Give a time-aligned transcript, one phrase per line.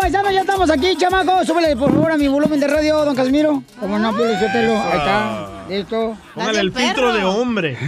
[0.00, 1.44] paisano, ya estamos aquí, chamaco.
[1.44, 3.62] Súbele, por favor, a mi volumen de radio, don Casimiro.
[3.78, 4.80] Como no, Piolín, suéltelo.
[4.80, 6.16] Ahí está, listo.
[6.34, 7.76] Póngale el filtro de hombre.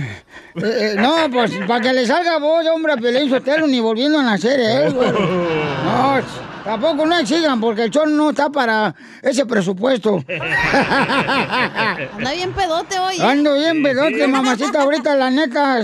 [0.54, 4.18] Eh, eh, no, pues para que le salga voz, hombre, a Piolín Sotelo, ni volviendo
[4.18, 4.90] a nacer, ¿eh?
[4.90, 5.10] güey.
[5.82, 6.20] No,
[6.62, 10.22] tampoco no exigan, porque el show no está para ese presupuesto.
[10.28, 13.16] Anda bien pedote hoy.
[13.16, 13.22] ¿eh?
[13.22, 15.80] Ando bien, pedote, mamacita, ahorita, la neta,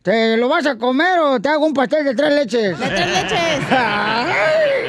[0.00, 2.78] ¿te lo vas a comer o te hago un pastel de tres leches?
[2.78, 3.66] De tres leches.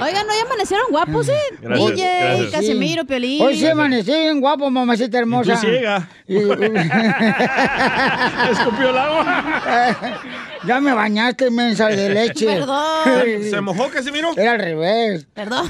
[0.01, 1.39] Oigan, ¿no ya amanecieron guapos, eh?
[1.61, 2.51] Gracias, DJ, gracias.
[2.51, 3.41] Casimiro, Piolín.
[3.41, 5.53] Hoy sí amanecí bien guapo, mamacita hermosa.
[5.55, 6.09] tú ciega.
[6.27, 6.37] Y-
[8.51, 10.21] Escupió el agua.
[10.67, 12.45] ya me bañaste, mensa de leche.
[12.45, 13.43] Perdón.
[13.49, 14.31] ¿Se mojó, Casimiro?
[14.35, 15.25] Era al revés.
[15.33, 15.69] Perdón.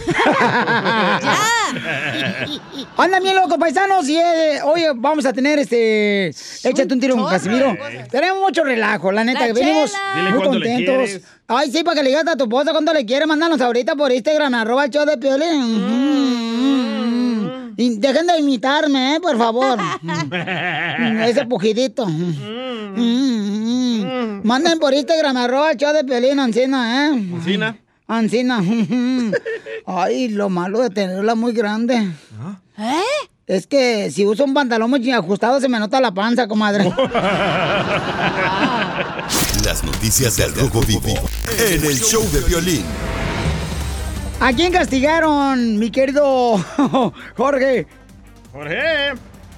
[2.97, 4.08] Andan bien locos, paisanos.
[4.09, 6.28] Y eh, hoy vamos a tener este.
[6.64, 7.75] Échate un tiro con Casimiro.
[8.09, 9.41] Tenemos mucho relajo, la neta.
[9.41, 9.94] La que venimos.
[10.16, 11.22] Dile muy contentos.
[11.50, 13.26] Ay, sí, para que le digas a tu esposa cuánto le quieres.
[13.26, 15.78] Mándanos ahorita por Instagram, arroba el show de Piolín.
[17.78, 19.20] Y dejen de imitarme, ¿eh?
[19.22, 19.80] Por favor.
[21.25, 22.06] Ese pujidito.
[24.44, 27.12] Manden por Instagram, arroba el show de Piolín, Ancina, ¿eh?
[27.34, 27.78] Ancina.
[28.08, 28.62] Ancina.
[29.86, 31.95] Ay, lo malo de tenerla muy grande.
[32.78, 33.02] ¿Eh?
[33.45, 36.92] Es que si uso un pantalón muy ajustado se me nota la panza, comadre.
[39.68, 41.14] Las noticias del Rojo Vivo
[41.60, 42.86] en el show de Piolín.
[44.40, 46.56] ¿A quién castigaron, mi querido
[47.36, 47.86] Jorge?
[48.54, 49.14] Jorge.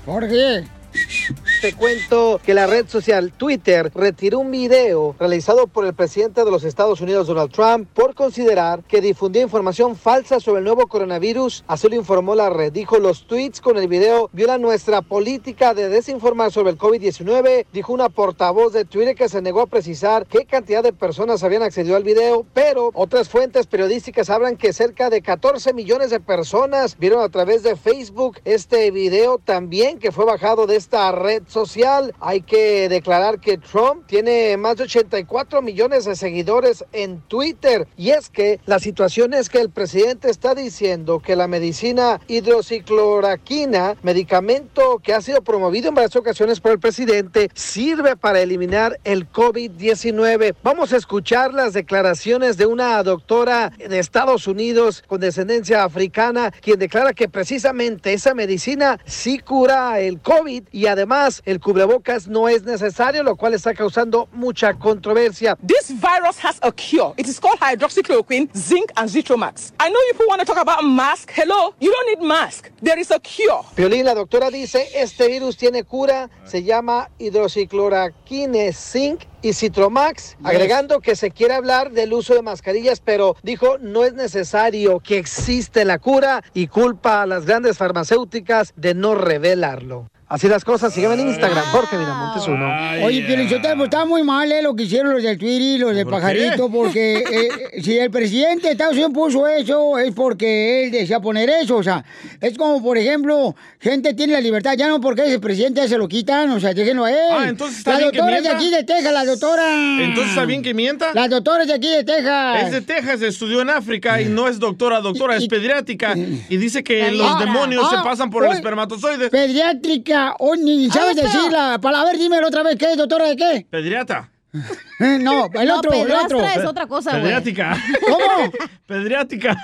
[0.07, 0.63] Jorge.
[1.61, 6.51] Te cuento que la red social Twitter retiró un video realizado por el presidente de
[6.51, 11.65] los Estados Unidos, Donald Trump, por considerar que difundió información falsa sobre el nuevo coronavirus.
[11.67, 12.71] Así lo informó la red.
[12.71, 17.65] Dijo, los tweets con el video violan nuestra política de desinformar sobre el COVID-19.
[17.73, 21.63] Dijo una portavoz de Twitter que se negó a precisar qué cantidad de personas habían
[21.63, 26.97] accedido al video, pero otras fuentes periodísticas hablan que cerca de 14 millones de personas
[26.97, 32.13] vieron a través de Facebook este video también que fue bajado de esta red social.
[32.19, 37.87] Hay que declarar que Trump tiene más de 84 millones de seguidores en Twitter.
[37.97, 43.95] Y es que la situación es que el presidente está diciendo que la medicina hidroxicloroquina,
[44.03, 49.31] medicamento que ha sido promovido en varias ocasiones por el presidente, sirve para eliminar el
[49.31, 50.55] COVID-19.
[50.63, 56.79] Vamos a escuchar las declaraciones de una doctora de Estados Unidos con descendencia africana, quien
[56.79, 62.63] declara que precisamente esa medicina sí cura el COVID y además el cubrebocas no es
[62.63, 65.57] necesario, lo cual está causando mucha controversia.
[65.65, 67.13] This virus has a cure.
[67.17, 69.73] It is called hydroxychloroquine, zinc, and Zitromax.
[69.79, 71.31] I know people want to talk about mask.
[71.33, 72.69] Hello, you don't need mask.
[72.81, 73.63] There is a cure.
[73.75, 80.99] Piolín, la doctora dice, este virus tiene cura, se llama hidroxicloroquine, zinc y Citromax, agregando
[80.99, 85.85] que se quiere hablar del uso de mascarillas, pero dijo no es necesario que existe
[85.85, 90.09] la cura y culpa a las grandes farmacéuticas de no revelarlo.
[90.29, 92.69] Así las cosas, sígueme en Instagram, Jorge Miramontes uno.
[93.03, 95.95] Oye, Pielichotelo, pues, está muy mal eh, lo que hicieron los del Twitter y los
[95.95, 96.71] del ¿Por Pajarito, qué?
[96.71, 97.17] porque
[97.73, 101.77] eh, si el presidente de Estados Unidos puso eso, es porque él desea poner eso,
[101.77, 102.05] o sea,
[102.41, 105.87] es como, por ejemplo, gente tiene la libertad, ya no porque es el presidente, ya
[105.87, 107.17] se lo quitan, o sea, déjenlo a él.
[107.31, 109.63] Ah, entonces está La bien que doctora es de aquí de Texas, la doctora.
[110.03, 111.11] Entonces, ¿está bien que mienta?
[111.15, 112.63] La doctora es de aquí de Texas.
[112.65, 116.13] Es de Texas, estudió en África y no es doctora, doctora, es pediátrica.
[116.15, 119.29] Y dice que los Ah, demonios ah, se pasan por el espermatozoide.
[119.31, 123.27] Pediátrica, o ni sabes decir la palabra, a ver, dímelo otra vez, ¿qué es, doctora
[123.27, 123.67] de qué?
[123.69, 124.29] Pediatra.
[124.51, 124.59] No,
[125.05, 125.43] el No,
[125.77, 126.43] otro, el otro.
[126.43, 127.23] es otra cosa, güey.
[127.23, 127.77] Pediátrica.
[128.07, 128.51] ¿Cómo?
[128.87, 129.55] Pediátrica.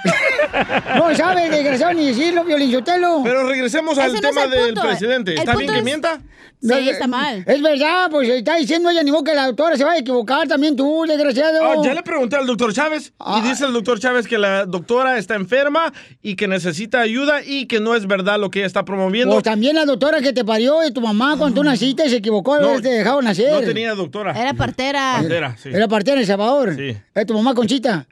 [0.95, 3.21] No sabe, desgraciado, ni decirlo, Violinchotelo.
[3.23, 4.81] Pero regresemos al Ese no es tema el del punto.
[4.87, 5.31] presidente.
[5.33, 6.21] El ¿Está bien que mienta?
[6.61, 7.43] Sí, está mal.
[7.45, 10.47] Es verdad, pues está diciendo ella, ni modo que la doctora se vaya a equivocar
[10.47, 11.59] también tú, desgraciado.
[11.63, 13.39] Ah, ya le pregunté al doctor Chávez Ah.
[13.43, 15.93] y dice el doctor Chávez que la doctora está enferma
[16.23, 19.33] y que necesita ayuda y que no es verdad lo que ella está promoviendo.
[19.35, 22.59] Pues también la doctora que te parió y tu mamá cuando tú naciste se equivocó,
[22.59, 23.51] no, te dejado nacer.
[23.51, 24.31] No tenía doctora.
[24.31, 25.13] Era partera.
[25.19, 25.69] Partera, sí.
[25.73, 26.75] Era partera en El Salvador.
[26.75, 26.97] Sí.
[27.13, 28.05] Es tu mamá Conchita.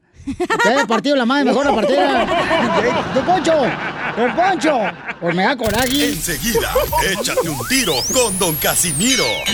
[0.64, 2.26] Te haya partido la madre mejor la partera.
[3.14, 3.52] ¡Don Poncho!
[4.16, 4.80] ¡Don Poncho!
[5.20, 6.10] Pues me da coraje.
[6.10, 6.72] Enseguida,
[7.12, 9.26] échate un tiro con Don Casimiro.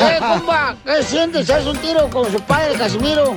[0.00, 0.74] ¡Eh, compa!
[0.84, 1.48] ¿Qué sientes?
[1.48, 3.36] ¿Haz un tiro con su padre, Casimiro?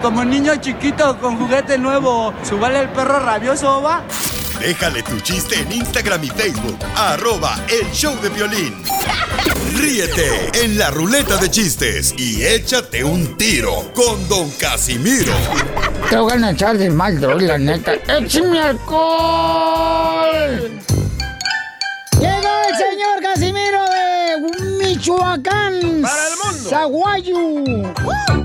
[0.00, 4.04] Como niño chiquito con juguete nuevo, ¿subale el perro rabioso, va?
[4.60, 6.78] Déjale tu chiste en Instagram y Facebook.
[6.96, 8.74] Arroba El Show de Violín.
[9.76, 15.32] Ríete en la ruleta de chistes y échate un tiro con Don Casimiro.
[16.10, 17.92] Te voy a echar de mal, droga, la neta.
[18.08, 20.00] ¡Échame alcohol!
[22.20, 26.00] Llegó el señor Casimiro de Michoacán.
[26.02, 26.68] ¡Para el mundo!
[26.70, 27.36] ¡Zaguayo!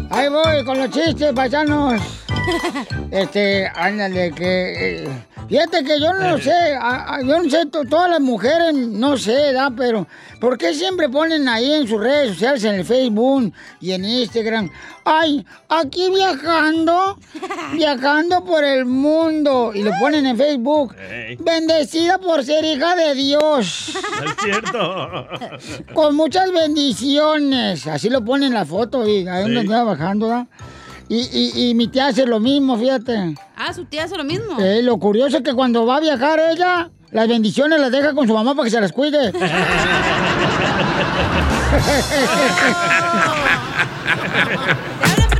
[0.10, 2.02] Ahí voy con los chistes, paisanos.
[3.12, 5.04] Este, ándale, que...
[5.06, 5.10] eh,
[5.48, 8.74] fíjate que yo no lo sé, a- a- yo no sé, to- todas las mujeres,
[8.74, 9.72] no sé, ¿verdad?
[9.78, 10.08] Pero,
[10.42, 14.70] ¿por qué siempre ponen ahí en sus redes sociales, en el Facebook y en Instagram?
[15.06, 17.18] Ay, aquí viajando,
[17.74, 19.72] viajando por el mundo.
[19.76, 20.96] Y lo ponen en Facebook.
[21.40, 23.94] Bendecida por ser hija de Dios.
[24.26, 25.28] Es cierto.
[25.94, 27.86] Con muchas bendiciones.
[27.86, 29.68] Así lo ponen en la foto y ahí donde Sí.
[29.68, 30.48] andaba bajando, ¿verdad?
[31.08, 33.36] Y, y, y mi tía hace lo mismo, fíjate.
[33.56, 34.60] Ah, su tía hace lo mismo.
[34.60, 38.28] Eh, lo curioso es que cuando va a viajar ella, las bendiciones las deja con
[38.28, 39.32] su mamá para que se las cuide.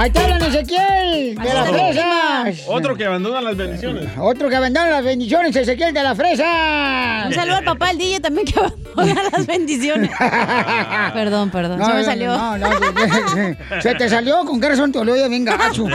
[0.00, 2.64] Ahí te hablan Ezequiel de las fresas.
[2.68, 4.08] Otro que abandona las bendiciones.
[4.16, 7.26] Otro que abandona las bendiciones, Ezequiel de las fresas.
[7.26, 10.10] Un saludo al papá del DJ también que abandona las bendiciones.
[11.12, 11.84] perdón, perdón.
[11.84, 12.36] se me salió.
[12.36, 15.86] No, no, se- se te salió, ¿con qué razón te oye bien gacho?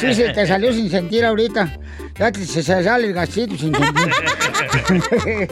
[0.00, 1.78] Sí, se te salió sin sentir ahorita.
[2.18, 4.12] Ya te- se, se sale el gachito sin sentir.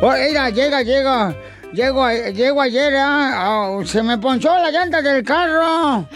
[0.00, 1.34] Mira, llega, llega.
[1.72, 3.32] Llego, a- llego ayer, ah,
[3.78, 6.08] ah, se me ponchó la llanta del carro.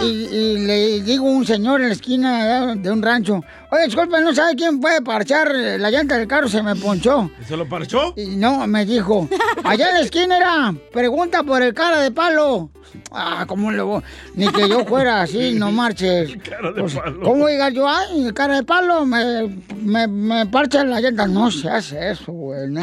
[0.00, 3.84] Y, y- y le digo a un señor en la esquina de un rancho, oye,
[3.84, 6.48] disculpe, ¿no sabe quién puede parchar la llanta del carro?
[6.48, 7.30] Se me ponchó.
[7.40, 8.14] ¿Y se lo parchó?
[8.16, 9.28] Y no, me dijo,
[9.62, 12.70] allá en la esquina era, pregunta por el cara de palo.
[13.12, 14.02] Ah, ¿cómo le voy?
[14.34, 16.34] Ni que yo fuera así, no marches.
[16.48, 17.20] Cara de Pues, palo.
[17.22, 17.86] ¿Cómo diga yo?
[17.86, 19.48] Ay, el cara de palo, me,
[19.82, 21.26] me, me parcha la llanta.
[21.26, 22.80] No se hace eso, güey, no.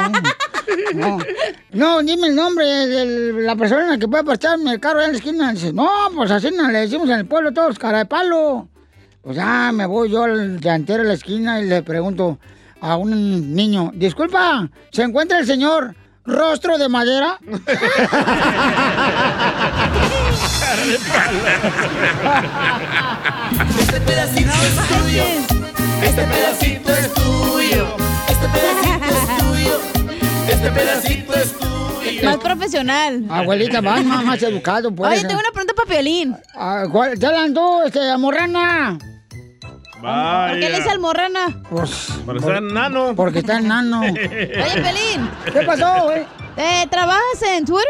[0.94, 1.18] No,
[1.72, 5.18] no, dime el nombre de la persona que puede parcharme el carro allá en la
[5.18, 5.54] esquina.
[5.54, 8.68] Dice, no, pues así no le decimos en el pueblo todos, cara de palo.
[9.22, 12.38] Pues ya me voy yo al llantero de la esquina y le pregunto
[12.82, 15.96] a un niño, disculpa, ¿se encuentra el señor
[16.26, 17.40] rostro de madera?
[23.80, 25.24] Este pedacito es tuyo.
[26.04, 27.96] Este pedacito es tuyo.
[28.28, 29.95] Este pedacito es tuyo.
[30.66, 32.24] Este pedacito es tuyo.
[32.24, 33.24] Más profesional.
[33.30, 35.12] Abuelita, más, más, más educado, pues.
[35.12, 36.36] Oye, tengo una pregunta para Piolín.
[36.56, 38.98] Ah, ¿cuál- ¿Te la tú, este, amorrana?
[40.02, 40.50] Vaya.
[40.54, 41.62] ¿Por qué le dice almorrana?
[41.70, 43.14] Pues, Para ser nano.
[43.16, 44.02] porque está enano.
[44.10, 46.24] Oye, Piolín, ¿Qué pasó, güey?
[46.58, 47.86] ¿eh, ¿trabajas en Twitter?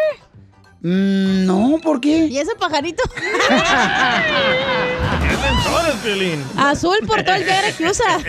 [0.82, 2.26] Mm, no, ¿por qué?
[2.28, 3.04] ¿Y ese pajarito?
[6.58, 8.20] Azul por todo el viaje que usa.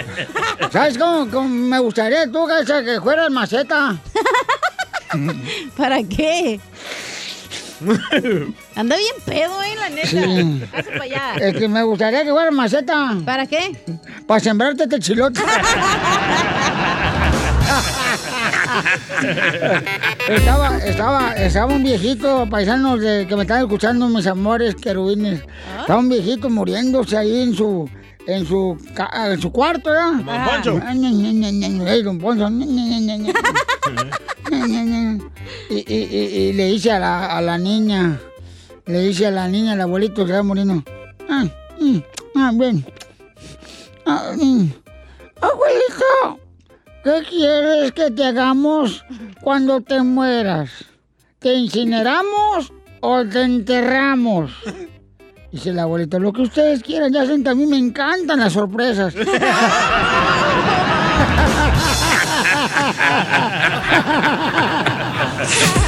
[0.72, 3.96] ¿Sabes cómo, cómo me gustaría tú, Gacha, que fueras maceta?
[5.76, 6.60] ¿Para qué?
[8.74, 10.08] Anda bien pedo, eh, la neta.
[10.08, 10.62] Sí.
[10.72, 11.34] Hazte para allá.
[11.38, 13.16] Es que me gustaría que fueras maceta.
[13.24, 13.76] ¿Para qué?
[14.26, 15.40] Para sembrarte este chilote.
[20.28, 25.42] estaba, estaba, estaba un viejito, paisanos de, que me están escuchando, mis amores querubines.
[25.80, 27.88] Estaba un viejito muriéndose ahí en su,
[28.26, 28.76] en su,
[29.14, 30.12] en su cuarto, ¿ya?
[30.24, 30.80] Don Poncho.
[31.86, 32.48] Ey, don Poncho.
[35.70, 36.18] Y, y, y,
[36.48, 38.20] y le dice a la, a la niña,
[38.86, 40.82] le dice a la niña, el abuelito que está muriendo,
[41.28, 41.44] ah,
[41.80, 41.98] mm,
[42.36, 42.84] ah, ven.
[44.06, 44.68] Ah, mm.
[45.40, 46.40] Abuelito,
[47.06, 49.04] ¿qué quieres que te hagamos
[49.40, 50.70] cuando te mueras?
[51.38, 54.50] ¿Te incineramos o te enterramos?
[55.52, 59.14] Dice el abuelito, lo que ustedes quieran, ya saben a mí me encantan las sorpresas.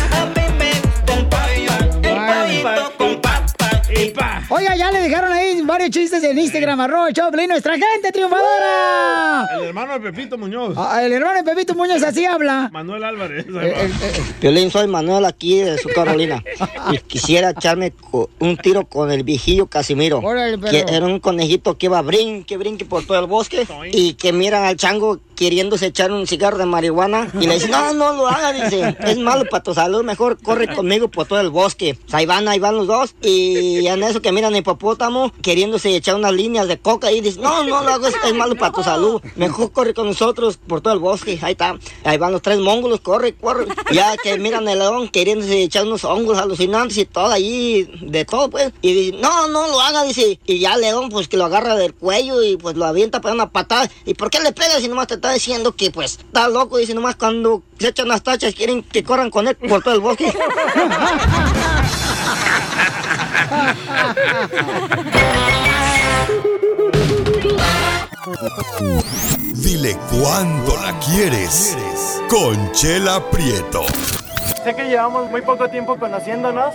[5.03, 9.49] Dejaron ahí varios chistes en Instagram, arroba Piolín, nuestra gente triunfadora.
[9.59, 10.75] El hermano de Pepito Muñoz.
[10.77, 12.69] Ah, el hermano de Pepito Muñoz así habla.
[12.73, 13.47] Manuel Álvarez.
[13.47, 16.43] Eh, eh, eh, Piolín, soy Manuel aquí de su Carolina.
[16.91, 17.93] Y quisiera echarme
[18.39, 20.19] un tiro con el viejillo Casimiro.
[20.21, 23.67] Órale, pero- Que era un conejito que iba brinque, brinque por todo el bosque.
[23.93, 27.93] Y que mira al chango queriéndose echar un cigarro de marihuana y le dice, no,
[27.93, 31.51] no lo haga, dice, es malo para tu salud, mejor corre conmigo por todo el
[31.51, 31.95] bosque.
[31.95, 36.17] Pues ahí van, ahí van los dos y en eso que miran hipopótamo queriéndose echar
[36.17, 39.23] unas líneas de coca y dice, no, no lo hago, es, malo para tu salud,
[39.37, 41.39] mejor corre con nosotros por todo el bosque.
[41.41, 43.67] Ahí está, ahí van los tres mongolos, corre, corre.
[43.93, 48.51] Ya que miran el león queriéndose echar unos hongos alucinantes y todo ahí, de todo
[48.51, 48.73] pues.
[48.83, 50.41] Y dice, no, no lo haga, dice.
[50.47, 53.37] Y ya el león pues que lo agarra del cuello y pues lo avienta para
[53.37, 53.89] una patada.
[54.05, 56.79] ¿Y por qué le pegas si nomás te está diciendo que pues está loco?
[56.79, 60.01] Dice nomás cuando se echan las tachas quieren que corran con él por todo el
[60.01, 60.33] bosque.
[69.55, 71.77] Dile cuándo la quieres.
[72.29, 73.83] Conchela Prieto.
[74.65, 76.75] Sé que llevamos muy poco tiempo conociéndonos.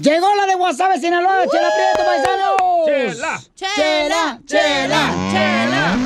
[0.00, 2.56] Llegó la de WhatsApp Sinaloa, Chela Prieto, paisanos.
[2.86, 3.38] Chela.
[3.54, 5.98] Chela, chela, chela.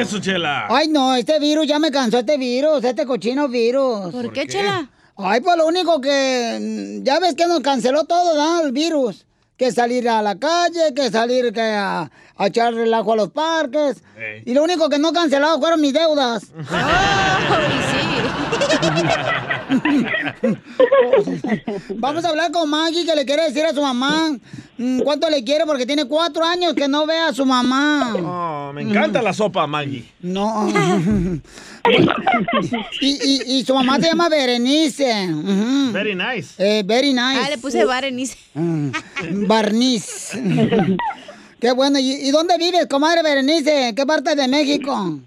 [0.00, 0.66] Eso, Chela.
[0.70, 4.10] Ay, no, este virus ya me cansó, este virus, este cochino virus.
[4.10, 4.52] ¿Por qué, qué?
[4.54, 4.88] Chela?
[5.16, 7.00] Ay, pues lo único que.
[7.02, 8.62] Ya ves que nos canceló todo, ¿no?
[8.64, 9.26] El virus.
[9.58, 14.02] Que salir a la calle, que salir que a, a echar relajo a los parques.
[14.46, 16.44] Y lo único que no cancelado fueron mis deudas.
[21.96, 24.36] Vamos a hablar con Maggie que le quiere decir a su mamá
[24.78, 28.14] mm, cuánto le quiere porque tiene cuatro años que no ve a su mamá.
[28.16, 30.04] Oh, me encanta la sopa, Maggie.
[30.20, 30.68] No.
[33.00, 35.28] y, y- y su mamá se llama Berenice.
[35.92, 36.54] Very nice.
[36.58, 37.40] Eh, very nice.
[37.44, 38.36] Ah, le puse Berenice.
[38.54, 38.90] Mm,
[39.46, 40.30] Barniz.
[41.60, 41.98] Qué bueno.
[41.98, 43.88] ¿Y, y dónde vives, comadre Berenice?
[43.88, 45.20] ¿En qué parte de México?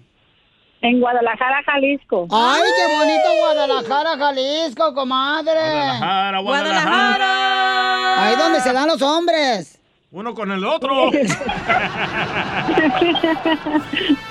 [0.86, 2.28] En Guadalajara, Jalisco.
[2.30, 5.50] ¡Ay, qué bonito Guadalajara, Jalisco, comadre!
[5.50, 8.22] Guadalajara, Guadalajara.
[8.22, 9.80] Ahí donde se dan los hombres.
[10.12, 11.10] Uno con el otro.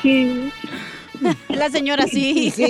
[0.02, 0.52] Sí.
[1.50, 2.52] La señora sí.
[2.52, 2.66] Sí,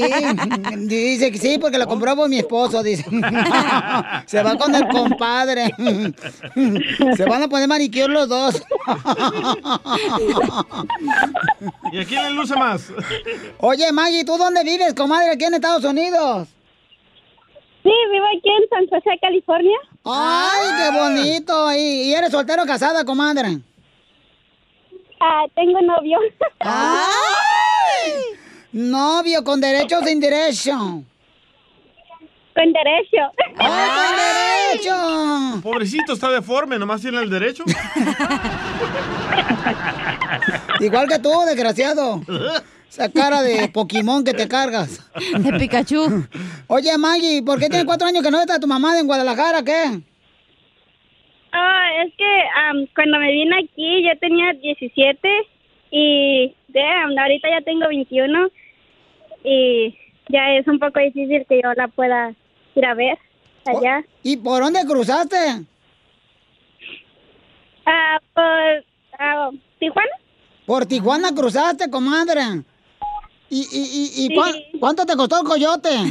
[0.88, 3.04] dice que sí, porque lo compró por mi esposo, dice.
[4.25, 5.72] Se va con el compadre.
[7.18, 8.63] Se van a poner manicure los dos.
[11.92, 12.92] ¿Y a quién le luce más?
[13.60, 16.48] Oye, Maggie, ¿tú dónde vives, comadre, aquí en Estados Unidos?
[17.84, 19.77] Sí, vivo aquí en San José, California.
[20.06, 21.74] ¡Ay, qué bonito!
[21.74, 23.60] ¿Y, y eres soltero o casada, comadre?
[25.20, 26.18] Ah, tengo novio.
[28.72, 31.04] Novio, con derecho o sin derecho.
[32.56, 33.18] Con derecho.
[33.58, 35.62] ¡Ay, con derecho!
[35.62, 37.66] Pobrecito, está deforme, nomás tiene el derecho.
[40.80, 42.22] Igual que tú, desgraciado.
[42.90, 45.12] Esa cara de Pokémon que te cargas.
[45.38, 46.26] De Pikachu.
[46.68, 49.62] Oye, Maggie, ¿por qué tienes cuatro años que no está tu mamá en Guadalajara?
[49.64, 50.00] ¿Qué?
[51.52, 55.30] Ah, es que am, cuando me vine aquí yo tenía 17
[55.92, 58.48] y damn, ahorita ya tengo 21
[59.44, 59.96] y
[60.30, 62.34] ya es un poco difícil que yo la pueda
[62.75, 63.17] ir a ver
[63.65, 64.03] allá.
[64.24, 65.65] ¿Y por dónde cruzaste?
[67.86, 68.86] Ah, por
[69.20, 70.12] ah, Tijuana.
[70.65, 72.41] Por Tijuana cruzaste, comadre.
[73.50, 74.34] ¿Y, y, y, y Sí.
[74.34, 75.89] cuán- cuánto te costó el coyote?
[76.00, 76.01] A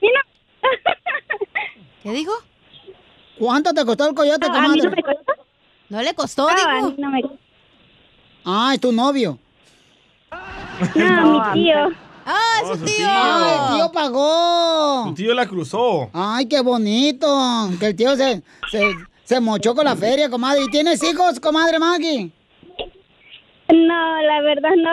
[0.00, 0.20] mí no.
[2.02, 2.32] ¿Qué dijo?
[3.38, 4.82] ¿Cuánto te costó el coyote, No, a mí comadre?
[4.82, 5.32] no me costó.
[5.88, 6.88] No le costó, No, a dijo.
[6.90, 7.22] mí no me
[8.44, 9.38] Ah, es tu novio.
[10.94, 11.90] No, mi tío.
[12.26, 12.96] ¡Ah, Oh, su su tío!
[12.96, 13.06] tío.
[13.08, 15.04] ¡Ah, el tío pagó!
[15.08, 16.10] Tu tío la cruzó.
[16.12, 17.26] ¡Ay, qué bonito!
[17.78, 18.82] Que el tío se, se,
[19.24, 20.62] se mochó con la feria, comadre.
[20.64, 22.30] ¿Y tienes hijos, comadre Maggie?
[23.72, 24.90] No, la verdad no.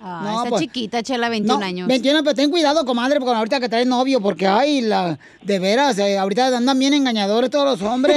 [0.00, 1.88] Ah, No, está pues- chiquita, Chela, 21 No, años.
[1.88, 5.98] 21, pero ten cuidado, comadre, porque ahorita que traes novio, porque ay, la, de veras,
[5.98, 8.16] eh, ahorita andan bien engañadores todos los hombres.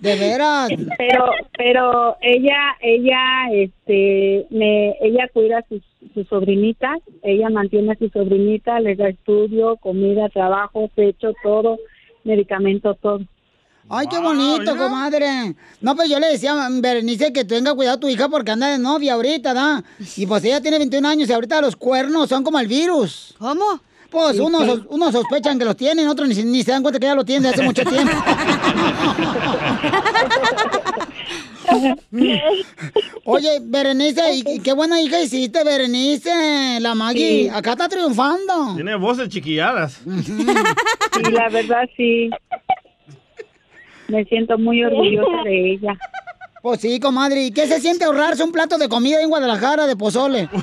[0.00, 0.68] De veras.
[0.98, 1.24] Pero,
[1.56, 3.18] pero ella, ella,
[3.52, 5.82] este, me, ella cuida a sus,
[6.12, 11.78] sus sobrinitas, ella mantiene a sus sobrinitas, les da estudio, comida, trabajo, techo, todo,
[12.24, 13.20] medicamento, todo.
[13.88, 15.54] Ay, qué bonito, comadre.
[15.80, 18.68] No, pues yo le decía a Berenice que tenga cuidado a tu hija porque anda
[18.68, 19.84] de novia ahorita, ¿da?
[20.16, 23.34] Y pues ella tiene 21 años y ahorita los cuernos son como el virus.
[23.38, 23.80] ¿Cómo?
[24.10, 27.14] Pues unos, unos sospechan que los tienen, otros ni, ni se dan cuenta que ya
[27.14, 28.12] lo tienen desde hace mucho tiempo.
[33.24, 36.78] Oye, Berenice, y, y qué buena hija hiciste, Berenice.
[36.80, 37.48] La Maggie, Sí.
[37.48, 38.74] acá está triunfando.
[38.74, 40.00] Tiene voces chiquilladas.
[40.04, 42.30] Sí, la verdad sí.
[44.08, 45.96] Me siento muy orgullosa de ella.
[46.62, 47.42] Pues sí, comadre.
[47.44, 50.48] ¿Y qué se siente ahorrarse un plato de comida en Guadalajara de pozole?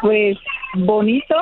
[0.00, 0.36] Pues
[0.74, 1.34] bonito.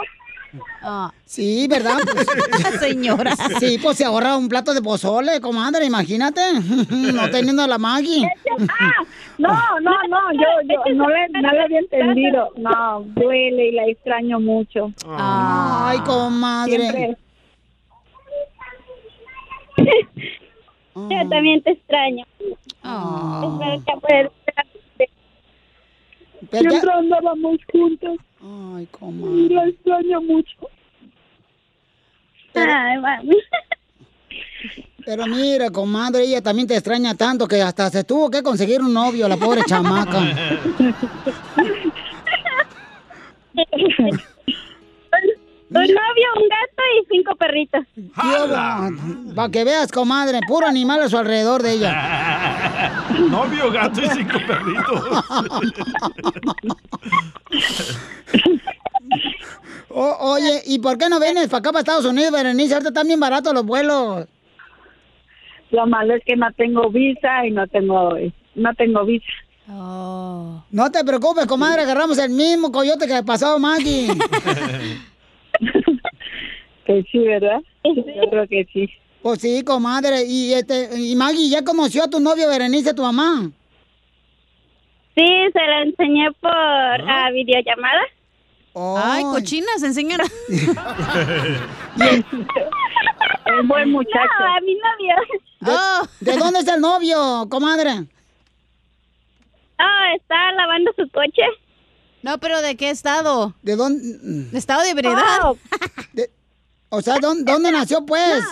[1.25, 1.97] Sí, ¿verdad?
[2.15, 3.35] Pues- Señora.
[3.61, 6.41] Sí, pues se ahorra un plato de pozole, comadre, imagínate.
[6.91, 8.27] No teniendo a la Maggie.
[9.39, 9.49] No,
[9.83, 12.49] no, no, yo, yo no le, no le había entendido.
[12.57, 14.93] No, duele y la extraño mucho.
[15.07, 16.79] Ay, comadre.
[16.79, 17.17] Siempre.
[20.97, 22.25] Yo también te extraño.
[22.41, 24.33] Espero que puedas-
[26.51, 28.17] Siempre andábamos juntos.
[28.43, 28.89] Ay,
[29.35, 30.57] Y la extraño mucho.
[32.55, 33.37] Ay, mami.
[35.05, 38.93] Pero mira, comadre, ella también te extraña tanto que hasta se tuvo que conseguir un
[38.95, 40.21] novio, la pobre chamaca.
[45.77, 47.85] Un novio, un gato y cinco perritos.
[49.35, 53.05] Para que veas, comadre, puro animal a su alrededor de ella.
[53.31, 55.25] Novio, gato y cinco perritos.
[59.89, 62.75] O- oye, ¿y por qué no vienes para acá, para Estados Unidos, Berenice?
[62.75, 64.27] Ahorita están bien baratos los vuelos.
[65.71, 68.11] Lo malo es que no tengo visa y no tengo,
[68.57, 69.25] no tengo visa.
[69.69, 74.09] No te preocupes, comadre, agarramos el mismo coyote que pasó Maggie.
[76.87, 77.61] Que sí, ¿verdad?
[77.83, 78.89] Yo creo que sí.
[79.21, 80.25] Pues sí, comadre.
[80.25, 83.51] Y este, y Maggie, ¿ya conoció a tu novio Berenice, tu mamá?
[85.17, 88.03] Sí, se la enseñé por ah, videollamada.
[88.75, 90.25] Ay, cochinas, enséñala.
[93.47, 94.39] Es buen muchacho.
[94.39, 95.15] No, a mi novio.
[96.21, 98.07] ¿De, de dónde es el novio, comadre?
[99.79, 101.43] Ah, está lavando su coche.
[102.27, 103.55] No, pero ¿de qué estado?
[103.63, 104.19] ¿De dónde?
[104.51, 105.39] ¿De estado de ebriedad?
[105.45, 105.57] Oh.
[106.89, 108.45] O sea, ¿dónde, dónde nació, pues?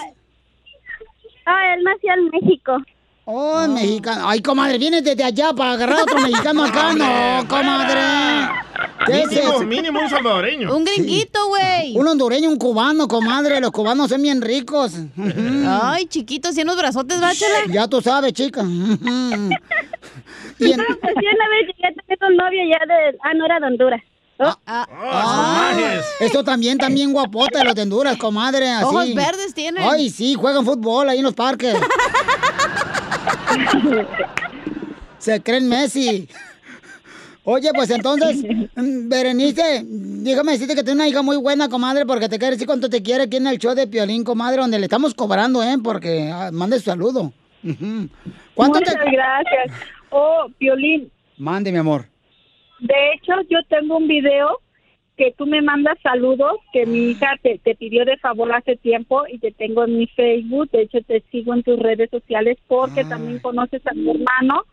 [1.46, 2.76] Ah, él nació en México.
[3.26, 4.28] Oh, mexicano.
[4.28, 6.92] Ay, comadre, vienes desde allá para agarrar a otro mexicano acá.
[6.94, 8.00] No, comadre.
[9.06, 9.60] ¿Qué es Mínimo, eso?
[9.64, 10.74] mínimo un salvadoreño.
[10.74, 11.96] Un gringuito, güey.
[11.96, 13.60] Un hondureño, un cubano, comadre.
[13.60, 14.92] Los cubanos son bien ricos.
[15.68, 17.64] Ay, chiquitos, ¿y unos brazotes, báchala?
[17.70, 18.62] Ya tú sabes, chica.
[20.58, 23.18] Y en- No, pues yo una vez llegué a tener un novio ya de...
[23.24, 24.00] Ah, no era de Honduras.
[24.38, 24.54] Oh.
[24.66, 25.72] Ah,
[26.20, 28.70] Esto también, también guapota de los de Honduras, comadre.
[28.70, 28.84] Así.
[28.84, 29.82] Ojos verdes tienen.
[29.82, 31.74] Ay, sí, juegan fútbol ahí en los parques.
[35.18, 36.28] Se creen Messi.
[37.46, 38.42] Oye, pues entonces,
[38.74, 42.66] mm, Berenice, déjame decirte que tienes una hija muy buena, comadre, porque te quiere decir
[42.66, 45.76] cuánto te quiere aquí en el show de Piolín, comadre, donde le estamos cobrando, ¿eh?
[45.82, 47.32] Porque ah, mande su saludo.
[47.62, 48.08] Ujú.
[48.54, 49.10] ¿Cuánto Muchas te...?
[49.10, 49.78] gracias.
[50.10, 52.06] Oh, Violín, Mande, mi amor.
[52.80, 54.60] de hecho yo tengo un video
[55.16, 59.22] que tú me mandas saludos que mi hija te, te pidió de favor hace tiempo
[59.28, 60.70] y te tengo en mi Facebook.
[60.70, 64.64] De hecho te sigo en tus redes sociales porque también conoces a mi hermano.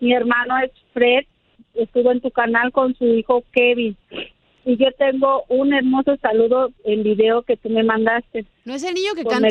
[0.00, 1.24] Mi hermano es Fred,
[1.74, 3.96] estuvo en tu canal con su hijo Kevin.
[4.64, 8.44] Y yo tengo un hermoso saludo en video que tú me mandaste.
[8.64, 9.48] ¿No es el niño que canta?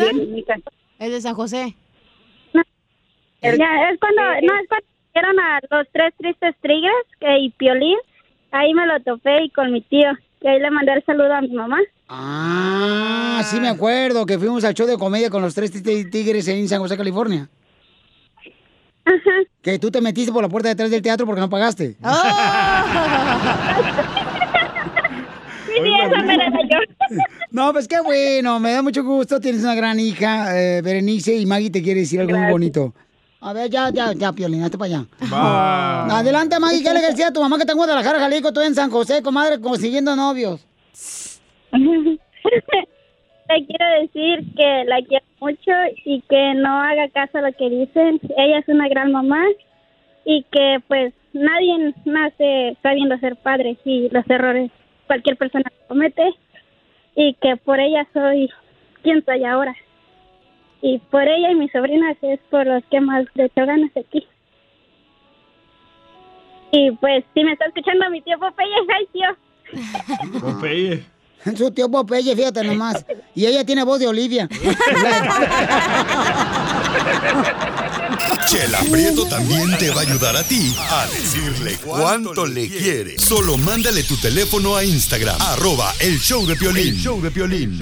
[0.99, 1.75] Es de San José.
[3.41, 4.21] Ya, es cuando...
[4.21, 7.97] No, es cuando vieron a los tres tristes tigres que- y Piolín.
[8.51, 10.09] Ahí me lo topé y con mi tío.
[10.43, 11.77] Y ahí le mandé el saludo a mi mamá.
[12.09, 16.47] Ah, sí me acuerdo que fuimos al show de comedia con los tres tig- tigres
[16.49, 17.49] en San José, California.
[19.61, 21.95] Que tú te metiste por la puerta de atrás del teatro porque no pagaste.
[25.65, 26.77] Sí, sí, esa me la yo.
[27.51, 29.39] No, pues qué bueno, me da mucho gusto.
[29.39, 32.93] Tienes una gran hija, eh, Berenice, y Maggie te quiere decir algo muy bonito.
[33.45, 35.05] A ver, ya, ya, ya, Piolín, hazte para allá.
[35.31, 36.19] Va.
[36.19, 38.73] Adelante, Maggie, ¿qué le decía a tu mamá que está en Guadalajara, Jalisco, tú en
[38.73, 40.65] San José, comadre, consiguiendo novios?
[41.73, 45.71] Le quiero decir que la quiero mucho
[46.05, 48.21] y que no haga caso a lo que dicen.
[48.37, 49.43] Ella es una gran mamá
[50.23, 54.71] y que pues nadie nace sabiendo ser padre y los errores
[55.07, 56.23] cualquier persona comete
[57.15, 58.49] y que por ella soy
[59.03, 59.75] quien soy ahora.
[60.85, 64.27] Y por ella y mis sobrinas es por los que más le echo ganas aquí.
[66.73, 70.41] Y pues si me está escuchando mi tío Popeye, ay tío.
[70.41, 71.05] Popeye.
[71.57, 73.05] Su tío Popeye, fíjate nomás.
[73.33, 74.49] Y ella tiene voz de Olivia.
[78.47, 83.17] Chela Prieto también te va a ayudar a ti a decirle cuánto le quiere.
[83.17, 86.95] Solo mándale tu teléfono a Instagram, arroba el show de Piolín.
[86.97, 87.79] show de Piolín.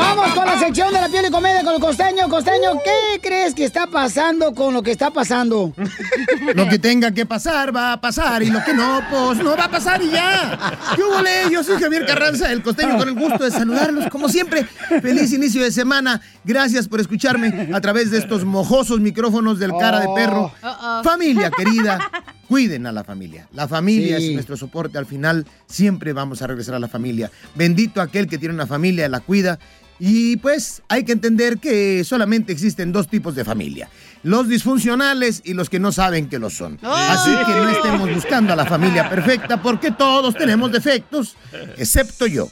[0.00, 2.28] Vamos con la sección de la piel y comedia con el costeño.
[2.28, 5.74] Costeño, ¿qué crees que está pasando con lo que está pasando?
[6.54, 9.64] Lo que tenga que pasar va a pasar y lo que no, pues no va
[9.64, 10.58] a pasar y ya.
[10.96, 14.64] ¿Qué hubo, Yo soy Javier Carranza, el costeño, con el gusto de saludarlos como siempre.
[15.00, 16.20] Feliz inicio de semana.
[16.44, 20.52] Gracias por escucharme a través de estos mojosos micrófonos del cara de perro.
[20.62, 21.02] Uh-oh.
[21.04, 22.10] Familia querida,
[22.50, 23.46] cuiden a la familia.
[23.52, 24.26] La familia Sí.
[24.30, 24.98] es nuestro soporte.
[24.98, 27.30] Al final siempre vamos a regresar a la familia.
[27.54, 29.60] Bendito aquel que tiene una familia, la cuida.
[30.00, 33.88] Y pues hay que entender que solamente existen dos tipos de familia.
[34.24, 36.76] Los disfuncionales y los que no saben que lo son.
[36.82, 41.36] Así que no estemos buscando a la familia perfecta porque todos tenemos defectos,
[41.76, 42.50] excepto yo.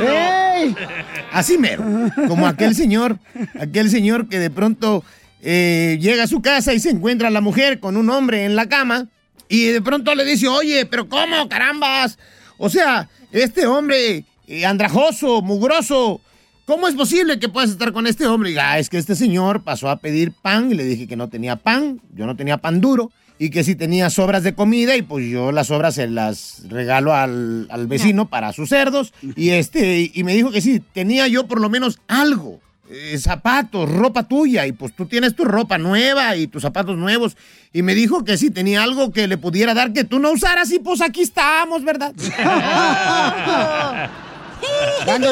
[0.00, 0.74] ¡Ey!
[1.32, 1.84] Así mero,
[2.26, 3.18] como aquel señor,
[3.60, 5.04] aquel señor que de pronto
[5.42, 8.56] eh, llega a su casa y se encuentra a la mujer con un hombre en
[8.56, 9.08] la cama
[9.48, 12.18] y de pronto le dice, oye, pero ¿cómo, carambas?
[12.56, 16.20] O sea, este hombre eh, andrajoso, mugroso,
[16.66, 18.52] ¿cómo es posible que puedas estar con este hombre?
[18.52, 21.28] Y, ah, es que este señor pasó a pedir pan y le dije que no
[21.28, 23.10] tenía pan, yo no tenía pan duro.
[23.38, 27.14] Y que si tenía sobras de comida y pues yo las sobras se las regalo
[27.14, 29.14] al, al vecino para sus cerdos.
[29.34, 32.60] Y este, y me dijo que sí, tenía yo por lo menos algo.
[32.92, 37.36] Eh, zapatos, ropa tuya, y pues tú tienes tu ropa nueva y tus zapatos nuevos.
[37.72, 40.72] Y me dijo que sí tenía algo que le pudiera dar que tú no usaras,
[40.72, 42.12] y pues aquí estamos, ¿verdad?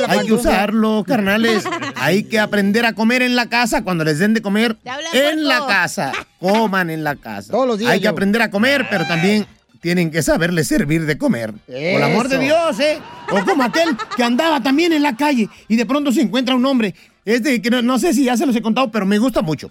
[0.08, 1.64] Hay que usarlo, carnales.
[1.96, 4.76] Hay que aprender a comer en la casa cuando les den de comer
[5.12, 6.12] en la casa.
[6.38, 7.50] Coman en la casa.
[7.50, 9.46] Todos los días Hay que aprender a comer, pero también
[9.80, 11.52] tienen que saberle servir de comer.
[11.52, 12.44] Por el amor de Eso.
[12.44, 12.98] Dios, ¿eh?
[13.30, 16.64] O como aquel que andaba también en la calle y de pronto se encuentra un
[16.66, 16.94] hombre.
[17.24, 19.70] Este que no, no sé si ya se los he contado, pero me gusta mucho.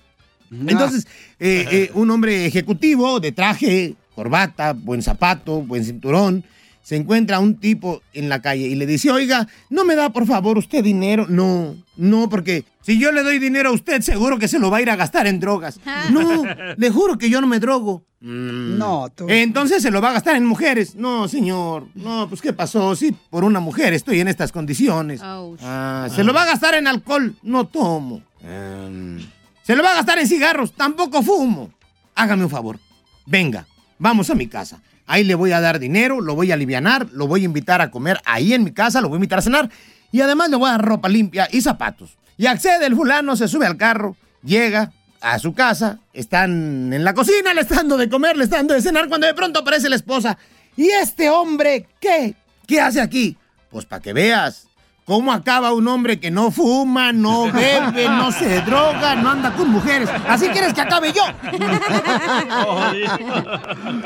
[0.51, 1.07] Entonces,
[1.39, 6.43] eh, eh, un hombre ejecutivo de traje, corbata, buen zapato, buen cinturón,
[6.87, 10.25] se encuentra un tipo en la calle y le dice, oiga, ¿no me da por
[10.25, 11.25] favor usted dinero?
[11.27, 14.77] No, no, porque si yo le doy dinero a usted, seguro que se lo va
[14.77, 15.81] a ir a gastar en drogas.
[16.11, 16.45] No,
[16.77, 18.05] le juro que yo no me drogo.
[18.21, 19.25] No, tú.
[19.27, 20.95] Entonces se lo va a gastar en mujeres.
[20.95, 21.87] No, señor.
[21.93, 22.95] No, pues ¿qué pasó?
[22.95, 25.19] Sí, por una mujer estoy en estas condiciones.
[25.21, 27.35] Ah, se lo va a gastar en alcohol.
[27.43, 28.21] No tomo.
[28.41, 29.19] Em,
[29.61, 30.71] se lo va a gastar en cigarros.
[30.71, 31.69] Tampoco fumo.
[32.15, 32.79] Hágame un favor.
[33.25, 33.67] Venga,
[33.99, 34.81] vamos a mi casa.
[35.07, 37.89] Ahí le voy a dar dinero, lo voy a alivianar, lo voy a invitar a
[37.89, 39.69] comer ahí en mi casa, lo voy a invitar a cenar
[40.11, 42.17] y además le voy a dar ropa limpia y zapatos.
[42.37, 44.91] Y accede el fulano, se sube al carro, llega
[45.21, 48.73] a su casa, están en la cocina, le están dando de comer, le están dando
[48.73, 50.37] de cenar, cuando de pronto aparece la esposa.
[50.75, 52.35] ¿Y este hombre qué?
[52.67, 53.37] ¿Qué hace aquí?
[53.71, 54.67] Pues para que veas
[55.07, 59.69] cómo acaba un hombre que no fuma, no bebe, no se droga, no anda con
[59.69, 60.09] mujeres.
[60.27, 61.23] Así quieres que acabe yo.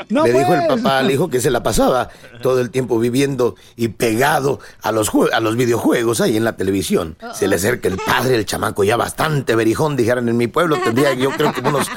[0.24, 2.08] le dijo el papá al hijo que se la pasaba
[2.40, 7.16] todo el tiempo viviendo y pegado a los, a los videojuegos ahí en la televisión.
[7.34, 11.14] Se le acerca el padre, el chamaco ya bastante berijón, dijeran en mi pueblo, tendría
[11.14, 11.88] yo creo que unos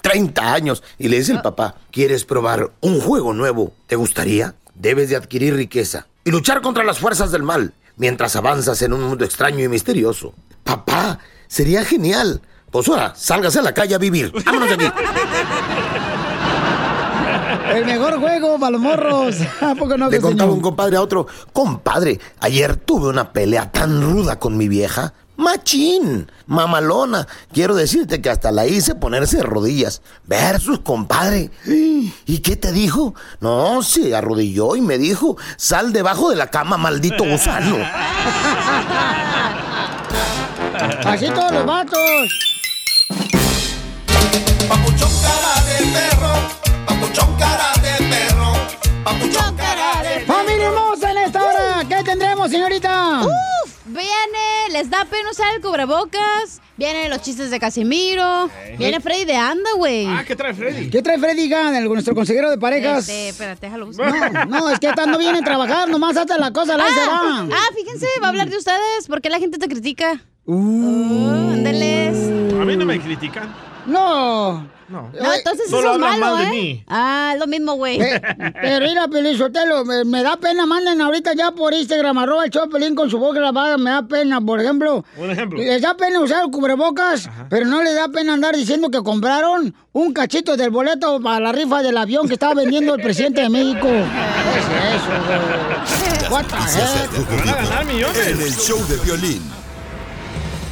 [0.00, 0.82] 30 años.
[0.98, 3.74] Y le dice el papá, ¿quieres probar un juego nuevo?
[3.86, 4.54] ¿Te gustaría?
[4.74, 9.02] Debes de adquirir riqueza y luchar contra las fuerzas del mal mientras avanzas en un
[9.02, 10.34] mundo extraño y misterioso.
[10.62, 12.40] Papá, sería genial.
[12.70, 14.32] Pues ahora, sálgase a la calle a vivir.
[14.44, 14.86] Vámonos de aquí.
[17.74, 19.36] El mejor juego para los morros.
[19.60, 24.02] ¿A poco no, Le contaba un compadre a otro, compadre, ayer tuve una pelea tan
[24.02, 25.12] ruda con mi vieja.
[25.36, 27.26] Machín, mamalona.
[27.52, 30.02] Quiero decirte que hasta la hice ponerse de rodillas.
[30.24, 31.50] Versus, compadre.
[31.66, 33.14] ¿Y qué te dijo?
[33.40, 37.76] No, se arrodilló y me dijo, sal debajo de la cama, maldito gusano.
[41.04, 42.00] Así todos los vatos.
[50.26, 51.84] ¡Familia hermosa en esta hora!
[51.88, 53.20] ¿Qué tendremos, señorita?
[53.22, 59.24] Uf, viene, les da pena usar el cubrebocas, vienen los chistes de Casimiro, viene Freddy
[59.24, 60.04] de Anda, güey.
[60.06, 60.90] Ah, ¿qué trae Freddy?
[60.90, 63.08] ¿Qué trae Freddy Gan, nuestro consejero de parejas?
[63.08, 64.46] Este, espérate, déjalo buscar.
[64.46, 66.90] No, no, es que esta no viene a trabar, nomás hasta la cosa, la ah,
[66.90, 67.56] se va.
[67.56, 70.20] ah, fíjense, va a hablar de ustedes, ¿por qué la gente te critica?
[70.44, 71.30] Uh.
[71.54, 72.14] ándeles.
[72.60, 73.54] A mí no me critican.
[73.86, 74.75] No.
[74.88, 75.10] No.
[75.20, 76.60] No, entonces Solo eso es hablan malo, mal de ¿eh?
[76.62, 76.84] mí.
[76.86, 78.00] Ah, lo mismo, güey.
[78.00, 78.20] Eh,
[78.60, 82.50] pero mira, Pelín Sotelo, me, me da pena, manden ahorita ya por Instagram, arroba el
[82.50, 85.04] show Pelín con su voz grabada, me da pena, por ejemplo.
[85.16, 85.58] Un ejemplo.
[85.58, 89.74] Les da pena usar el cubrebocas, pero no les da pena andar diciendo que compraron
[89.92, 93.48] un cachito del boleto para la rifa del avión que estaba vendiendo el presidente de
[93.48, 93.86] México.
[93.88, 96.32] ¿Qué es eso, güey?
[96.32, 98.28] What the heck?
[98.28, 99.65] En el show de violín.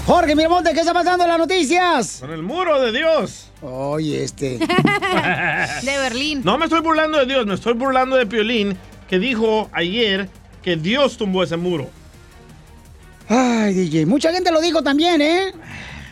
[0.07, 2.19] Jorge Miramonte, ¿qué está pasando en las noticias?
[2.21, 3.51] Con el muro de Dios.
[3.63, 4.59] Oye, este.
[5.83, 6.43] De Berlín.
[6.45, 8.77] No me estoy burlando de Dios, me estoy burlando de Piolín,
[9.09, 10.29] que dijo ayer
[10.63, 11.89] que Dios tumbó ese muro.
[13.29, 14.05] Ay, DJ.
[14.05, 15.53] Mucha gente lo dijo también, ¿eh?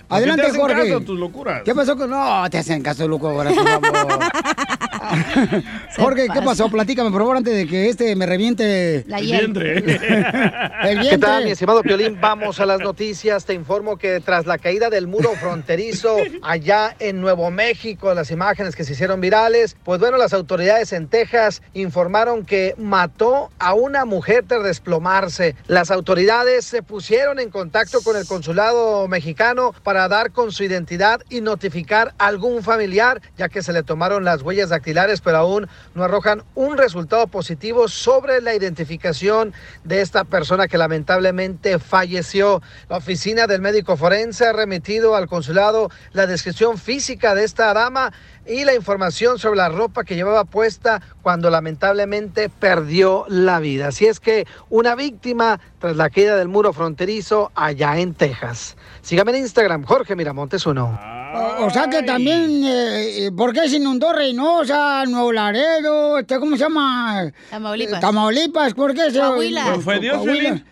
[0.08, 0.88] Adelante, te hacen Jorge.
[0.88, 1.62] caso tus locuras?
[1.62, 2.08] ¿Qué pasó con.?
[2.10, 3.50] No, te hacen caso, loco, ahora.
[5.96, 6.68] Jorge, ¿qué pasó?
[6.68, 9.04] Platícame, por favor, antes de que este me reviente.
[9.06, 9.78] La vientre.
[10.82, 12.18] El ¿Qué tal, mi estimado Piolín?
[12.20, 13.44] Vamos a las noticias.
[13.44, 18.76] Te informo que tras la caída del muro fronterizo allá en Nuevo México, las imágenes
[18.76, 24.04] que se hicieron virales, pues bueno, las autoridades en Texas informaron que mató a una
[24.04, 25.54] mujer tras desplomarse.
[25.66, 31.20] Las autoridades se pusieron en contacto con el consulado mexicano para dar con su identidad
[31.28, 35.68] y notificar a algún familiar, ya que se le tomaron las huellas dactilares, pero aún
[35.94, 39.52] no arrojan un resultado positivo sobre la identificación
[39.84, 42.62] de esta persona que lamentablemente falleció.
[42.88, 48.12] La oficina del médico forense ha remitido al consulado la descripción física de esta dama
[48.46, 53.88] y la información sobre la ropa que llevaba puesta cuando lamentablemente perdió la vida.
[53.88, 58.76] Así es que una víctima tras la caída del muro fronterizo allá en Texas.
[59.00, 60.98] Sígame en Instagram, Jorge Miramontes uno.
[61.34, 66.38] O, o sea que también, eh, eh, ¿por qué se inundó Reynosa, Nuevo Laredo, este,
[66.38, 67.32] ¿cómo se llama?
[67.50, 67.98] Tamaulipas.
[67.98, 69.10] Eh, Tamaulipas, ¿por qué?
[69.10, 69.64] se- Coahuila.
[69.72, 70.62] Pues fue Dios, Coahuila.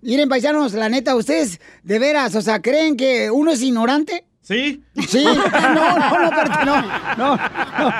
[0.00, 4.24] Miren, paisanos, la neta, ¿ustedes de veras, o sea, creen que uno es ignorante?
[4.42, 4.82] ¿Sí?
[5.06, 6.82] Sí, no, no, no, espérate, no,
[7.16, 7.92] no, no,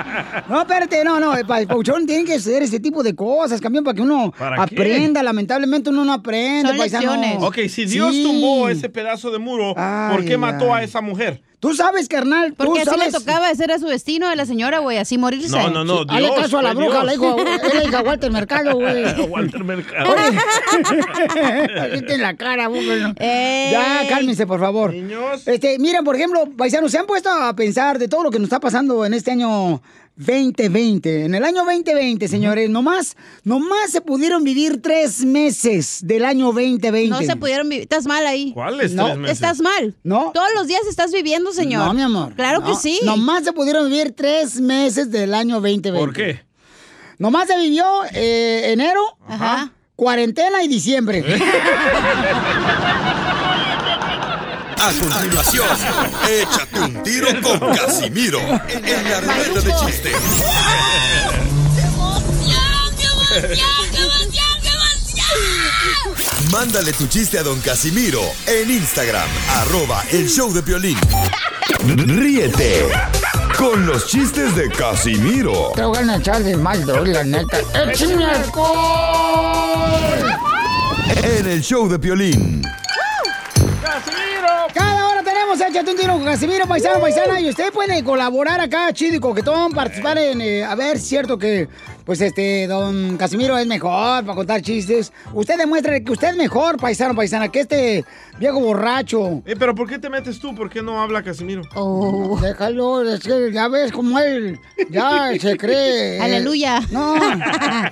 [0.49, 3.95] no, espérate, no, no, pa- Pauchón, tienen que hacer ese tipo de cosas, campeón, para
[3.95, 4.75] que uno ¿Para qué?
[4.75, 7.47] aprenda, lamentablemente uno no aprende, Son paisano.
[7.47, 8.25] Ok, si Dios Sí.
[8.25, 10.83] tumbó ese pedazo de muro, Ay, ¿por qué mató ay.
[10.83, 11.41] a esa mujer?
[11.63, 13.13] Tú sabes, carnal, tú Porque así sabes.
[13.13, 15.57] le tocaba, ese era su destino de la señora, güey, así morirse.
[15.57, 18.75] No, no, no, Dios, caso a la bruja, la dijo, es la hija Walter Mercado,
[18.75, 19.05] güey.
[19.31, 20.13] Walter Mercado.
[21.93, 22.69] En la cara.
[23.17, 23.69] Eh.
[23.71, 24.93] Ya, cálmense, por favor.
[24.93, 25.47] Niños.
[25.47, 28.47] Este, miren, por ejemplo, paisanos, se han puesto a pensar de todo lo que nos
[28.47, 29.81] está pasando en este año
[30.25, 31.25] 2020.
[31.25, 37.09] En el año 2020, señores, nomás, nomás se pudieron vivir tres meses del año 2020.
[37.09, 37.83] No se pudieron vivir.
[37.83, 38.53] Estás mal ahí.
[38.53, 39.35] ¿Cuáles No, tres meses?
[39.37, 39.95] Estás mal.
[40.03, 40.31] No.
[40.33, 41.87] Todos los días estás viviendo, señor.
[41.87, 42.35] No, mi amor.
[42.35, 42.99] Claro No, que sí.
[43.05, 45.93] Nomás se pudieron vivir tres meses del año 2020.
[45.99, 46.41] ¿Por qué?
[47.19, 49.73] Nomás se vivió eh, enero, Ajá.
[49.97, 51.25] cuarentena y diciembre.
[54.83, 55.69] A continuación,
[56.29, 60.17] échate un tiro con Casimiro en la ruleta de chistes.
[66.51, 70.99] Mándale tu chiste a don Casimiro en Instagram, arroba el show de violín.
[71.87, 72.89] Ríete
[73.57, 77.61] con los chistes de Casimiro Te voy a echar de mal, la neta.
[77.89, 79.63] ¡Échame alcohol!
[81.23, 82.63] en el show de violín.
[85.73, 87.41] Échate un tiro con Casimiro, paisano, paisana.
[87.41, 90.43] Y usted puede colaborar acá, chido y coquetón, participar en.
[90.43, 91.67] eh, a ver, cierto que,
[92.05, 95.15] pues este, don Casimiro es mejor para contar chistes.
[95.33, 98.05] Usted demuestre que usted es mejor, paisano, paisana, que este
[98.39, 99.43] viejo borracho.
[99.47, 100.55] Eh, pero ¿por qué te metes tú?
[100.55, 101.63] ¿Por qué no habla Casimiro?
[101.75, 102.39] Oh.
[102.39, 104.59] Déjalo, es que ya ves como él
[104.91, 106.17] ya se cree.
[106.19, 106.81] eh, Aleluya.
[106.91, 107.15] No,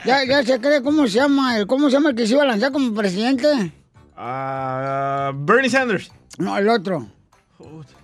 [0.04, 1.56] ya, ya se cree, ¿cómo se llama?
[1.56, 3.72] el- ¿Cómo se llama el que se iba a lanzar como presidente?
[4.14, 6.12] Ah, Bernie Sanders.
[6.36, 7.06] No, el otro.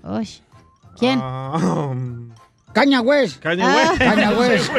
[0.04, 0.28] Uy.
[0.98, 1.18] ¿Quién?
[1.22, 2.30] Ah, um,
[2.72, 3.44] Caña West.
[3.44, 3.50] Ah.
[3.90, 3.98] West.
[3.98, 4.70] Kanye West.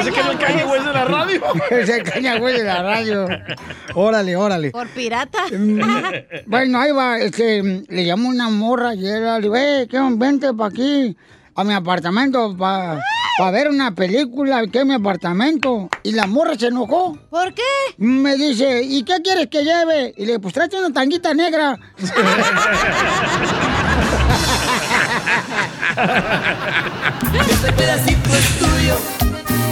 [0.00, 1.42] Ese que no es Kanye West de la radio.
[1.70, 3.28] Ese es Caña West de la radio.
[3.94, 4.70] Órale, órale.
[4.70, 5.38] Por pirata.
[5.52, 5.80] Mm,
[6.46, 10.26] Bueno, ahí va, este, le llamó una morra y era, le digo, eh, ¿qué onda?
[10.26, 11.16] vente para aquí,
[11.54, 13.02] a mi apartamento, para
[13.50, 15.88] ver una película, que es mi apartamento.
[16.02, 17.16] Y la morra se enojó.
[17.30, 17.62] ¿Por qué?
[17.96, 20.12] Me dice, ¿y qué quieres que lleve?
[20.16, 21.78] Y le dije, pues tráete una tanguita negra.
[27.50, 28.96] Este pedacito es tuyo.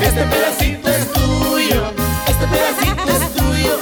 [0.03, 1.93] Este pedacito es tuyo.
[2.27, 3.79] Este pedacito es tuyo.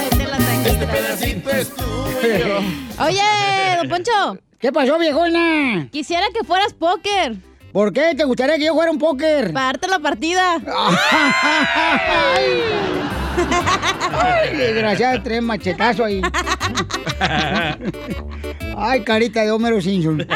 [0.64, 2.58] Este pedacito es tuyo.
[2.98, 4.38] Oye, don Poncho.
[4.58, 5.88] ¿Qué pasó, viejona?
[5.92, 7.36] Quisiera que fueras póker.
[7.76, 8.14] ¿Por qué?
[8.16, 9.52] ¿Te gustaría que yo fuera un póker?
[9.52, 10.56] Para darte la partida.
[14.12, 16.22] Ay, desgraciada, tres machetazos ahí.
[18.78, 20.26] Ay, carita de Homero Simpson.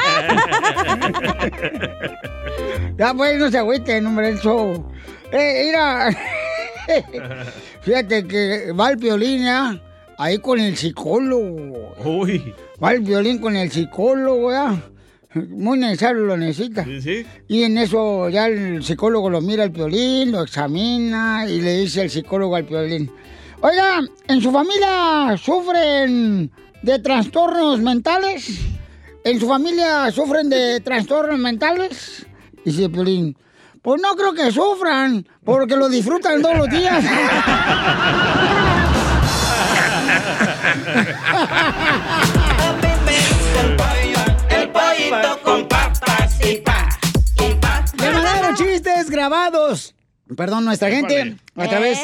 [2.99, 4.93] ya pues, no se agüiten, hombre, el show.
[5.33, 6.11] Eh, mira.
[7.81, 9.81] Fíjate que va el violín, ¿ya?
[10.19, 11.95] Ahí con el psicólogo.
[12.05, 12.55] Uy.
[12.85, 14.79] Va el violín con el psicólogo, ¿ya?
[15.35, 16.85] Muy necesario lo necesita.
[16.85, 17.27] Sí, sí.
[17.47, 22.03] Y en eso ya el psicólogo lo mira al piolín, lo examina y le dice
[22.03, 23.11] el psicólogo al piolín.
[23.61, 26.51] Oiga, ¿en su familia sufren
[26.83, 28.59] de trastornos mentales?
[29.23, 32.27] ¿En su familia sufren de trastornos mentales?
[32.65, 33.37] Dice el piolín.
[33.83, 37.05] Pues no creo que sufran, porque lo disfrutan todos los días.
[45.43, 46.89] Con papas y pa.
[47.99, 49.93] Le mandaron chistes grabados.
[50.37, 51.99] Perdón, nuestra gente, a través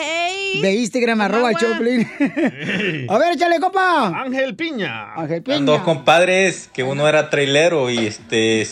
[0.61, 2.01] de Instagram, arroba Choplin.
[3.09, 4.09] A ver, échale, copa.
[4.09, 5.14] Ángel Piña.
[5.14, 8.66] Ángel Eran dos compadres que uno era trailero y este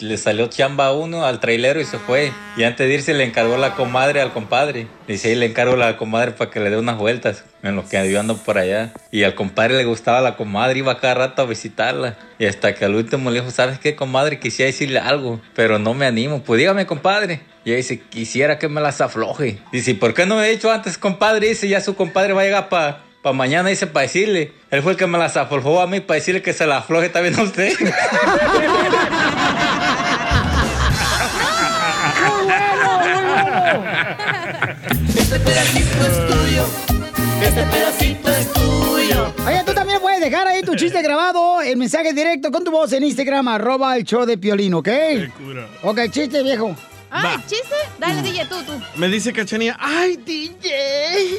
[0.00, 2.32] le salió chamba a uno al trailero y se fue.
[2.56, 4.86] Y antes de irse le encargó la comadre al compadre.
[5.06, 8.10] Dice, ahí le encargo la comadre para que le dé unas vueltas en lo que
[8.10, 8.92] yo ando por allá.
[9.10, 12.16] Y al compadre le gustaba la comadre, iba cada rato a visitarla.
[12.38, 14.38] Y hasta que al último le dijo, ¿sabes qué, comadre?
[14.38, 16.42] Quisiera decirle algo, pero no me animo.
[16.42, 17.40] Pues dígame, compadre.
[17.64, 19.58] Y dice, quisiera que me las afloje.
[19.72, 21.48] Dice, ¿por qué no me he dicho antes, compadre?
[21.48, 24.52] Dice, ya su compadre va a llegar para pa mañana, dice, para decirle.
[24.70, 27.08] Él fue el que me las aflojó a mí para decirle que se la afloje
[27.08, 27.72] también a usted.
[35.16, 36.64] Este pedacito es tuyo.
[37.42, 39.34] Este pedacito es tuyo.
[39.46, 42.92] Oye, tú también puedes dejar ahí tu chiste grabado, el mensaje directo con tu voz
[42.92, 44.88] en Instagram, arroba el show de Piolín, ¿ok?
[45.82, 46.74] Ok, chiste, viejo.
[47.10, 47.74] Ay, ¿chiste?
[47.98, 48.72] Dale, DJ, tú, tú.
[48.96, 51.38] Me dice Cachanía, ay, DJ,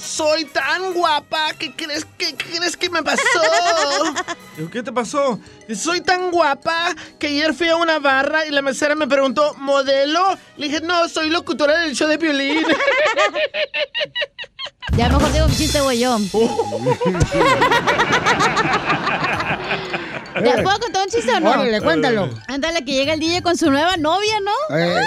[0.00, 3.22] soy tan guapa, ¿qué crees que, qué crees que me pasó?
[4.72, 5.38] ¿qué te pasó?
[5.74, 10.36] Soy tan guapa que ayer fui a una barra y la mesera me preguntó, ¿modelo?
[10.56, 12.64] Le dije, no, soy locutora del show de violín.
[14.96, 16.18] Ya mejor digo un chiste, voy yo.
[20.34, 21.50] ¿Ya puedo contar un chiste o no?
[21.50, 22.30] Órale, cuéntalo.
[22.46, 24.76] Ándale, que llega el DJ con su nueva novia, ¿no?
[24.76, 25.00] Eh,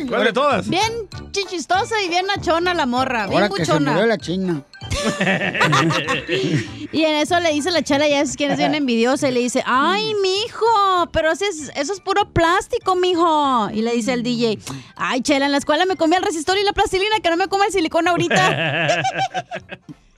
[0.00, 0.08] uy.
[0.08, 0.68] ¿Cuál de todas?
[0.68, 3.26] Bien chichistosa y bien nachona la morra.
[3.26, 4.62] Bien Ahora que se murió la china.
[6.92, 9.38] Y en eso le dice la chala, ya es quien es bien envidiosa, y le
[9.40, 13.70] dice, ay, mijo, pero eso es, eso es puro plástico, mijo.
[13.72, 14.58] Y le dice el DJ,
[14.96, 17.46] ay, chela, en la escuela me comía el resistor y la plastilina, que no me
[17.46, 19.02] coma el silicón ahorita.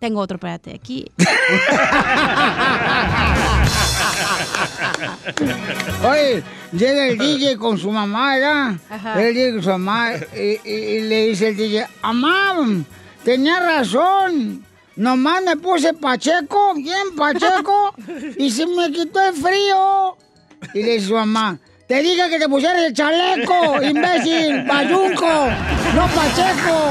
[0.00, 1.04] Tengo otro, espérate, aquí.
[6.02, 8.72] Oye, llega el DJ con su mamá, ¿verdad?
[8.90, 9.22] Ajá.
[9.22, 12.56] Él llega con su mamá y, y- y le dice el DJ, mamá,
[13.24, 14.64] tenía razón.
[14.96, 17.94] Nomás me puse pacheco, bien pacheco,
[18.36, 20.16] y se me quitó el frío.
[20.74, 25.48] Y le dice su mamá, te dije que te pusieras el chaleco, imbécil, bayunco,
[25.94, 26.90] no pacheco.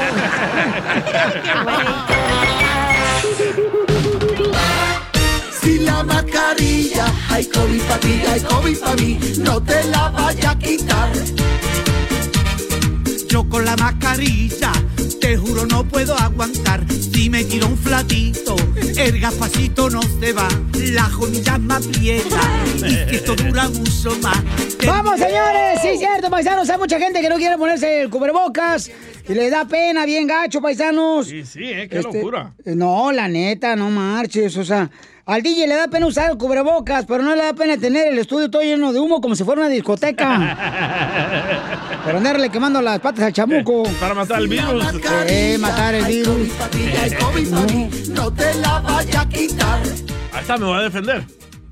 [6.06, 10.58] La mascarilla, hay COVID para ti, hay COVID para mí, no te la vaya a
[10.58, 11.10] quitar.
[13.28, 14.72] Yo con la mascarilla,
[15.20, 16.84] te juro no puedo aguantar.
[16.90, 18.56] Si me tiro un flatito,
[18.96, 20.48] el gafacito no se va.
[20.92, 22.40] La jodilla me aprieta
[22.76, 24.38] y que esto dura mucho más.
[24.86, 26.68] Vamos, señores, sí, cierto, paisanos.
[26.70, 28.90] Hay mucha gente que no quiere ponerse el cubrebocas
[29.28, 31.26] y le da pena, bien gacho, paisanos.
[31.28, 32.54] Sí, sí, eh, qué Este, locura.
[32.64, 34.56] eh, No, la neta, no marches.
[34.56, 34.90] O sea,
[35.30, 38.18] al DJ le da pena usar el cubrebocas, pero no le da pena tener el
[38.18, 40.58] estudio todo lleno de humo como si fuera una discoteca.
[42.04, 43.84] pero andarle quemando las patas al chamuco.
[44.00, 44.84] Para matar el virus.
[45.28, 46.48] Eh, matar el virus.
[48.08, 49.80] No te la vaya a quitar.
[50.32, 51.24] Ahí está, me voy a defender.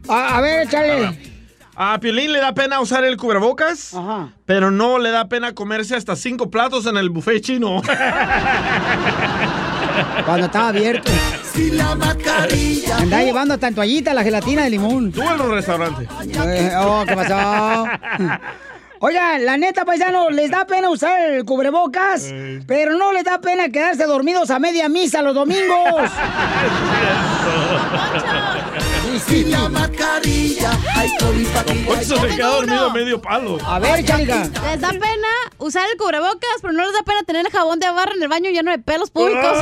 [0.06, 1.18] A, a ver, échale.
[1.74, 4.34] A Piolín le da pena usar el cubrebocas, Ajá.
[4.46, 7.82] pero no le da pena comerse hasta cinco platos en el buffet chino.
[10.24, 11.10] Cuando estaba abierto.
[11.58, 12.98] Si la mascarilla.
[12.98, 15.10] Andaba llevando hasta en toallita la gelatina de limón.
[15.10, 16.06] Tú en el restaurante.
[16.36, 17.34] Eh, oh, ¿qué pasó?
[19.00, 22.32] Oiga, la neta, paisano, les da pena usar el cubrebocas,
[22.66, 26.02] pero no les da pena quedarse dormidos a media misa los domingos.
[29.26, 33.58] Si la mascarilla, hay COVID para ti, Hoy se me queda dormido a medio palo.
[33.64, 34.44] A ver, Chaliga.
[34.44, 35.28] Les da pena
[35.58, 38.28] usar el cubrebocas, pero no les da pena tener el jabón de barra en el
[38.28, 39.42] baño lleno de pelos públicos.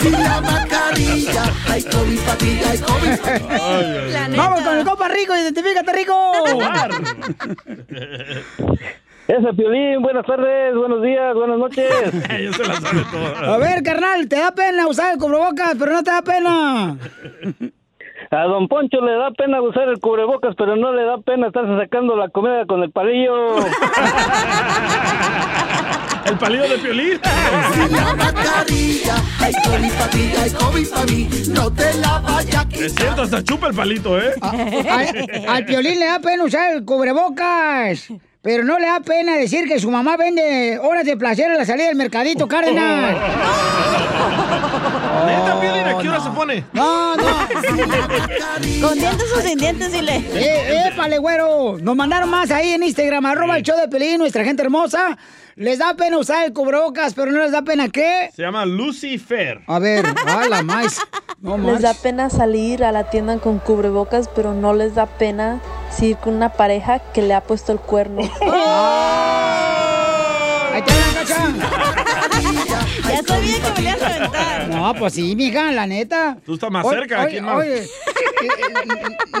[0.00, 4.36] Si la mascarilla, hay COVID para ti, hay COVID.
[4.36, 6.32] Vamos con el copa rico, identifícate rico.
[9.30, 11.86] Ese Piolín, buenas tardes, buenos días, buenas noches.
[12.56, 13.46] Se sabe.
[13.46, 16.96] A ver, carnal, te da pena usar el cubrebocas, pero no te da pena.
[18.32, 21.76] A don Poncho le da pena usar el cubrebocas, pero no le da pena estarse
[21.80, 23.58] sacando la comida con el palillo.
[26.26, 27.20] El palillo de Piolín.
[27.72, 32.60] Si la mascarilla, hay COVID para ti, hay COVID para mí, no te la vaya
[32.60, 32.84] a quitar.
[32.84, 34.34] Es cierto, hasta chupa el palito, ¿eh?
[34.42, 38.12] Al, al piolín le da pena usar el cubrebocas.
[38.42, 41.66] Pero no le da pena decir que su mamá vende horas de placer a la
[41.66, 43.12] salida del mercadito, Cárdenas.
[45.26, 46.64] Neta, Piolín, ¿a qué hora se pone?
[46.72, 47.22] No, no.
[48.80, 50.24] Con dientes o sin dientes, dile.
[50.32, 51.76] Eh, épale, güero.
[51.82, 55.18] Nos mandaron más ahí en Instagram, arroba el show de Pelín, nuestra gente hermosa.
[55.56, 58.30] Les da pena usar el cubrebocas, pero no les da pena qué.
[58.34, 59.60] Se llama Lucifer.
[59.66, 61.00] A ver, a la más.
[61.40, 65.60] No les da pena salir a la tienda con cubrebocas, pero no les da pena
[65.90, 68.22] si ir con una pareja que le ha puesto el cuerno.
[70.72, 71.46] Ahí la cacha.
[73.10, 74.68] Ya sabía que me ibas a aventar.
[74.68, 76.36] No, pues sí, mija, la neta.
[76.46, 77.20] Tú estás más Oye, cerca.
[77.22, 77.56] oye, ¿quién más?
[77.56, 77.86] oye,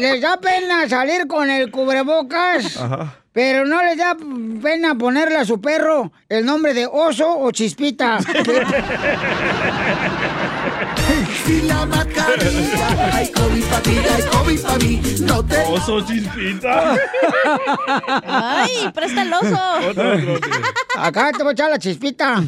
[0.00, 3.16] les da pena salir con el cubrebocas, Ajá.
[3.32, 4.16] Pero no les da
[4.62, 8.18] pena ponerle a su perro el nombre de oso o chispita.
[11.44, 15.56] Si la mascarilla, hay COVID para ti, hay COVID para mí, no te...
[15.64, 16.96] Oso chispita.
[18.26, 19.58] Ay, presta el oso.
[19.90, 20.50] Otro, otro, otro.
[20.96, 22.42] Acá te voy a echar la chispita.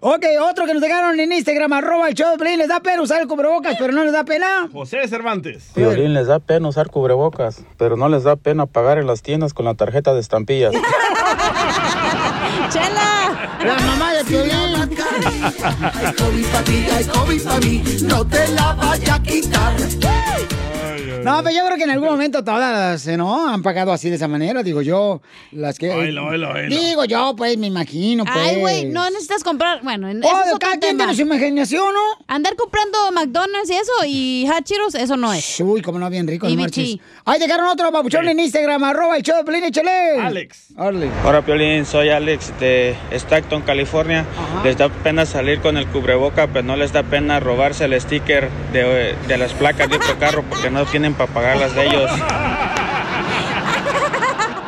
[0.00, 2.56] Ok, otro que nos dejaron en Instagram, arroba el show de.
[2.56, 4.68] Les da pena usar el cubrebocas, pero no les da pena.
[4.72, 5.72] José Cervantes.
[5.74, 9.54] Violín les da pena usar cubrebocas, pero no les da pena pagar en las tiendas
[9.54, 10.72] con la tarjeta de estampillas.
[12.70, 13.58] ¡Chela!
[13.64, 14.71] La mamá de Piolín.
[15.24, 19.76] Hay COVID para ti, hay COVID para mí, no te la vaya a quitar.
[21.24, 23.48] No, pero yo creo que en algún momento todas, ¿eh, ¿no?
[23.48, 25.20] Han pagado así de esa manera, digo yo.
[25.52, 25.88] Las que.
[26.68, 28.36] Digo yo, pues, me imagino, pues.
[28.36, 29.82] Ay, güey, no necesitas comprar.
[29.82, 32.24] Bueno, en Oh, eso es otro cada quien tiene su imaginación, ¿no?
[32.26, 35.60] Andar comprando McDonald's y eso y Hachiros, eso no es.
[35.60, 36.96] Uy, como no, bien rico, Y no bichi.
[37.00, 37.22] marches.
[37.24, 40.20] Ahí dejaron otro papuchón en Instagram, arroba el show de Pelín, échale.
[40.20, 40.68] Alex.
[40.76, 41.08] Órale.
[41.24, 44.24] Hola Piolín, soy Alex de Stockton, California.
[44.64, 48.48] Les da pena salir con el cubreboca, pero no les da pena robarse el sticker
[48.72, 52.10] de, de las placas de otro carro porque no tienen para pagarlas de ellos.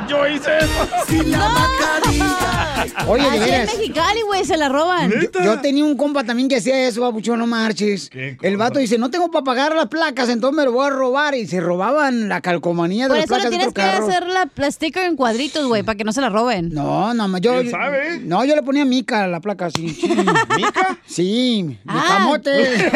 [0.08, 0.88] Yo hice eso.
[1.08, 3.74] Si la mascarilla, Oye, de Así en veras.
[3.78, 5.10] Mexicali, güey, se la roban.
[5.10, 8.10] Yo, yo tenía un compa también que hacía eso, babuchón, no marches.
[8.12, 11.34] El vato dice, no tengo para pagar las placas, entonces me lo voy a robar.
[11.34, 14.06] Y se robaban la calcomanía de Por las placas de tienes otro que carro.
[14.08, 16.68] hacer la, sticker en cuadritos, güey, para que no se la roben.
[16.74, 17.52] No, no, yo...
[17.60, 18.20] ¿Quién sabe?
[18.22, 19.88] No, yo le ponía mica a la placa, sí.
[19.88, 20.06] sí.
[20.56, 20.98] ¿Mica?
[21.06, 22.04] Sí, mi Ah.
[22.08, 22.90] camote.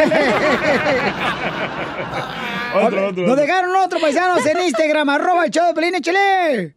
[2.75, 3.27] Otro, otro.
[3.27, 6.75] Nos dejaron otro paisanos en Instagram, arroba el show de Pelín, échale.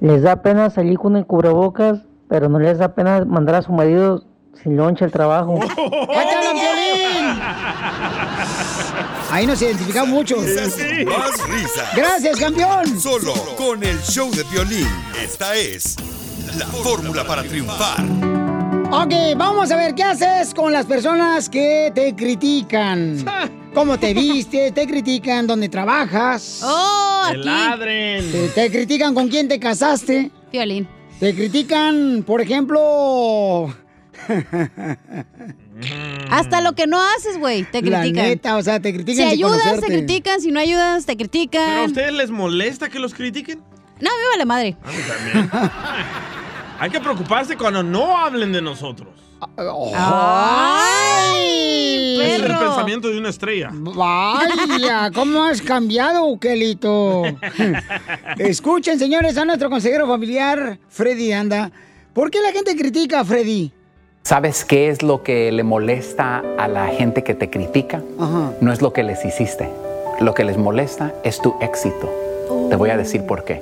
[0.00, 3.72] Les da pena salir con el cubrebocas, pero no les da pena mandar a su
[3.72, 4.24] marido
[4.62, 5.60] sin lonche al trabajo.
[5.62, 7.40] ¡Ahí te hablan, Piolín!
[9.30, 10.36] Ahí nos identificamos mucho.
[10.36, 11.96] Más risas.
[11.96, 13.00] Gracias, campeón.
[13.00, 14.86] Solo con el show de violín.
[15.20, 15.96] Esta es
[16.56, 18.33] la fórmula para triunfar.
[18.96, 23.24] Ok, vamos a ver qué haces con las personas que te critican.
[23.74, 26.60] Cómo te vistes, te critican dónde trabajas.
[26.62, 27.38] Oh, aquí.
[27.42, 28.30] ladren.
[28.30, 30.30] Te, te critican con quién te casaste.
[30.52, 30.86] Violín.
[31.18, 33.74] Te critican, por ejemplo.
[36.30, 38.28] Hasta lo que no haces, güey, te La critican.
[38.28, 40.40] neta, o sea, te Si critican sin ayudas, te critican.
[40.40, 41.66] Si no ayudas, te critican.
[41.68, 43.58] ¿Pero a ustedes les molesta que los critiquen?
[44.00, 44.76] No, me vale madre.
[44.84, 45.50] A mí también.
[46.84, 49.08] Hay que preocuparse cuando no hablen de nosotros.
[49.96, 51.40] ¡Ay!
[52.20, 53.70] Es el pensamiento de una estrella.
[53.72, 57.22] Vaya, ¿cómo has cambiado, Ukelito?
[58.36, 61.72] Escuchen, señores, a nuestro consejero familiar, Freddy Anda.
[62.12, 63.72] ¿Por qué la gente critica a Freddy?
[64.22, 68.02] ¿Sabes qué es lo que le molesta a la gente que te critica?
[68.60, 69.70] No es lo que les hiciste.
[70.20, 72.12] Lo que les molesta es tu éxito.
[72.68, 73.58] Te voy a decir por qué.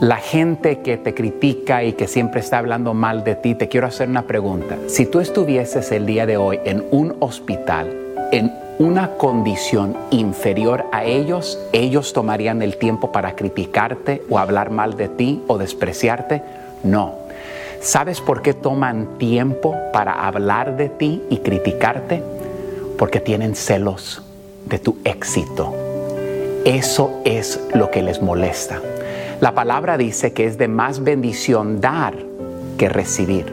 [0.00, 3.86] La gente que te critica y que siempre está hablando mal de ti, te quiero
[3.86, 4.76] hacer una pregunta.
[4.88, 7.96] Si tú estuvieses el día de hoy en un hospital,
[8.32, 14.96] en una condición inferior a ellos, ellos tomarían el tiempo para criticarte o hablar mal
[14.96, 16.42] de ti o despreciarte?
[16.82, 17.14] No.
[17.80, 22.20] ¿Sabes por qué toman tiempo para hablar de ti y criticarte?
[22.98, 24.22] Porque tienen celos
[24.66, 25.72] de tu éxito.
[26.64, 28.80] Eso es lo que les molesta.
[29.40, 32.14] La palabra dice que es de más bendición dar
[32.78, 33.46] que recibir.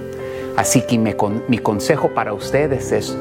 [0.58, 3.18] Así que mi consejo para ustedes es,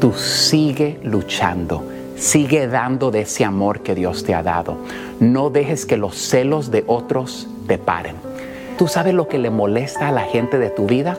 [0.00, 1.84] tú sigue luchando,
[2.16, 4.78] sigue dando de ese amor que Dios te ha dado.
[5.20, 8.16] No dejes que los celos de otros te paren.
[8.78, 11.18] ¿Tú sabes lo que le molesta a la gente de tu vida?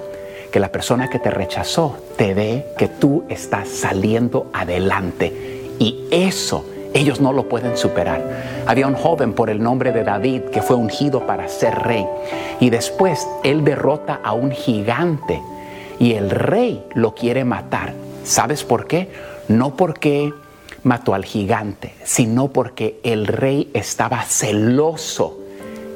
[0.51, 5.33] Que la persona que te rechazó te ve que tú estás saliendo adelante.
[5.77, 8.21] Y eso ellos no lo pueden superar.
[8.65, 12.05] Había un joven por el nombre de David que fue ungido para ser rey.
[12.59, 15.41] Y después él derrota a un gigante.
[15.99, 17.93] Y el rey lo quiere matar.
[18.23, 19.09] ¿Sabes por qué?
[19.47, 20.33] No porque
[20.83, 25.37] mató al gigante, sino porque el rey estaba celoso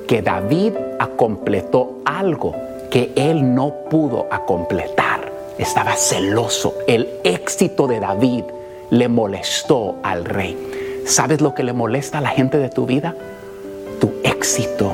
[0.08, 0.74] que David
[1.16, 2.56] completó algo
[2.90, 5.32] que él no pudo completar.
[5.58, 6.76] Estaba celoso.
[6.88, 8.44] El éxito de David
[8.90, 10.83] le molestó al rey.
[11.06, 13.16] ¿Sabes lo que le molesta a la gente de tu vida?
[14.00, 14.92] Tu éxito,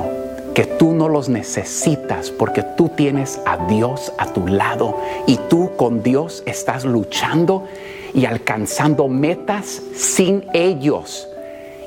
[0.55, 4.97] que tú no los necesitas porque tú tienes a Dios a tu lado
[5.28, 7.66] y tú con Dios estás luchando
[8.14, 11.28] y alcanzando metas sin ellos.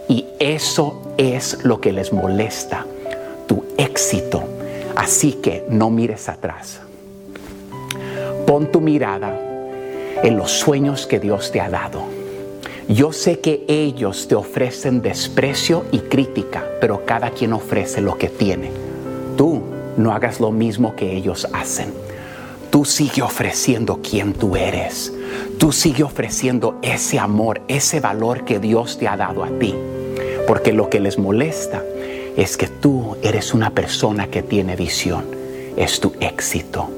[0.09, 2.87] Y eso es lo que les molesta,
[3.47, 4.45] tu éxito.
[4.95, 6.81] Así que no mires atrás.
[8.47, 9.37] Pon tu mirada
[10.23, 12.22] en los sueños que Dios te ha dado.
[12.95, 18.29] Yo sé que ellos te ofrecen desprecio y crítica, pero cada quien ofrece lo que
[18.29, 18.71] tiene.
[19.35, 19.63] Tú
[19.97, 21.91] no hagas lo mismo que ellos hacen.
[22.71, 25.11] Tú sigue ofreciendo quien tú eres.
[25.59, 29.75] Tú sigue ofreciendo ese amor, ese valor que Dios te ha dado a ti.
[30.47, 31.83] Porque lo que les molesta
[32.37, 35.25] es que tú eres una persona que tiene visión.
[35.77, 36.91] Es tu éxito.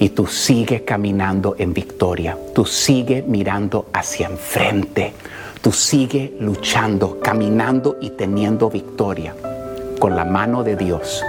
[0.00, 2.36] Y tú sigue caminando en victoria.
[2.54, 5.12] Tú sigue mirando hacia enfrente.
[5.60, 9.36] Tú sigue luchando, caminando y teniendo victoria
[9.98, 11.22] con la mano de Dios,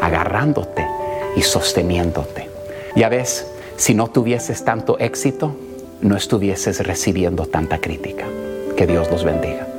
[0.00, 0.86] agarrándote
[1.34, 2.48] y sosteniéndote.
[2.94, 3.44] Ya ves,
[3.76, 5.56] si no tuvieses tanto éxito,
[6.00, 8.24] no estuvieses recibiendo tanta crítica.
[8.76, 9.71] Que Dios los bendiga.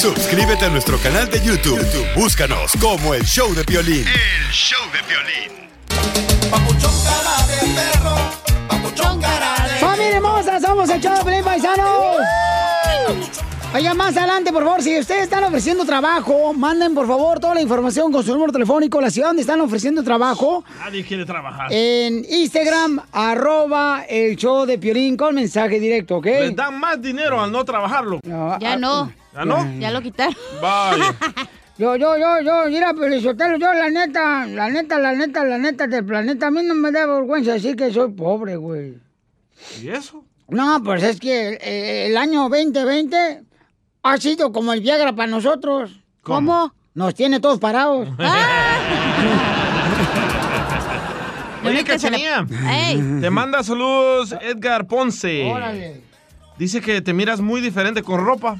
[0.00, 1.78] Suscríbete a nuestro canal de YouTube.
[1.78, 4.06] YouTube, Búscanos como el show de violín.
[4.06, 5.68] El show de violín.
[9.78, 10.58] ¡Familia hermosa!
[10.58, 12.16] Somos el show de Pelín Paisanos.
[13.74, 17.60] Oigan, más adelante, por favor, si ustedes están ofreciendo trabajo, manden por favor toda la
[17.60, 21.68] información con su número telefónico, la ciudad donde están ofreciendo trabajo, Nadie quiere trabajar.
[21.70, 26.24] en Instagram, arroba el show de Piolín con mensaje directo, ¿ok?
[26.26, 28.18] Les dan más dinero al no trabajarlo.
[28.24, 29.12] Ya no.
[29.32, 29.72] ¿Ya no?
[29.78, 30.34] Ya lo quitaron.
[30.60, 31.14] Vaya.
[31.78, 35.86] Yo, yo, yo, yo, mira, Pelizotelo, yo la neta, la neta, la neta, la neta
[35.86, 38.98] del planeta, a mí no me da vergüenza decir que soy pobre, güey.
[39.80, 40.22] ¿Y eso?
[40.48, 43.44] No, pues es que eh, el año 2020
[44.02, 46.02] ha sido como el Viagra para nosotros.
[46.20, 46.74] ¿Cómo?
[46.92, 48.08] Nos tiene todos parados.
[51.64, 52.46] Oye, Cachanía.
[53.22, 55.50] Te manda saludos Edgar Ponce.
[55.50, 56.02] Órale.
[56.58, 58.58] Dice que te miras muy diferente con ropa.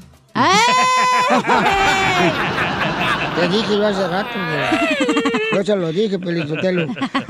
[3.35, 4.29] Te dije yo hace rato.
[5.53, 6.87] Yo se lo dije, Pelizotelo.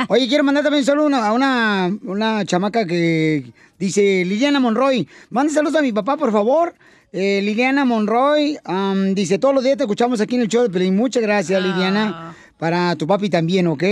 [0.08, 5.08] Oye, quiero mandar también saludos una- a una, una chamaca que dice Liliana Monroy.
[5.30, 6.74] Mande saludos a mi papá, por favor.
[7.14, 10.70] Eh, Liliana Monroy am, dice, todos los días te escuchamos aquí en el show de
[10.70, 10.96] Pelín.
[10.96, 12.34] Muchas gracias, Liliana.
[12.58, 13.84] Para tu papi también, ¿ok?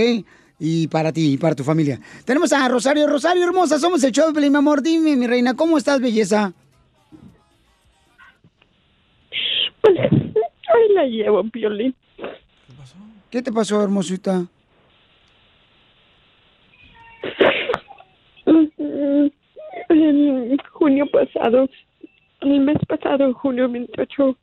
[0.58, 2.00] Y para ti, y para tu familia.
[2.24, 3.06] Tenemos a Rosario.
[3.06, 4.82] Rosario, hermosa, somos el show de Pelín, mi amor.
[4.82, 6.52] Dime, mi reina, ¿cómo estás, belleza?
[9.84, 11.94] Ahí la llevo, Piolín.
[13.30, 14.46] ¿Qué te pasó, hermosita?
[19.88, 21.68] En junio pasado,
[22.40, 24.36] el mes pasado, junio 28,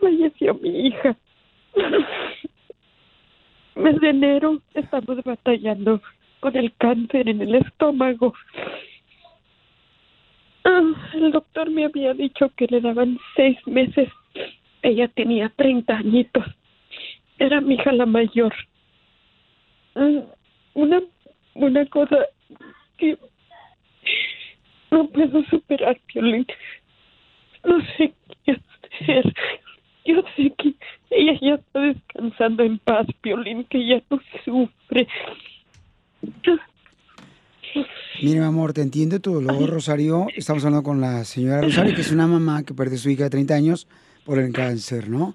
[0.00, 1.16] falleció mi hija.
[3.76, 6.00] Mes de enero estamos batallando
[6.40, 8.34] con el cáncer en el estómago.
[10.64, 14.08] Ah, el doctor me había dicho que le daban seis meses.
[14.84, 16.44] Ella tenía 30 añitos.
[17.38, 18.52] Era mi hija la mayor.
[19.94, 20.18] Mm,
[20.74, 21.00] Una,
[21.54, 22.18] una cosa
[22.98, 23.16] que
[24.90, 26.46] no puedo superar, Piolín.
[27.64, 28.12] No sé
[28.44, 28.52] qué
[29.00, 29.34] hacer.
[30.04, 30.74] Yo sé que
[31.10, 35.08] ella ya está descansando en paz, Piolín, que ya no sufre.
[38.22, 40.26] Mira, mi amor, te entiendo tu dolor, Rosario.
[40.36, 43.24] Estamos hablando con la señora Rosario, que es una mamá que perdió a su hija
[43.24, 43.88] de 30 años
[44.24, 45.34] por el cáncer, ¿no?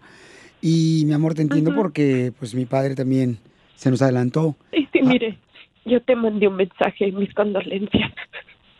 [0.61, 3.37] Y, mi amor, te entiendo porque, pues, mi padre también
[3.75, 4.55] se nos adelantó.
[4.73, 5.37] Y sí, mire,
[5.85, 8.11] yo te mandé un mensaje, mis condolencias.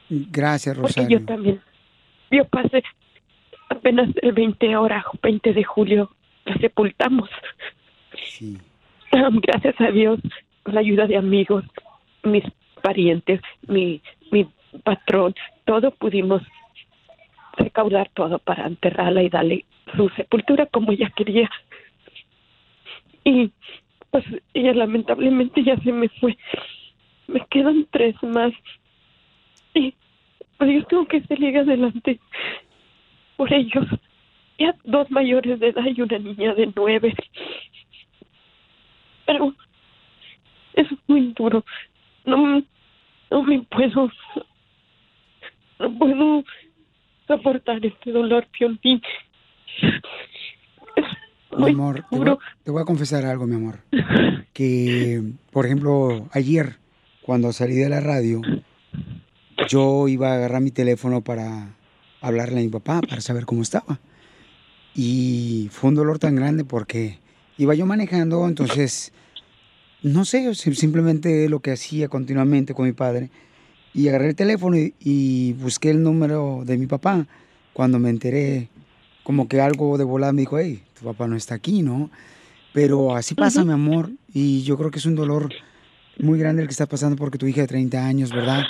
[0.09, 1.19] Gracias, Porque Rosario.
[1.19, 1.61] yo también.
[2.31, 2.83] Yo pasé
[3.69, 6.11] apenas el 20 hora, 20 de julio,
[6.45, 7.29] la sepultamos.
[9.11, 10.19] Ah, Gracias a Dios,
[10.63, 11.63] con la ayuda de amigos,
[12.23, 12.43] mis
[12.81, 14.01] parientes, mi,
[14.31, 14.47] mi
[14.83, 15.33] patrón,
[15.65, 16.41] todo pudimos
[17.57, 21.49] recaudar todo para enterrarla y darle su sepultura como ella quería.
[23.23, 23.51] Y
[24.11, 26.37] pues ella lamentablemente ya se me fue.
[27.27, 28.53] Me quedan tres más.
[29.73, 29.93] Y
[30.57, 32.19] pues yo tengo que salir adelante
[33.37, 33.85] por ellos.
[34.57, 37.13] Ya dos mayores de edad y una niña de nueve.
[39.25, 39.53] Pero
[40.73, 41.63] es muy duro.
[42.25, 42.63] No,
[43.31, 44.11] no me puedo,
[45.79, 46.43] no puedo
[47.27, 49.01] soportar este dolor, Piolín.
[51.57, 53.79] Mi amor, te voy, a, te voy a confesar algo, mi amor.
[54.53, 56.77] Que, por ejemplo, ayer,
[57.21, 58.41] cuando salí de la radio,
[59.67, 61.75] yo iba a agarrar mi teléfono para
[62.21, 63.99] hablarle a mi papá, para saber cómo estaba.
[64.95, 67.19] Y fue un dolor tan grande porque
[67.57, 69.11] iba yo manejando, entonces,
[70.01, 73.29] no sé, sim- simplemente lo que hacía continuamente con mi padre.
[73.93, 77.27] Y agarré el teléfono y, y busqué el número de mi papá.
[77.73, 78.69] Cuando me enteré,
[79.29, 82.09] como que algo de volada me dijo, hey, tu papá no está aquí, ¿no?
[82.73, 84.09] Pero así pasa, mi amor.
[84.33, 85.53] Y yo creo que es un dolor
[86.17, 88.63] muy grande el que estás pasando porque tu hija de 30 años, ¿verdad?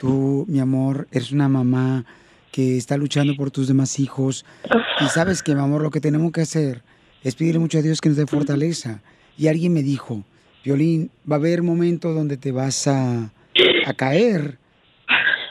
[0.00, 2.06] Tú, mi amor, eres una mamá
[2.50, 4.46] que está luchando por tus demás hijos.
[5.02, 6.82] Y sabes que, mi amor, lo que tenemos que hacer
[7.22, 9.02] es pedirle mucho a Dios que nos dé fortaleza.
[9.36, 10.24] Y alguien me dijo,
[10.64, 13.32] Violín, va a haber momentos donde te vas a,
[13.84, 14.56] a caer.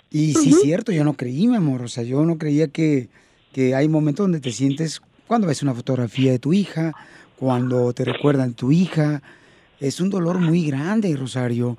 [0.09, 1.83] Y sí, es cierto, yo no creí, mi amor.
[1.83, 3.09] O sea, yo no creía que,
[3.55, 6.91] que hay momentos donde te sientes, cuando ves una fotografía de tu hija,
[7.37, 9.21] cuando te recuerdan tu hija.
[9.79, 11.77] Es un dolor muy grande, Rosario.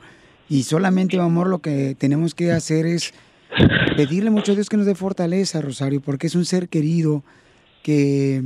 [0.49, 3.13] Y solamente, mi amor, lo que tenemos que hacer es
[3.95, 7.23] pedirle mucho a Dios que nos dé fortaleza, Rosario, porque es un ser querido
[7.83, 8.43] que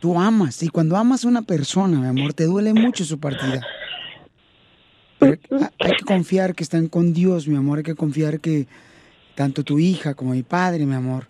[0.00, 0.62] tú amas.
[0.62, 3.60] Y cuando amas a una persona, mi amor, te duele mucho su partida.
[5.18, 7.78] Pero ha- hay que confiar que están con Dios, mi amor.
[7.78, 8.66] Hay que confiar que
[9.34, 11.28] tanto tu hija como mi padre, mi amor,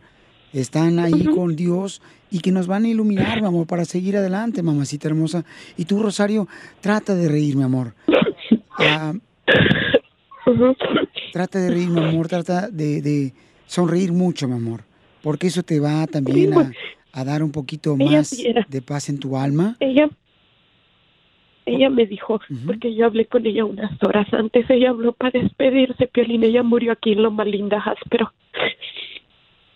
[0.52, 4.62] están ahí con Dios y que nos van a iluminar, mi amor, para seguir adelante,
[4.62, 5.44] mamacita hermosa.
[5.76, 6.48] Y tú, Rosario,
[6.80, 7.94] trata de reír, mi amor.
[8.78, 9.14] Ah,
[11.32, 12.28] trata de reír, mi amor.
[12.28, 13.32] Trata de, de
[13.66, 14.82] sonreír mucho, mi amor.
[15.22, 16.72] Porque eso te va también a,
[17.12, 18.36] a dar un poquito más
[18.68, 19.76] de paz en tu alma.
[19.80, 20.08] Ella,
[21.64, 26.06] ella me dijo, porque yo hablé con ella unas horas antes, ella habló para despedirse,
[26.06, 28.32] Piolín, ella murió aquí en Loma Linda, Áspero.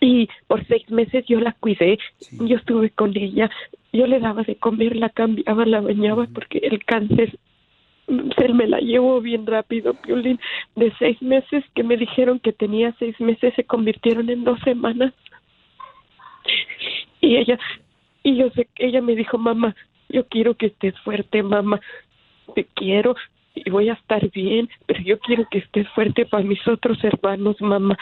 [0.01, 1.99] Y por seis meses yo la cuidé,
[2.31, 3.51] yo estuve con ella,
[3.93, 7.37] yo le daba de comer, la cambiaba, la bañaba, porque el cáncer
[8.07, 10.39] mm, se me la llevó bien rápido, Piolín.
[10.75, 15.13] De seis meses que me dijeron que tenía seis meses, se convirtieron en dos semanas.
[17.19, 17.59] Y ella,
[18.23, 19.75] y yo sé que ella me dijo, mamá,
[20.09, 21.79] yo quiero que estés fuerte, mamá,
[22.55, 23.15] te quiero
[23.53, 27.59] y voy a estar bien, pero yo quiero que estés fuerte para mis otros hermanos,
[27.59, 27.97] mamá.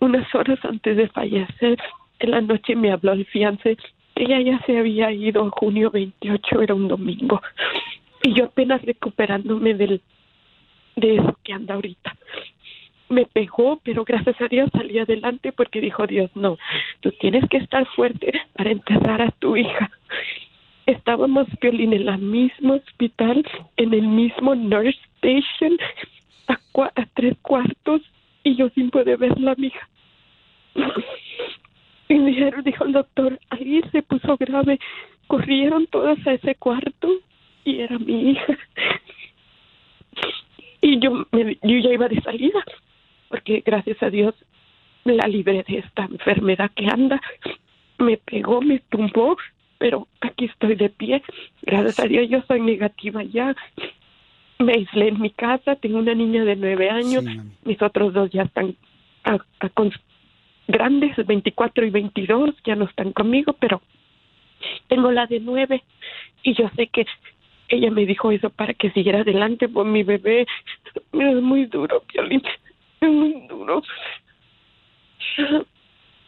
[0.00, 1.78] Unas horas antes de fallecer,
[2.20, 3.76] en la noche me habló el fiance,
[4.14, 7.40] ella ya se había ido junio 28, era un domingo,
[8.22, 10.00] y yo apenas recuperándome del,
[10.96, 12.16] de eso que anda ahorita
[13.08, 16.58] me pegó, pero gracias a Dios salí adelante porque dijo Dios, no,
[17.00, 19.90] tú tienes que estar fuerte para enterrar a tu hija.
[20.86, 23.44] Estábamos, Piolín, en el mismo hospital,
[23.76, 25.78] en el mismo nurse station,
[26.48, 28.00] a tres cuartos,
[28.44, 29.88] y yo sin poder verla, mija.
[32.08, 32.32] Y me
[32.64, 34.78] dijo el doctor, ahí se puso grave.
[35.26, 37.08] Corrieron todas a ese cuarto
[37.64, 38.58] y era mi hija.
[40.80, 42.64] Y yo, me- yo ya iba de salida,
[43.28, 44.34] porque gracias a Dios
[45.04, 47.20] la libré de esta enfermedad que anda.
[47.98, 49.36] Me pegó, me tumbó,
[49.78, 51.22] pero aquí estoy de pie.
[51.62, 53.54] Gracias a Dios yo soy negativa ya.
[54.64, 57.24] Me aislé en mi casa, tengo una niña de nueve años,
[57.64, 58.74] mis otros dos ya están
[59.24, 59.92] a- a con-
[60.66, 63.80] grandes, 24 y 22, ya no están conmigo, pero
[64.88, 65.82] tengo la de nueve
[66.42, 67.06] y yo sé que
[67.68, 70.46] ella me dijo eso para que siguiera adelante por mi bebé.
[71.12, 72.42] Es muy duro, Piolín,
[73.00, 73.82] es muy duro.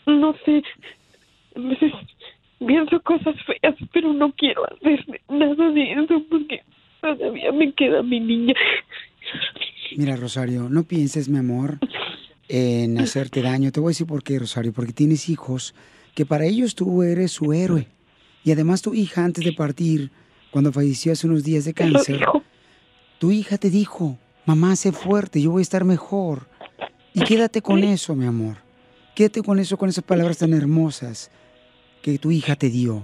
[0.07, 0.63] No sé,
[1.57, 1.93] a veces
[2.59, 6.63] pienso cosas feas, pero no quiero hacer nada de eso porque
[7.01, 8.55] todavía me queda mi niña.
[9.97, 11.79] Mira, Rosario, no pienses, mi amor,
[12.49, 13.73] en hacerte daño.
[13.73, 15.75] Te voy a decir por qué, Rosario, porque tienes hijos
[16.15, 17.87] que para ellos tú eres su héroe.
[18.45, 20.11] Y además tu hija, antes de partir,
[20.51, 22.21] cuando falleció hace unos días de cáncer,
[23.19, 26.49] tu hija te dijo, mamá, sé fuerte, yo voy a estar mejor.
[27.13, 28.57] Y quédate con eso, mi amor.
[29.15, 31.31] Quédate con eso, con esas palabras tan hermosas
[32.03, 33.03] que tu hija te dio.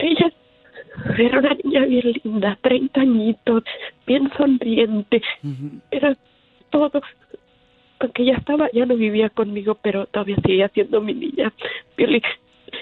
[1.18, 3.64] Era una niña bien linda, 30 añitos,
[4.06, 5.22] bien sonriente.
[5.90, 6.16] Era
[6.70, 6.90] todo.
[7.98, 11.52] Aunque ya estaba, ya no vivía conmigo, pero todavía seguía siendo mi niña.
[11.96, 12.22] Piolín,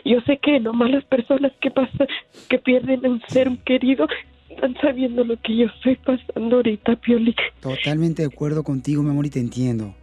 [0.05, 2.09] Yo sé que nomás las personas que pasan,
[2.49, 4.09] que pierden un ser querido,
[4.51, 7.35] están sabiendo lo que yo estoy pasando ahorita, Pioli.
[7.61, 9.95] Totalmente de acuerdo contigo, mi amor, y te entiendo.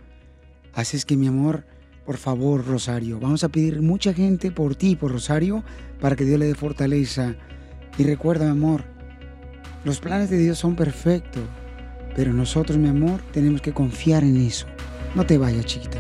[0.74, 1.66] Así es que, mi amor,
[2.06, 5.64] por favor, Rosario, vamos a pedir mucha gente por ti, por Rosario,
[6.00, 7.36] para que Dios le dé fortaleza.
[7.98, 8.84] Y recuerda, mi amor,
[9.84, 11.44] los planes de Dios son perfectos,
[12.16, 14.66] pero nosotros, mi amor, tenemos que confiar en eso.
[15.14, 16.00] No te vayas, chiquita.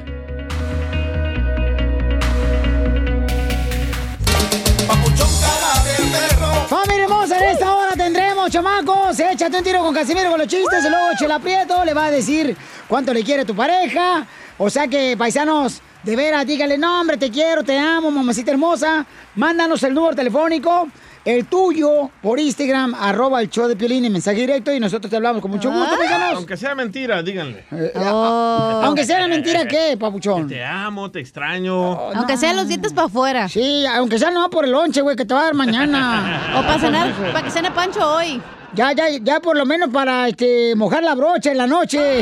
[6.67, 9.19] Familia hermosa, en esta hora tendremos, chamacos.
[9.19, 12.11] Échate un tiro con Casimiro con los chistes y luego Chela Prieto le va a
[12.11, 12.55] decir
[12.87, 14.25] cuánto le quiere tu pareja.
[14.57, 19.05] O sea que, paisanos, de veras, dígale, no, te quiero, te amo, mamacita hermosa.
[19.35, 20.87] Mándanos el número telefónico
[21.25, 25.15] el tuyo por Instagram, arroba el show de Piolín en mensaje directo y nosotros te
[25.15, 26.35] hablamos con mucho gusto, paisanos.
[26.35, 27.65] Aunque sea mentira, díganle.
[27.71, 30.47] Eh, Aunque sea mentira, ¿qué, papuchón?
[30.47, 31.93] Te amo, te extraño.
[32.11, 33.47] Aunque sean los dientes para afuera.
[33.47, 36.39] Sí, aunque sea no por el lonche, güey, que te va a dar mañana.
[36.51, 38.41] O para cenar, para que cene Pancho hoy.
[38.73, 42.21] Ya, ya, ya por lo menos para este, mojar la brocha en la noche.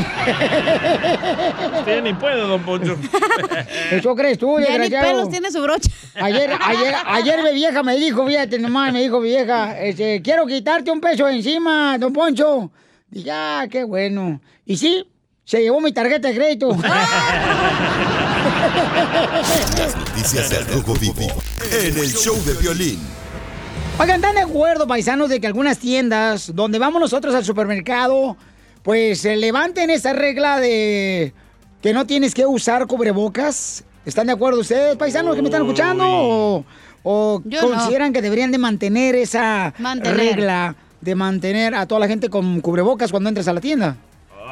[1.80, 2.98] Usted ni puede, don Poncho.
[3.92, 5.92] Eso crees tú, Ya ni pelos tiene su brocha.
[6.16, 10.48] Ayer, ayer, ayer mi vieja me dijo, fíjate nomás, me dijo mi vieja, este, quiero
[10.48, 12.72] quitarte un peso encima, don Poncho.
[13.10, 14.42] Dije, ah, qué bueno.
[14.66, 15.08] Y sí,
[15.46, 16.70] se llevó mi tarjeta de crédito.
[19.78, 21.28] Las noticias del Rojo Vivo
[21.72, 23.19] en el show de violín.
[24.00, 28.38] Oigan, ¿están de acuerdo, paisanos, de que algunas tiendas donde vamos nosotros al supermercado,
[28.82, 31.34] pues se levanten esa regla de
[31.82, 33.84] que no tienes que usar cubrebocas?
[34.06, 36.06] ¿Están de acuerdo ustedes, paisanos, que me están escuchando?
[36.08, 36.66] ¿O,
[37.04, 37.70] o Yo no.
[37.76, 40.16] consideran que deberían de mantener esa Mantener.
[40.18, 43.98] regla de mantener a toda la gente con cubrebocas cuando entres a la tienda?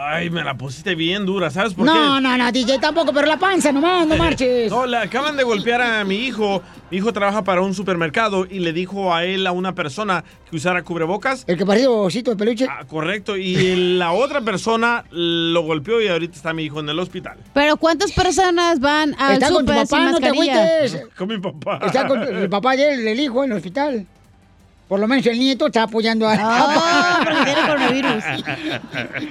[0.10, 2.00] Ay, me la pusiste bien dura, ¿sabes por No, qué?
[2.22, 4.72] no, no, DJ tampoco, pero la panza nomás, no marches.
[4.72, 6.62] No, le acaban de golpear a mi hijo.
[6.90, 10.56] Mi hijo trabaja para un supermercado y le dijo a él, a una persona, que
[10.56, 11.44] usara cubrebocas.
[11.48, 12.66] El que parecía osito de peluche.
[12.70, 13.36] Ah, correcto.
[13.36, 17.38] Y la otra persona lo golpeó y ahorita está mi hijo en el hospital.
[17.54, 20.78] Pero ¿cuántas personas van al Está con tu sin papá, no te mascarilla?
[20.78, 21.04] agüites.
[21.18, 21.80] Con mi papá.
[21.86, 24.08] Está con el papá del, del hijo en el hospital.
[24.88, 28.24] Por lo menos el nieto está apoyando a Ah, porque tiene coronavirus.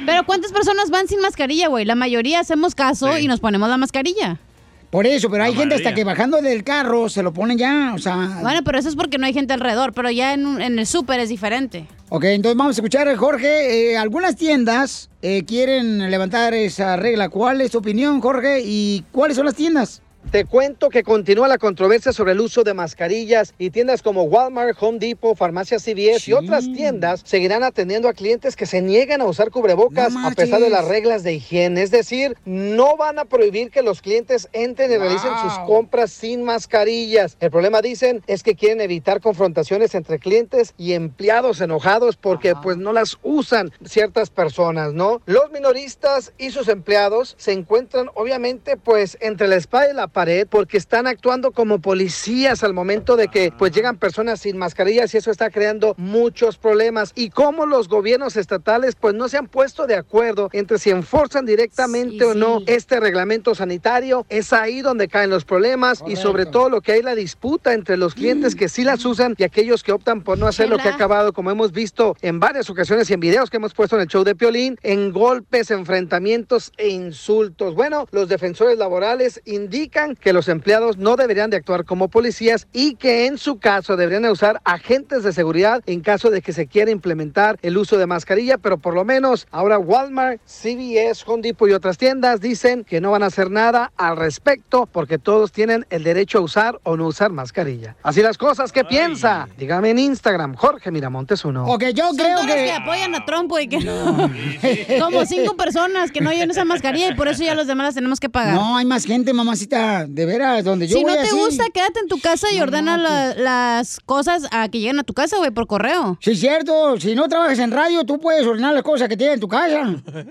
[0.04, 1.84] Pero ¿cuántas personas van sin mascarilla, güey?
[1.84, 4.38] La mayoría hacemos caso y nos ponemos la mascarilla.
[4.90, 7.92] Por eso, pero hay La gente hasta que bajando del carro se lo ponen ya,
[7.94, 8.38] o sea...
[8.40, 10.86] Bueno, pero eso es porque no hay gente alrededor, pero ya en, un- en el
[10.86, 11.86] súper es diferente.
[12.08, 13.92] Ok, entonces vamos a escuchar a Jorge.
[13.92, 17.28] Eh, algunas tiendas eh, quieren levantar esa regla.
[17.30, 18.60] ¿Cuál es tu opinión, Jorge?
[18.64, 20.02] ¿Y cuáles son las tiendas?
[20.30, 24.76] Te cuento que continúa la controversia sobre el uso de mascarillas y tiendas como Walmart,
[24.80, 29.24] Home Depot, Farmacia CVS y otras tiendas seguirán atendiendo a clientes que se niegan a
[29.24, 31.80] usar cubrebocas No a pesar de las reglas de higiene.
[31.80, 36.42] Es decir, no van a prohibir que los clientes entren y realicen sus compras sin
[36.42, 37.36] mascarillas.
[37.38, 42.76] El problema, dicen, es que quieren evitar confrontaciones entre clientes y empleados enojados porque pues
[42.76, 45.22] no las usan ciertas personas, ¿no?
[45.26, 50.46] Los minoristas y sus empleados se encuentran obviamente pues entre la espada y la pared
[50.48, 55.18] porque están actuando como policías al momento de que pues llegan personas sin mascarillas y
[55.18, 57.12] eso está creando muchos problemas.
[57.14, 61.44] Y cómo los gobiernos estatales pues no se han puesto de acuerdo entre si enforzan
[61.44, 64.24] directamente o no este reglamento sanitario.
[64.30, 67.98] Es ahí donde caen los problemas y sobre todo lo que hay la disputa entre
[67.98, 70.88] los clientes que sí las usan y aquellos que optan por no hacer lo que
[70.88, 74.02] ha acabado como hemos visto en varias ocasiones y en videos que hemos puesto en
[74.02, 77.74] el show de Piolín en golpes, enfrentamientos e insultos.
[77.74, 82.94] Bueno, los defensores laborales indican que los empleados no deberían de actuar como policías y
[82.94, 86.66] que en su caso deberían de usar agentes de seguridad en caso de que se
[86.66, 91.68] quiera implementar el uso de mascarilla, pero por lo menos ahora Walmart, CVS, Home Depot
[91.68, 95.86] y otras tiendas dicen que no van a hacer nada al respecto porque todos tienen
[95.90, 97.96] el derecho a usar o no usar mascarilla.
[98.02, 99.48] Así las cosas, ¿qué piensa?
[99.58, 101.66] Dígame en Instagram, Jorge Miramontes uno.
[101.66, 102.54] Ok, yo Son creo todos que...
[102.54, 103.68] que apoyan a Trump, güey.
[103.68, 103.78] Que
[105.00, 107.94] Como cinco personas que no llevan esa mascarilla y por eso ya los demás las
[107.94, 108.54] tenemos que pagar.
[108.54, 111.36] No, hay más gente, mamacita, de veras, donde yo si no voy te así.
[111.36, 115.14] gusta, quédate en tu casa y ordena la- las cosas a que lleguen a tu
[115.14, 116.18] casa, güey, por correo.
[116.20, 116.98] Sí, cierto.
[117.00, 119.82] Si no trabajas en radio, tú puedes ordenar las cosas que tienes en tu casa.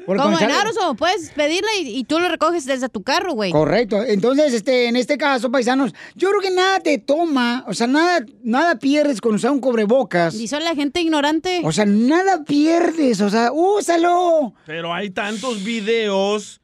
[0.06, 3.52] Como en Aroso, puedes pedirla y, y tú lo recoges desde tu carro, güey.
[3.52, 4.04] Correcto.
[4.04, 8.26] Entonces, este, en este caso, paisanos, yo creo que nada te toma, o sea, nada,
[8.44, 10.36] nada pierdes con usar un cubrebocas.
[10.36, 11.62] Y son la gente ignorante.
[11.64, 14.54] O sea, nada pierdes, o sea, úsalo.
[14.66, 16.62] Pero hay tantos videos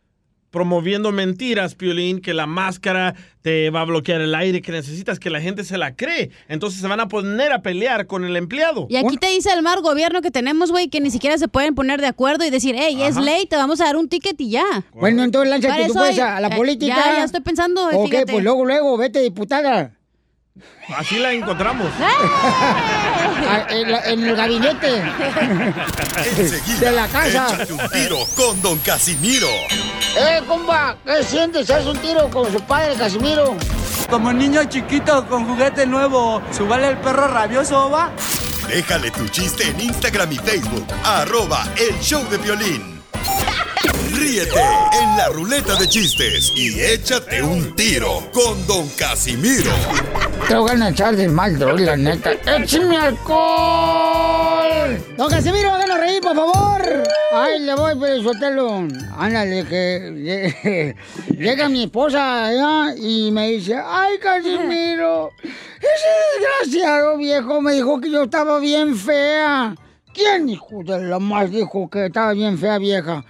[0.52, 5.30] promoviendo mentiras, Piolín, que la máscara te va a bloquear el aire que necesitas, que
[5.30, 6.30] la gente se la cree.
[6.48, 8.86] Entonces se van a poner a pelear con el empleado.
[8.90, 11.74] Y aquí te dice el mal gobierno que tenemos, güey, que ni siquiera se pueden
[11.74, 14.52] poner de acuerdo y decir, hey, es ley, te vamos a dar un ticket y
[14.52, 14.66] ya.
[14.94, 16.96] Bueno, entonces lánzate tú hay- a la ya- política.
[16.96, 18.34] Ya, ya estoy pensando, Ok, fíjate.
[18.34, 19.94] pues luego, luego, vete diputada.
[20.98, 21.88] Así la encontramos.
[22.00, 25.02] Ah, en, la- en el gabinete.
[26.38, 27.28] Enseguida, De la casa.
[27.54, 29.48] échate un tiro con Don Casimiro.
[30.18, 31.70] Eh, compa, ¿qué sientes?
[31.70, 33.56] ¿Haz un tiro con su padre, Casimiro?
[34.10, 38.12] Como niño chiquito con juguete nuevo, ¿subale el perro rabioso, va?
[38.68, 40.86] Déjale tu chiste en Instagram y Facebook.
[41.04, 43.02] Arroba El Show de Violín.
[44.22, 44.60] Ríete
[45.02, 49.72] en la ruleta de chistes y échate un tiro con Don Casimiro.
[50.48, 52.34] Te voy a echar de mal, droga, la neta.
[52.34, 54.96] ¡Échame alcohol!
[55.18, 57.04] Don Casimiro, háganos reír, por favor.
[57.34, 58.88] Ay, le voy, pero Sotelo.
[59.18, 60.96] Ándale, que lle-
[61.40, 66.12] llega mi esposa allá y me dice, ay, Casimiro, ese
[66.70, 69.74] desgraciado viejo me dijo que yo estaba bien fea.
[70.14, 73.26] ¿Quién, hijo de la más, dijo que estaba bien fea, vieja?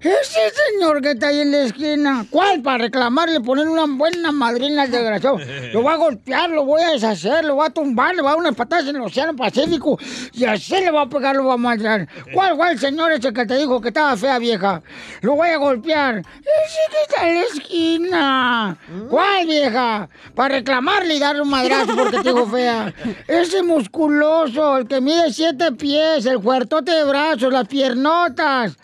[0.00, 2.26] Ese señor que está ahí en la esquina.
[2.30, 2.62] ¿Cuál?
[2.62, 5.38] Para reclamarle, poner una buena madrina al desgraciado.
[5.72, 8.32] Lo voy a golpear, lo voy a deshacer, lo voy a tumbar, le voy a
[8.32, 9.98] dar unas patadas en el Océano Pacífico.
[10.32, 12.08] Y así le voy a pegar, lo voy a matar.
[12.32, 14.82] ¿Cuál el señor ese que te dijo que estaba fea, vieja?
[15.20, 16.18] Lo voy a golpear.
[16.18, 18.78] Ese que está en la esquina.
[19.10, 20.08] ¿Cuál, vieja?
[20.34, 22.92] Para reclamarle y darle un madrazo porque te dijo fea.
[23.26, 28.76] Ese musculoso, el que mide siete pies, el fuertote de brazos, las piernotas.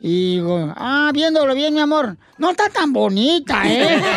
[0.00, 2.16] Y digo, ah, viéndolo bien, mi amor.
[2.38, 4.00] No está tan bonita, ¿eh?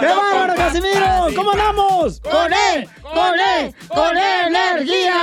[0.00, 1.26] ¡Qué bárbaro, Casimiro!
[1.34, 2.20] ¿Cómo andamos?
[2.20, 2.88] ¡Con él!
[3.02, 3.74] ¡Con él!
[3.88, 5.14] ¡Con él, energía!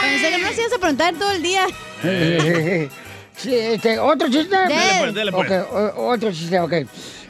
[0.00, 1.66] Pensé que no se ibas a preguntar todo el día.
[3.34, 4.54] Sí, este, ¿Otro chiste?
[4.68, 5.50] Dele, pues, dele, pues.
[5.50, 6.72] Ok, o- otro chiste, ok.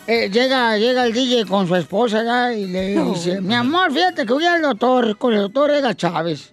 [0.07, 4.34] Eh, llega, llega el DJ con su esposa y le dice, mi amor, fíjate que
[4.34, 6.50] fui al doctor, con el doctor Ega Chávez.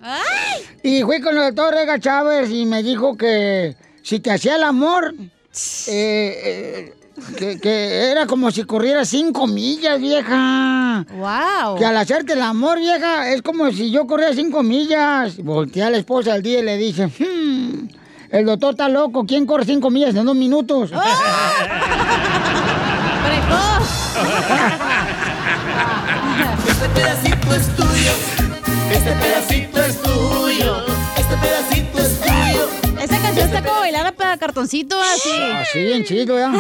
[0.84, 4.64] Y fui con el doctor Ega Chávez y me dijo que si te hacía el
[4.64, 5.24] amor, eh,
[5.88, 6.94] eh,
[7.38, 11.06] que, que era como si corriera cinco millas, vieja.
[11.12, 11.76] ¡Wow!
[11.78, 15.38] Que al hacerte el amor, vieja, es como si yo corriera cinco millas.
[15.38, 17.88] Voltea a la esposa al día y le dice, "Hmm,
[18.30, 20.92] el doctor está loco, ¿quién corre cinco millas en dos minutos?
[26.68, 28.12] Este pedacito es tuyo.
[28.92, 30.86] Este pedacito es tuyo.
[31.18, 33.02] Este pedacito es tuyo.
[33.02, 35.30] Esa canción está como bailar para cartoncito, así.
[35.56, 36.54] Así, bien chido, ¿ya?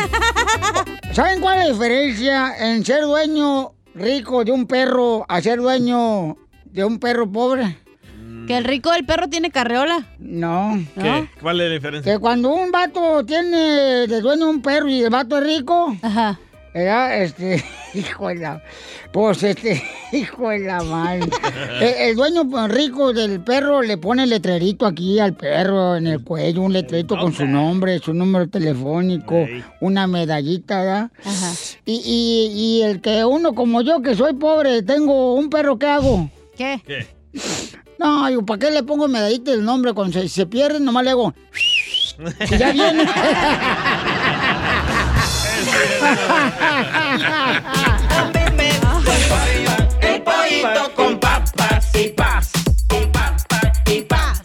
[1.13, 6.37] ¿Saben cuál es la diferencia en ser dueño rico de un perro a ser dueño
[6.65, 7.77] de un perro pobre?
[8.47, 10.07] Que el rico del perro tiene carreola.
[10.17, 10.79] No.
[10.99, 11.29] ¿Qué?
[11.41, 12.13] ¿Cuál es la diferencia?
[12.13, 16.39] Que cuando un vato tiene de dueño un perro y el vato es rico, Ajá.
[16.73, 17.63] Este,
[17.93, 18.63] hijo de la.
[19.11, 21.21] Pues este, hijo de la madre.
[21.81, 26.07] El, el dueño pues, rico del perro le pone el letrerito aquí al perro en
[26.07, 29.47] el cuello, un letrerito con su nombre, su número telefónico,
[29.79, 31.11] una medallita, ¿verdad?
[31.85, 35.87] Y, y, y el que uno como yo, que soy pobre, tengo un perro, ¿qué
[35.87, 36.29] hago?
[36.55, 36.81] ¿Qué?
[36.85, 37.07] ¿Qué?
[37.97, 39.93] No, digo, ¿para qué le pongo medallita el nombre?
[39.93, 41.33] Cuando se, se pierde, nomás le hago.
[42.57, 43.05] Ya viene.
[50.01, 52.51] El pollito con papas y paz.
[52.89, 54.41] Y papas y paz.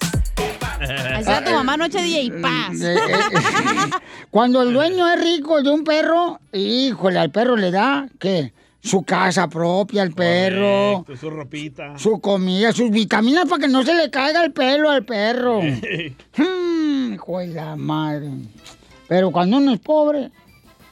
[1.18, 2.80] Está tu mamá anoche, DJ, paz.
[2.82, 3.90] Eh, eh,
[4.30, 8.52] Cuando el dueño es rico de un perro, híjole, al perro le da, ¿qué?
[8.82, 11.98] Su casa propia al perro, Correcto, Su ropita.
[11.98, 15.60] su comida, sus vitaminas para que no se le caiga el pelo al perro.
[16.36, 18.28] Hmm, hijo de la madre.
[19.08, 20.30] Pero cuando uno es pobre,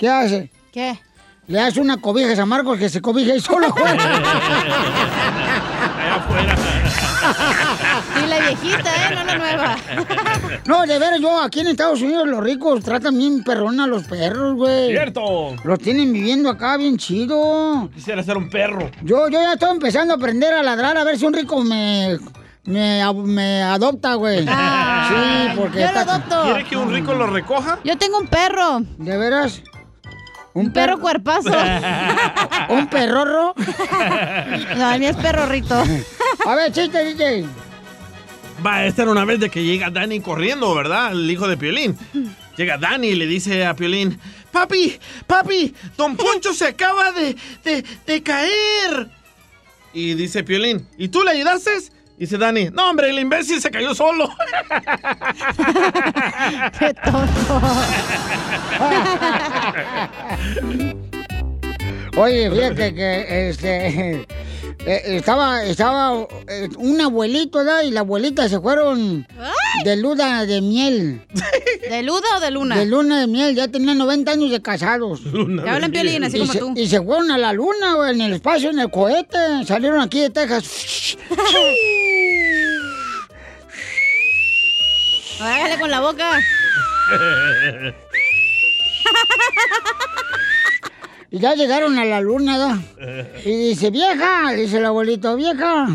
[0.03, 0.51] ¿qué hace?
[0.73, 0.99] ¿Qué?
[1.47, 3.97] Le hace una cobija a San Marcos que se cobija y solo afuera.
[8.25, 9.15] Y la viejita, ¿eh?
[9.15, 9.77] No la nueva.
[10.67, 14.05] No, de veras, yo aquí en Estados Unidos los ricos tratan bien perrón a los
[14.05, 14.89] perros, güey.
[14.91, 15.55] Cierto.
[15.65, 17.89] Los tienen viviendo acá bien chido.
[17.95, 18.91] Quisiera ser un perro.
[19.03, 22.19] Yo, yo ya estoy empezando a aprender a ladrar a ver si un rico me,
[22.65, 24.41] me, me adopta, güey.
[24.45, 24.47] sí,
[25.57, 25.81] porque...
[25.81, 26.43] yo lo está- adopto.
[26.45, 27.79] ¿Quiere que un rico lo recoja?
[27.85, 28.81] Yo tengo un perro.
[28.99, 29.63] ¿De veras?
[30.55, 31.51] Un perro cuerpazo.
[32.69, 33.55] ¿Un perrorro?
[34.77, 35.83] No, ni es perrorrito.
[36.47, 37.47] A ver, chiste, DJ.
[38.65, 41.13] Va, esta era una vez de que llega Dani corriendo, ¿verdad?
[41.13, 41.97] El hijo de Piolín.
[42.57, 44.19] Llega Dani y le dice a Piolín,
[44.51, 47.35] papi, papi, don Poncho se acaba de,
[47.65, 49.09] de, de caer.
[49.95, 51.71] Y dice Piolín, ¿y tú le ayudaste?
[52.23, 54.29] Dice Dani, no hombre, el imbécil se cayó solo.
[56.79, 57.61] Qué tonto.
[62.17, 64.25] Oye, fíjate que este
[64.87, 67.83] eh, estaba estaba eh, un abuelito, ¿verdad?
[67.83, 69.27] Y la abuelita se fueron
[69.85, 71.23] de luna de miel.
[71.91, 72.77] ¿De luda o de luna?
[72.77, 75.21] De luna de miel, ya tenían 90 años de casados.
[75.63, 76.75] Que hablan Piolín, así y como se, tú.
[76.77, 79.65] Y se fueron a la luna, güey, en el espacio, en el cohete.
[79.67, 81.17] Salieron aquí de Texas.
[85.41, 86.41] Hágale con la boca.
[91.33, 93.31] Y ya llegaron a la luna, ¿verdad?
[93.43, 95.87] Y dice, vieja, dice el abuelito, vieja,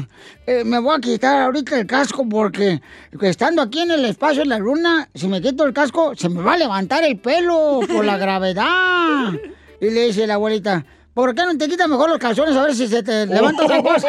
[0.48, 2.82] eh, me voy a quitar ahorita el casco porque
[3.22, 6.42] estando aquí en el espacio en la luna, si me quito el casco, se me
[6.42, 9.32] va a levantar el pelo por la gravedad.
[9.80, 10.84] Y le dice la abuelita,
[11.14, 13.82] ¿Por qué no te quitas mejor los calzones a ver si se te levanta esa
[13.82, 14.08] cosa?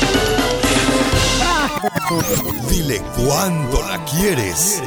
[2.68, 4.82] Dile cuándo la quieres.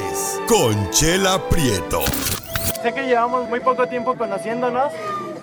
[0.47, 2.03] Conchela Prieto.
[2.83, 4.91] Sé que llevamos muy poco tiempo conociéndonos.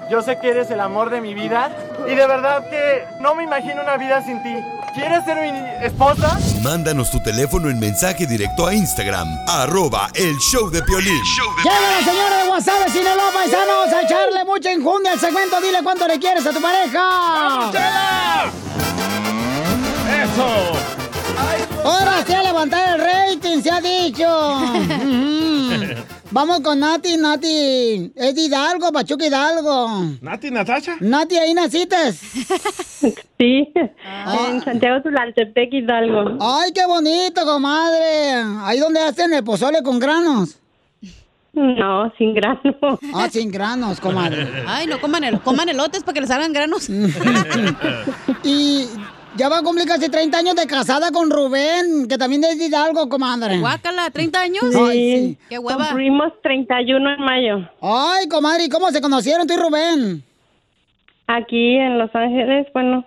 [0.09, 1.77] Yo sé que eres el amor de mi vida.
[2.07, 4.55] Y de verdad que no me imagino una vida sin ti.
[4.95, 6.39] ¿Quieres ser mi esposa?
[6.63, 11.21] Mándanos tu teléfono en mensaje directo a Instagram, arroba el show de Piolín.
[11.65, 15.61] Llega la señora de WhatsApp Sinaloa, paisanos, a echarle mucha enjundia al segmento.
[15.61, 17.03] Dile cuánto le quieres a tu pareja.
[17.03, 17.75] ¡Vamos,
[20.23, 21.04] ¡Eso!
[21.85, 24.27] Ahora sí a levantar el rating, se ha dicho.
[26.31, 28.13] Vamos con Nati, Nati.
[28.17, 30.03] Es de Hidalgo, Pachuca Hidalgo.
[30.21, 30.97] ¿Nati, Natasha?
[31.01, 31.97] Nati, ahí naciste.
[33.37, 36.39] Sí, en Santiago Tulantepec, Hidalgo.
[36.41, 38.43] Ay, qué bonito, comadre.
[38.63, 40.59] Ahí donde hacen el pozole con granos.
[41.53, 42.61] No, sin granos.
[43.15, 44.65] Ah, sin granos, comadre.
[44.67, 46.89] Ay, no coman, el, coman elotes para que les salgan granos.
[48.43, 48.87] Y
[49.37, 52.67] ya va a cumplir casi 30 años de casada con Rubén, que también es de
[52.67, 53.59] Hidalgo, comadre.
[53.59, 54.65] Guácala, 30 años.
[54.77, 55.39] Ay, sí.
[55.49, 55.87] Qué hueva.
[55.89, 57.69] Cumplimos 31 en mayo.
[57.81, 60.25] Ay, comadre, ¿y cómo se conocieron tú y Rubén?
[61.27, 63.05] Aquí en Los Ángeles, bueno,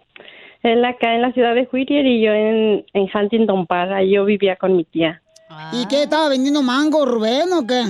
[0.64, 3.92] él acá en la ciudad de Whittier y yo en, en Huntington Park.
[3.92, 5.22] Ahí yo vivía con mi tía.
[5.72, 6.04] ¿Y qué?
[6.04, 7.84] ¿Estaba vendiendo mango, Rubén, o qué?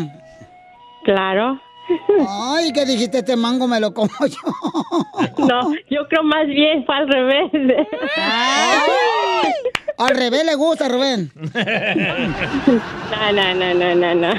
[1.03, 1.59] Claro.
[2.27, 3.19] Ay, ¿qué dijiste?
[3.19, 5.45] Este mango me lo como yo.
[5.47, 7.51] No, yo creo más bien fue al revés.
[9.97, 11.31] Al revés le gusta, Rubén.
[11.35, 14.33] No, no, no, no, no, no.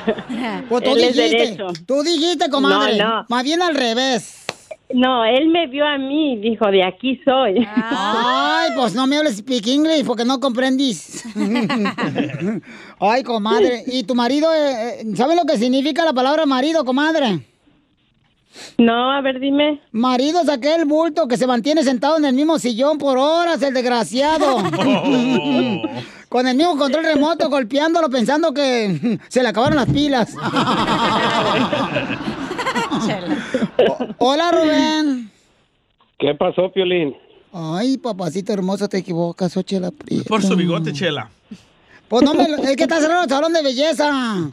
[0.68, 2.96] Pues tú Él dijiste, tú dijiste, comadre.
[2.98, 3.26] No, no.
[3.28, 4.44] Más bien al revés.
[4.94, 7.66] No, él me vio a mí y dijo, de aquí soy.
[7.76, 11.24] Ay, pues no me hables speak English porque no comprendís.
[13.00, 13.84] Ay, comadre.
[13.86, 17.40] ¿Y tu marido, eh, eh, sabe lo que significa la palabra marido, comadre?
[18.78, 19.80] No, a ver, dime.
[19.92, 23.74] Marido es aquel bulto que se mantiene sentado en el mismo sillón por horas, el
[23.74, 24.56] desgraciado.
[26.28, 30.34] Con el mismo control remoto, golpeándolo, pensando que se le acabaron las pilas.
[34.18, 35.30] O- Hola, Rubén.
[36.18, 37.14] ¿Qué pasó, Piolín?
[37.52, 40.24] Ay, papacito hermoso, te equivocas, Ochela Prieto.
[40.24, 41.30] Por su bigote, Chela.
[42.08, 44.10] Pues no, me, lo- es que está cerrado el salón de belleza.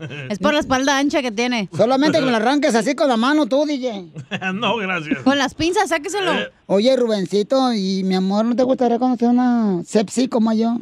[0.30, 1.70] Es por la espalda ancha que tiene.
[1.76, 4.06] Solamente que me la arranques así con la mano tú, DJ.
[4.54, 5.20] no, gracias.
[5.24, 6.32] Con las pinzas, sáqueselo.
[6.68, 10.78] Oye, Rubencito, y mi amor, ¿no te gustaría conocer una sepsi como yo?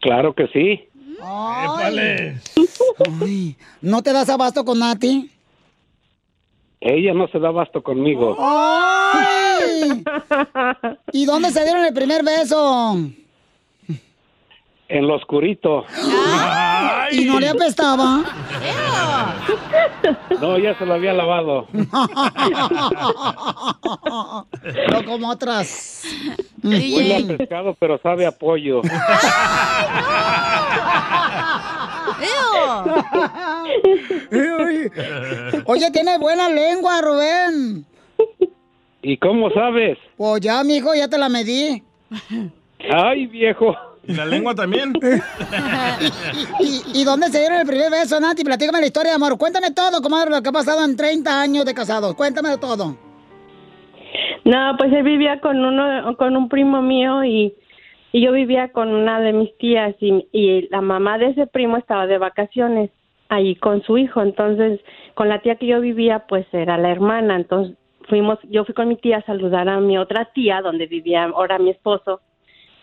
[0.00, 0.80] Claro que sí.
[1.22, 2.38] Ay.
[3.20, 5.30] Ay, ¿No te das abasto con Nati?
[6.80, 8.36] Ella no se da basto conmigo.
[8.38, 10.02] ¡Ay!
[11.12, 12.96] ¿Y dónde se dieron el primer beso?
[14.90, 15.84] En lo oscurito.
[17.12, 18.24] ¿Y no le apestaba?
[20.40, 21.68] No, ya se lo había lavado.
[24.92, 26.02] No como otras.
[26.64, 28.80] Huele a pescado, pero sabe a pollo.
[35.66, 37.86] Oye, tiene buena lengua, Rubén.
[39.02, 39.98] ¿Y cómo sabes?
[40.16, 41.80] Pues ya, mijo, ya te la medí.
[42.92, 43.76] Ay, viejo.
[44.06, 44.92] ¿Y la lengua también?
[46.60, 48.42] ¿Y, y dónde se dieron el primer beso, Nati?
[48.44, 49.36] Platícame la historia, amor.
[49.36, 52.14] Cuéntame todo, comadre, lo que ha pasado en 30 años de casados.
[52.14, 52.96] Cuéntame todo.
[54.44, 57.54] No, pues él vivía con uno, con un primo mío y,
[58.12, 61.76] y yo vivía con una de mis tías y, y la mamá de ese primo
[61.76, 62.90] estaba de vacaciones
[63.28, 64.80] ahí con su hijo, entonces
[65.14, 67.76] con la tía que yo vivía pues era la hermana, entonces
[68.08, 71.58] fuimos, yo fui con mi tía a saludar a mi otra tía donde vivía ahora
[71.58, 72.20] mi esposo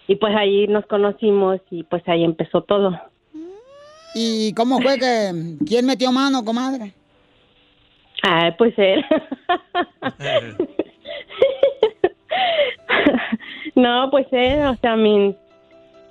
[0.07, 2.99] y pues ahí nos conocimos y pues ahí empezó todo.
[4.15, 5.31] ¿Y cómo fue que...
[5.65, 6.93] ¿Quién metió mano, comadre?
[8.23, 9.05] Ah, pues él.
[13.75, 15.35] no, pues él, o sea, mi,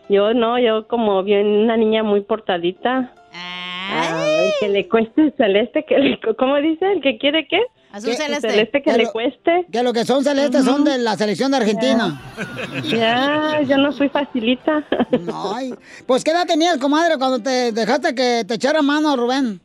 [0.09, 3.13] yo no, yo como bien una niña muy portadita.
[3.89, 6.93] El que le cueste celeste, que le, ¿cómo dice?
[6.93, 7.63] ¿El que quiere qué?
[7.93, 8.51] Azul Que- celeste.
[8.51, 9.67] Celeste que Que le lo- cueste.
[9.73, 12.21] Que lo que son celestes son de la selección de Argentina.
[12.85, 14.85] Ya, yo no soy facilita.
[15.55, 15.75] Ay,
[16.07, 19.61] pues ¿qué edad tenías, comadre, cuando te dejaste que te echara mano, Rubén?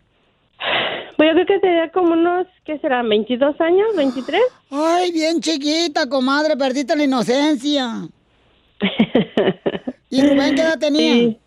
[1.17, 3.01] Pues yo creo que tenía como unos, ¿qué será?
[3.03, 3.87] ¿22 años?
[3.95, 4.39] ¿23?
[4.71, 8.07] Ay, bien chiquita, comadre, perdiste la inocencia.
[10.09, 11.13] ¿Y Rubén qué edad tenía?
[11.13, 11.37] Sí.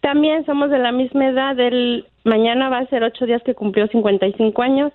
[0.00, 1.58] También somos de la misma edad.
[1.58, 4.92] Él mañana va a ser ocho días que cumplió 55 años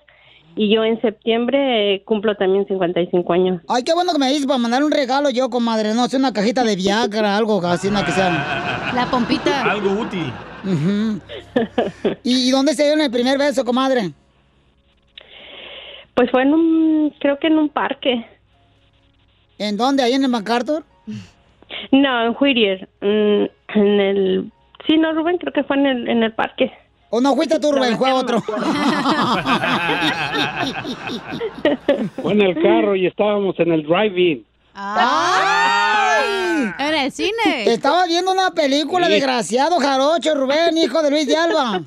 [0.56, 3.62] y yo en septiembre eh, cumplo también 55 años.
[3.68, 5.94] Ay, qué bueno que me dices para mandar un regalo yo, comadre.
[5.94, 8.92] No, sé, una cajita de Viagra, algo así, una que sea.
[8.94, 9.70] La pompita.
[9.70, 10.32] Algo útil.
[12.22, 14.10] ¿Y, y dónde se dio el primer beso, comadre?
[16.14, 18.26] Pues fue en un, creo que en un parque.
[19.58, 20.02] ¿En dónde?
[20.02, 20.84] ¿Ahí en el MacArthur?
[21.92, 24.50] No, en Whittier, en el,
[24.86, 26.72] sí, no, Rubén, creo que fue en el, en el parque.
[27.10, 27.98] ¿O no fuiste tú, Rubén?
[27.98, 28.40] Fue otro.
[32.22, 34.46] Fue en el carro y estábamos en el drive-in.
[34.74, 36.70] ¡Ay!
[36.78, 37.64] En el cine.
[37.66, 39.12] Estaba viendo una película, Sí.
[39.14, 41.80] desgraciado jarocho, Rubén, hijo de Luis de Alba.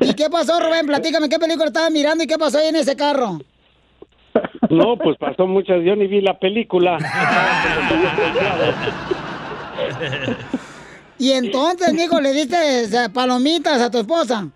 [0.00, 0.86] ¿Y qué pasó, Rubén?
[0.86, 3.38] Platícame, ¿qué película estabas mirando y qué pasó ahí en ese carro?
[4.68, 6.98] No, pues pasó muchas, yo ni vi la película.
[11.18, 14.46] Y entonces, hijo, le diste palomitas a tu esposa.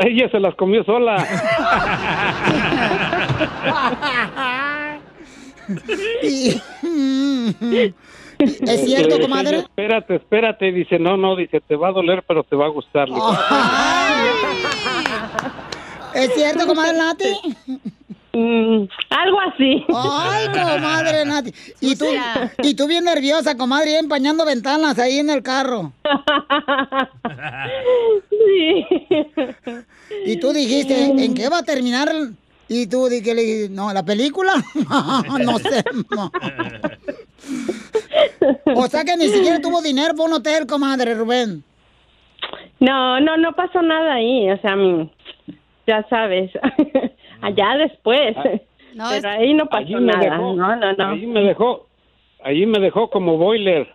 [0.00, 1.16] Ella se las comió sola.
[6.22, 6.60] Y-
[8.38, 9.58] ¿Es cierto, comadre?
[9.58, 10.72] Espérate, espérate.
[10.72, 13.08] Dice, no, no, dice, te va a doler, pero te va a gustar.
[16.14, 17.24] ¿Es cierto, comadre Nati?
[18.34, 19.84] Mm, algo así.
[19.94, 21.52] Ay, comadre Nati.
[21.80, 22.06] Y tú,
[22.62, 25.92] y tú bien nerviosa, comadre, empañando ventanas ahí en el carro.
[28.30, 28.86] Sí.
[30.26, 32.10] Y tú dijiste, ¿en qué va a terminar?
[32.68, 34.52] Y tú le dije, no, ¿la película?
[35.44, 35.84] no sé.
[36.10, 36.32] no.
[38.74, 41.62] O sea que ni siquiera tuvo dinero para un hotel, comadre Rubén.
[42.80, 44.74] No, no, no pasó nada ahí, o sea,
[45.86, 46.50] ya sabes,
[47.42, 48.34] allá después.
[48.94, 50.30] Pero ahí no pasó Allí me nada.
[50.30, 51.08] dejó, no, no, no.
[51.10, 51.86] Allí me dejó,
[52.44, 53.88] allí me dejó como boiler.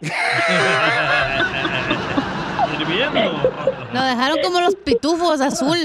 [2.80, 3.54] Hirviendo.
[3.94, 5.78] Lo dejaron como los pitufos azul.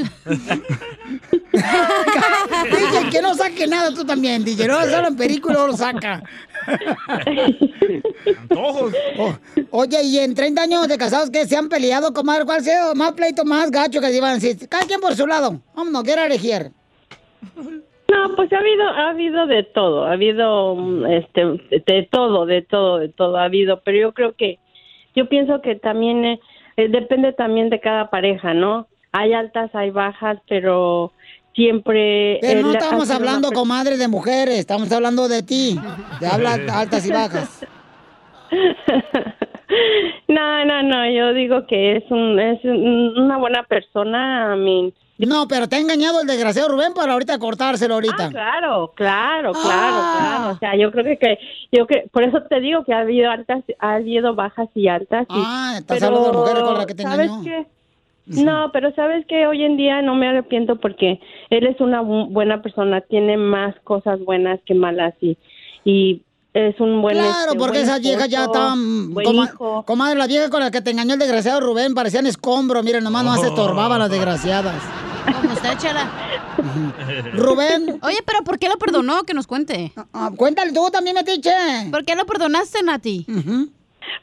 [1.52, 4.66] DJ, que no saque nada tú también, DJ.
[4.66, 6.22] No solo en película no lo saca.
[8.56, 8.88] Oh,
[9.70, 13.12] oye, y en 30 años de casados que se han peleado, comadre, ¿cuál sea más
[13.12, 14.68] pleito más gacho que se iban a decir?
[14.68, 15.60] Cada quien por su lado.
[15.74, 16.72] Vámonos, quiero elegir.
[18.10, 21.44] No, pues ha habido, ha habido de todo, ha habido, mm, este,
[21.86, 24.58] de todo, de todo, de todo ha habido, pero yo creo que,
[25.14, 26.40] yo pienso que también eh,
[26.76, 28.86] eh, depende también de cada pareja, ¿no?
[29.12, 31.12] Hay altas, hay bajas, pero
[31.54, 32.38] siempre.
[32.40, 34.58] Pero no él ha estamos una hablando, per- comadre, de mujeres.
[34.58, 35.78] Estamos hablando de ti.
[36.20, 37.66] De habla altas y bajas.
[40.28, 44.92] No, no, no, yo digo que es un, es un- una buena persona, a mí.
[45.26, 48.24] No, pero te ha engañado el desgraciado Rubén para ahorita cortárselo ahorita.
[48.26, 50.14] Ah, claro, claro, claro, Ah.
[50.18, 50.54] claro.
[50.54, 51.38] O sea, yo creo que, que
[51.72, 55.22] yo que por eso te digo que ha habido altas, ha habido bajas y altas.
[55.30, 57.44] y- Ah, estás hablando de mujeres con la que te ¿sabes engañó.
[57.44, 57.66] qué?
[58.26, 61.20] No, pero sabes que hoy en día no me arrepiento porque
[61.50, 65.36] él es una bu- buena persona, tiene más cosas buenas que malas y
[65.84, 66.22] y
[66.54, 70.50] es un buen Claro, este, porque buen esas viejas ya buen coma- comadre, las viejas
[70.50, 72.84] con las que te engañó el desgraciado Rubén parecían escombros.
[72.84, 74.74] Miren, nomás no se estorbaban las desgraciadas.
[75.24, 76.10] Como usted, Chela.
[77.34, 77.98] Rubén.
[78.02, 79.22] Oye, pero ¿por qué lo perdonó?
[79.22, 79.92] Que nos cuente.
[80.12, 81.50] Ah, cuéntale tú también, Metiche.
[81.90, 83.24] ¿Por qué lo perdonaste, Nati?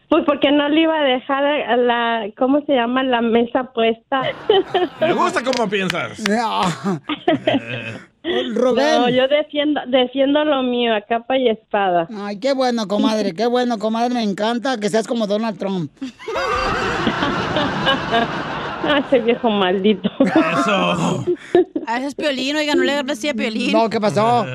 [0.09, 3.03] Pues porque no le iba a dejar a la, ¿cómo se llama?
[3.03, 4.21] La mesa puesta.
[4.99, 6.21] Me gusta cómo piensas.
[8.53, 9.01] Rubén.
[9.01, 12.07] No, yo defiendo, defiendo lo mío a capa y espada.
[12.13, 14.13] Ay, qué bueno, comadre, qué bueno, comadre.
[14.13, 15.91] Me encanta que seas como Donald Trump.
[18.83, 20.09] Ah, ese viejo maldito.
[20.21, 21.25] Eso.
[21.85, 23.71] Ah, ese es Piolín, oiga, no le agarres así a Piolín.
[23.71, 24.45] No, ¿qué pasó?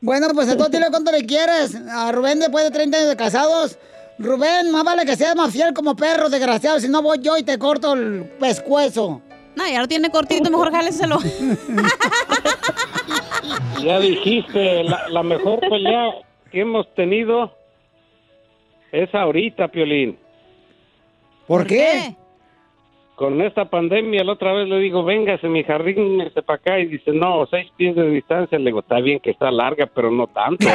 [0.00, 3.78] Bueno, pues entonces dile cuánto le quieres a Rubén después de 30 años de casados.
[4.18, 6.80] Rubén, más vale que seas más fiel como perro, desgraciado.
[6.80, 9.20] Si no voy yo y te corto el pescuezo.
[9.56, 11.18] No, ya lo tiene cortito, mejor jáleselo.
[13.82, 16.10] Ya dijiste, la, la mejor pelea
[16.50, 17.52] que hemos tenido
[18.92, 20.18] es ahorita, Piolín.
[21.46, 22.16] ¿Por qué?
[23.16, 26.84] Con esta pandemia, la otra vez le digo, véngase mi jardín, este para acá, y
[26.84, 28.58] dice, no, seis pies de distancia.
[28.58, 30.68] Le digo, está bien que está larga, pero no tanto.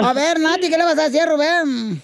[0.00, 2.00] A ver, Nati, ¿qué le vas a decir a Rubén?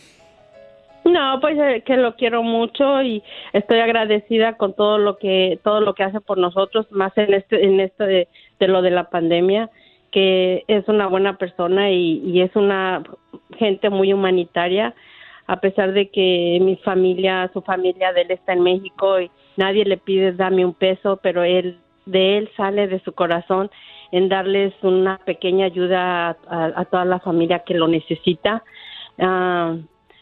[1.05, 3.23] No, pues eh, que lo quiero mucho y
[3.55, 7.65] estoy agradecida con todo lo que todo lo que hace por nosotros, más en este
[7.65, 8.29] en esto de,
[8.59, 9.71] de lo de la pandemia,
[10.15, 13.03] que es una buena persona y, es una
[13.59, 14.95] gente muy humanitaria,
[15.49, 19.85] a pesar de que mi familia, su familia de él está en México y nadie
[19.85, 23.73] le pide dame un peso, pero él de él sale de su corazón
[24.13, 28.63] en darles una pequeña ayuda a toda la familia que lo necesita.
[29.19, 29.77] Ah,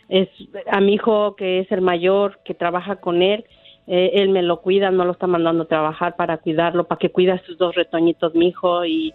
[0.09, 0.31] es
[0.70, 3.44] a mi hijo que es el mayor que trabaja con él
[3.86, 7.10] eh, él me lo cuida no lo está mandando a trabajar para cuidarlo para que
[7.10, 9.12] cuida a sus dos retoñitos mi hijo y,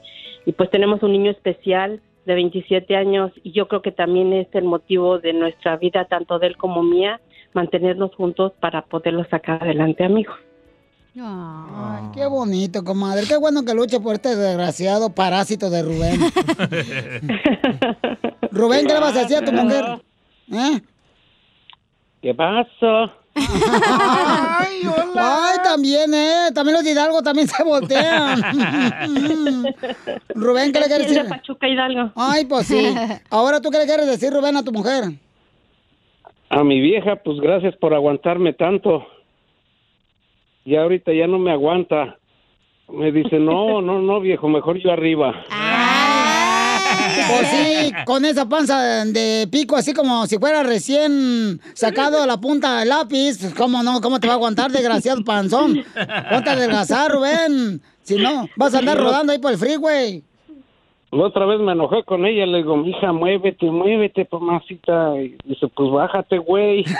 [0.47, 4.47] y pues tenemos un niño especial de 27 años y yo creo que también es
[4.53, 7.19] el motivo de nuestra vida tanto de él como mía
[7.53, 10.35] mantenernos juntos para poderlo sacar adelante a mi hijo
[11.19, 13.25] Ay, qué bonito, comadre.
[13.27, 16.21] Qué bueno que luche por este desgraciado parásito de Rubén.
[18.51, 19.83] Rubén, ¿qué le vas a decir a tu mujer?
[20.51, 20.79] ¿Eh?
[22.21, 23.11] ¿Qué pasó?
[23.37, 24.81] Ay,
[25.15, 26.51] Ay, también, ¿eh?
[26.53, 28.41] También los de Hidalgo también se voltean.
[30.35, 31.29] Rubén, ¿qué le quieres Es de decir?
[31.29, 32.11] Pachuca Hidalgo.
[32.15, 32.93] Ay, pues sí.
[33.29, 35.05] Ahora, ¿tú qué le quieres decir, Rubén, a tu mujer?
[36.49, 39.05] A mi vieja, pues gracias por aguantarme tanto.
[40.65, 42.17] Ya ahorita ya no me aguanta.
[42.89, 45.33] Me dice, no, no, no, viejo, mejor yo arriba.
[47.29, 52.37] Pues sí, con esa panza de pico, así como si fuera recién sacado de la
[52.39, 53.37] punta del lápiz.
[53.39, 54.01] pues, ¿Cómo no?
[54.01, 55.83] ¿Cómo te va a aguantar, desgraciado panzón?
[56.29, 57.81] Ponte a adelgazar, Rubén.
[58.03, 60.23] Si no, vas a andar rodando ahí por el freeway.
[61.09, 65.15] La otra vez me enojé con ella, le digo, mija, muévete, muévete, mamacita.
[65.21, 66.83] Y dice, pues bájate, güey.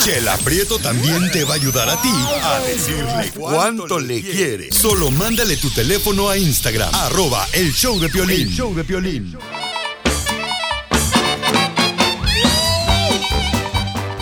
[0.00, 2.10] Chela Prieto también te va a ayudar a ti
[2.42, 4.72] a decirle cuánto le quiere.
[4.72, 8.48] Solo mándale tu teléfono a Instagram, arroba el show de Piolín.
[8.48, 9.36] El show de Piolín.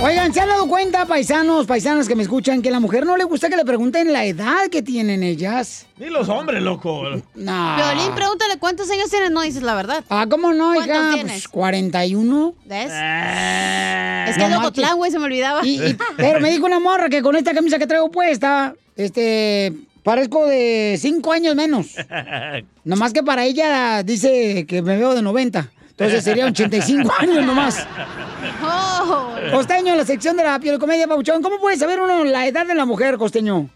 [0.04, 3.16] Oigan, ¿se han dado cuenta, paisanos, paisanas que me escuchan, que a la mujer no
[3.16, 5.86] le gusta que le pregunten la edad que tienen ellas?
[5.96, 7.04] Ni los hombres, loco.
[7.34, 7.76] No.
[7.76, 10.04] Violín, pregúntale cuántos años tienes, no dices la verdad.
[10.10, 11.14] Ah, ¿cómo no, ¿Cuántos hija?
[11.14, 11.32] tienes?
[11.32, 12.54] Pues 41.
[12.66, 12.84] ¿Ves?
[12.84, 15.62] Es es que es Locotlán, güey, se me olvidaba.
[16.18, 19.72] pero me dijo una morra que con esta camisa que traigo puesta, este,
[20.02, 21.96] parezco de 5 años menos.
[22.84, 25.70] Nomás que para ella dice que me veo de 90.
[25.88, 27.86] Entonces sería 85 años nomás.
[29.52, 32.66] Costeño, en la sección de la piel comedia, Pauchón, ¿cómo puede saber uno la edad
[32.66, 33.68] de la mujer, Costeño?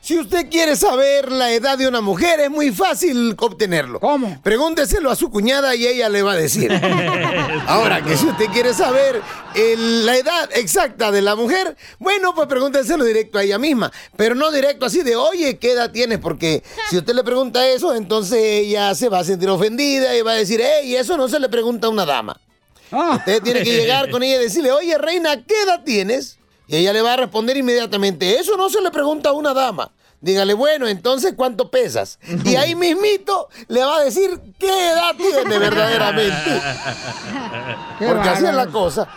[0.00, 3.98] Si usted quiere saber la edad de una mujer, es muy fácil obtenerlo.
[3.98, 4.40] ¿Cómo?
[4.40, 6.70] Pregúnteselo a su cuñada y ella le va a decir.
[7.66, 9.20] Ahora, que si usted quiere saber
[9.56, 13.90] el- la edad exacta de la mujer, bueno, pues pregúnteselo directo a ella misma.
[14.16, 16.20] Pero no directo así de, oye, ¿qué edad tienes?
[16.20, 20.32] Porque si usted le pregunta eso, entonces ella se va a sentir ofendida y va
[20.32, 22.38] a decir, hey, eso no se le pregunta a una dama.
[22.90, 26.38] Usted tiene que llegar con ella y decirle, oye, reina, ¿qué edad tienes?
[26.68, 29.92] Y ella le va a responder inmediatamente, eso no se le pregunta a una dama.
[30.20, 32.18] Dígale, bueno, entonces, ¿cuánto pesas?
[32.44, 36.62] Y ahí mismito le va a decir qué edad tiene verdaderamente.
[37.98, 39.08] Porque así es la cosa.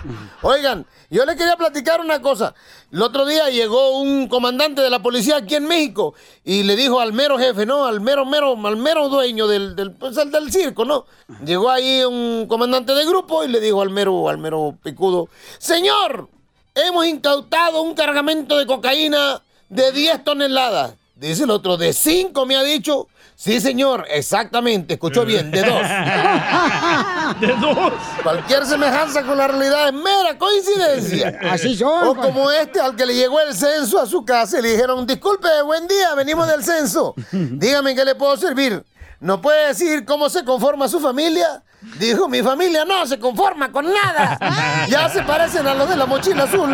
[0.42, 2.54] Oigan, yo le quería platicar una cosa.
[2.92, 6.14] El otro día llegó un comandante de la policía aquí en México
[6.44, 7.86] y le dijo al mero jefe, ¿no?
[7.86, 11.06] Al mero, mero, al mero dueño del, del, pues, el del circo, ¿no?
[11.44, 16.30] Llegó ahí un comandante de grupo y le dijo al mero, al mero picudo, Señor,
[16.76, 20.94] hemos incautado un cargamento de cocaína de 10 toneladas.
[21.16, 23.08] Dice el otro, de 5 me ha dicho.
[23.36, 25.82] Sí, señor, exactamente, escuchó bien, de dos.
[27.40, 27.94] ¿De dos?
[28.22, 31.40] Cualquier semejanza con la realidad es mera coincidencia.
[31.50, 32.10] Así son.
[32.10, 35.08] O como este al que le llegó el censo a su casa y le dijeron,
[35.08, 37.16] disculpe, buen día, venimos del censo.
[37.32, 38.84] Dígame en qué le puedo servir.
[39.22, 41.64] ¿No puede decir cómo se conforma su familia?
[41.98, 44.86] Dijo, mi familia no se conforma con nada.
[44.90, 46.70] Ya se parecen a los de la mochila azul.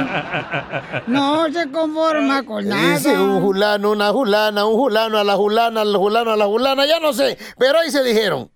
[1.08, 3.22] No se conforma con Dice nada.
[3.22, 7.00] un julano, una julana, un julano a la julana, al julano a la julana, ya
[7.00, 7.38] no sé.
[7.60, 8.50] Pero ahí se dijeron,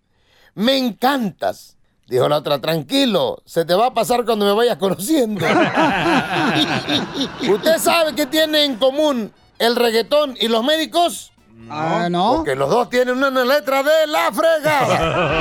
[0.56, 1.76] me encantas.
[2.08, 5.46] Dijo la otra, tranquilo, se te va a pasar cuando me vayas conociendo.
[7.48, 11.32] ¿Usted sabe qué tiene en común el reggaetón y los médicos?
[11.70, 12.38] Ah, ¿no?
[12.38, 15.40] Porque los dos tienen una letra de la fregada.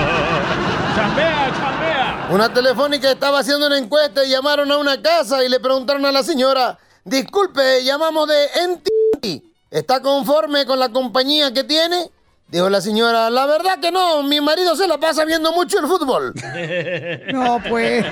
[0.98, 2.28] ¡Chambea, chambea!
[2.32, 6.10] Una telefónica estaba haciendo una encuesta y llamaron a una casa y le preguntaron a
[6.10, 9.44] la señora, disculpe, llamamos de NT.
[9.70, 12.10] ¿Está conforme con la compañía que tiene?
[12.48, 15.86] Dijo la señora, la verdad que no, mi marido se la pasa viendo mucho el
[15.86, 16.34] fútbol.
[17.32, 18.04] No, pues.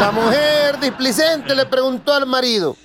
[0.00, 2.76] La mujer displicente le preguntó al marido,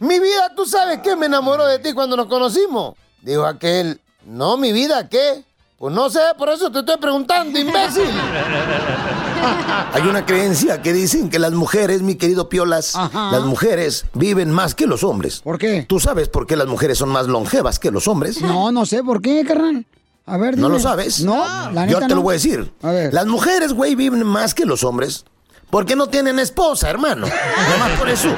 [0.00, 2.94] mi vida, ¿tú sabes qué me enamoró de ti cuando nos conocimos?
[3.22, 5.47] Dijo aquel, no, mi vida, ¿qué?
[5.78, 8.02] Pues no sé, por eso te estoy preguntando, imbécil.
[9.92, 14.74] Hay una creencia que dicen que las mujeres, mi querido Piolas, las mujeres viven más
[14.74, 15.40] que los hombres.
[15.40, 15.86] ¿Por qué?
[15.88, 18.42] ¿Tú sabes por qué las mujeres son más longevas que los hombres?
[18.42, 19.86] No, no sé por qué, carnal.
[20.26, 21.20] A ver, ¿No lo sabes?
[21.20, 21.36] No,
[21.70, 22.16] la Yo neta te no.
[22.16, 22.72] lo voy a decir.
[23.12, 25.24] Las mujeres, güey, viven más que los hombres.
[25.70, 27.26] Porque no tienen esposa, hermano.
[27.28, 28.28] Nada más por eso.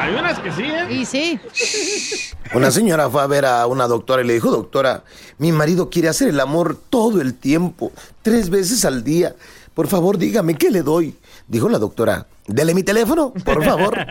[0.00, 0.86] Hay unas que sí, ¿eh?
[0.90, 1.38] Y sí.
[2.54, 5.04] Una señora fue a ver a una doctora y le dijo, doctora,
[5.36, 9.36] mi marido quiere hacer el amor todo el tiempo, tres veces al día.
[9.74, 11.18] Por favor, dígame, ¿qué le doy?
[11.48, 13.94] Dijo la doctora, dele mi teléfono, por favor.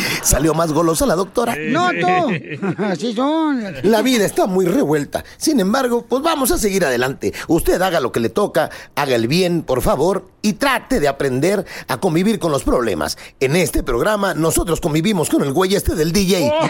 [0.22, 1.56] Salió más golosa la doctora.
[1.58, 2.74] No, tú.
[2.84, 3.62] Así son.
[3.82, 5.24] La vida está muy revuelta.
[5.36, 7.32] Sin embargo, pues vamos a seguir adelante.
[7.48, 11.64] Usted haga lo que le toca, haga el bien, por favor, y trate de aprender
[11.88, 13.18] a convivir con los problemas.
[13.40, 16.52] En este programa, nosotros convivimos con el güey este del DJ.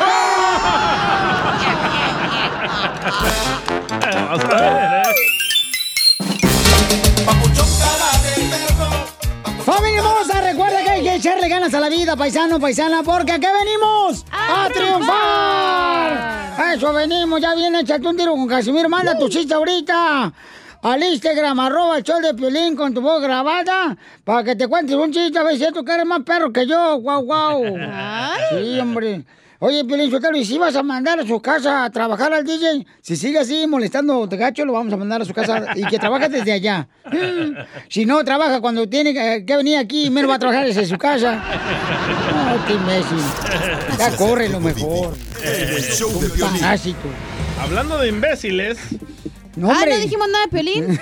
[11.17, 16.75] que echarle ganas a la vida, paisano, paisana, porque aquí venimos a, triunfar.
[16.75, 18.89] Eso venimos, ya viene, échate un tiro con Casimiro.
[18.89, 20.33] Manda tu chiste ahorita
[20.83, 24.95] al Instagram, arroba el show de Piolín con tu voz grabada, para que te cuentes
[24.95, 27.63] un chiste, a ver si tú que eres más perro que yo, guau, guau.
[28.51, 29.25] Sí, hombre.
[29.59, 32.87] Oye, Piolín Sotelo, ¿y si vas a mandar a su casa a trabajar al DJ?
[33.01, 35.99] Si sigue así molestando de gacho, lo vamos a mandar a su casa y que
[35.99, 36.89] trabaje desde allá.
[37.07, 37.57] Mm.
[37.89, 40.85] Si no, trabaja cuando tiene que que venir aquí y menos va a trabajar desde
[40.85, 41.37] su casa.
[41.37, 43.19] No, qué imbécil.
[43.99, 45.15] Ya corre lo mejor.
[45.43, 46.97] El show de Piolín.
[47.61, 48.79] Hablando de imbéciles.
[49.57, 51.01] No, Ah, no dijimos nada de Piolín.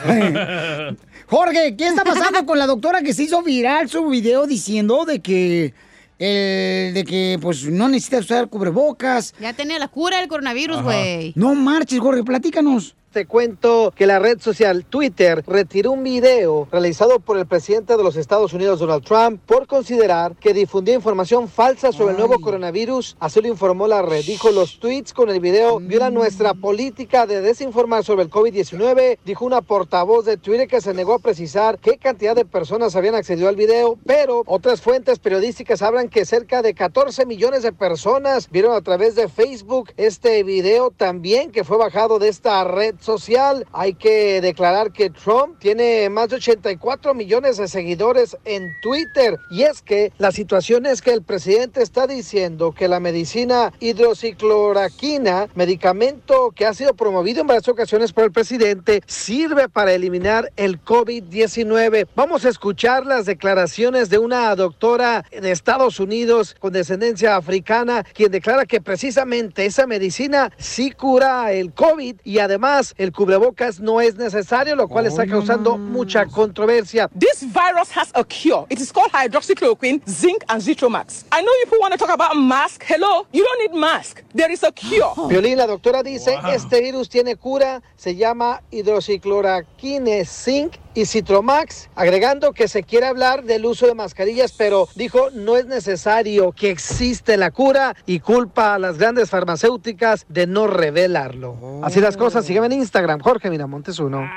[1.26, 5.20] Jorge, ¿qué está pasando con la doctora que se hizo viral su video diciendo de
[5.20, 5.74] que
[6.18, 9.34] eh, de que pues no necesita usar cubrebocas?
[9.40, 11.32] Ya tenía la cura del coronavirus, güey.
[11.36, 12.94] No marches, Jorge, platícanos.
[13.14, 18.02] Te cuento que la red social Twitter retiró un video realizado por el presidente de
[18.02, 23.16] los Estados Unidos, Donald Trump, por considerar que difundió información falsa sobre el nuevo coronavirus.
[23.20, 24.24] Así lo informó la red.
[24.24, 29.18] Dijo, los tweets con el video violan nuestra política de desinformar sobre el COVID-19.
[29.24, 33.14] Dijo una portavoz de Twitter que se negó a precisar qué cantidad de personas habían
[33.14, 38.50] accedido al video, pero otras fuentes periodísticas hablan que cerca de 14 millones de personas
[38.50, 43.66] vieron a través de Facebook este video también que fue bajado de esta red social.
[43.72, 49.39] Hay que declarar que Trump tiene más de 84 millones de seguidores en Twitter.
[49.51, 55.48] Y es que la situación es que el presidente está diciendo que la medicina hidrocicloroquina,
[55.55, 60.82] medicamento que ha sido promovido en varias ocasiones por el presidente, sirve para eliminar el
[60.82, 62.09] COVID-19.
[62.16, 68.32] Vamos a escuchar las declaraciones de una doctora de Estados Unidos con descendencia africana, quien
[68.32, 74.16] declara que precisamente esa medicina sí cura el COVID y además el cubrebocas no es
[74.16, 77.08] necesario, lo cual está causando mucha controversia.
[77.18, 78.66] This virus has a cure.
[78.70, 81.24] It is called hydroxychloroquine, zinc, and Zitromax.
[81.32, 82.84] I know people want to talk about mask.
[82.86, 84.22] Hello, you don't need mask.
[84.34, 85.14] There is a cure.
[85.28, 92.52] Violín, la doctora dice, este virus tiene cura, se llama hidrocicloroquine zinc y Citromax, agregando
[92.52, 97.36] que se quiere hablar del uso de mascarillas, pero dijo no es necesario que existe
[97.36, 101.80] la cura y culpa a las grandes farmacéuticas de no revelarlo.
[101.82, 104.28] Así las cosas, sígueme en Instagram, Jorge Miramontes uno.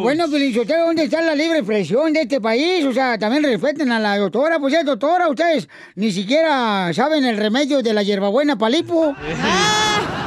[0.00, 2.84] Bueno, Felicitero, ¿dónde está la libre expresión de este país?
[2.84, 4.58] O sea, también respeten a la doctora.
[4.58, 9.14] Pues es doctora, ustedes ni siquiera saben el remedio de la hierbabuena palipo.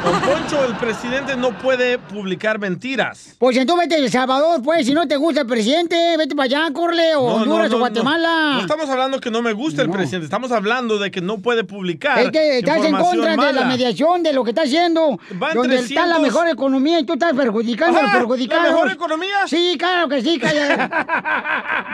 [0.06, 3.36] Don Poncho, el presidente no puede publicar mentiras.
[3.40, 6.46] Pues entonces vete a El Salvador, pues, si no te gusta el presidente, vete para
[6.46, 8.30] allá, corle, o No, Honduras no, o Guatemala.
[8.30, 11.40] No, No estamos hablando que no me gusta el presidente, estamos hablando de que no
[11.40, 12.20] puede publicar.
[12.20, 15.20] Es que estás en contra de la mediación, de lo que está haciendo.
[15.32, 16.10] Van donde está 300.
[16.10, 18.64] la mejor economía y tú estás perjudicando a los Ajá, perjudicados.
[18.66, 19.36] ¿la mejor economía?
[19.48, 20.78] Sí, claro que sí, calla.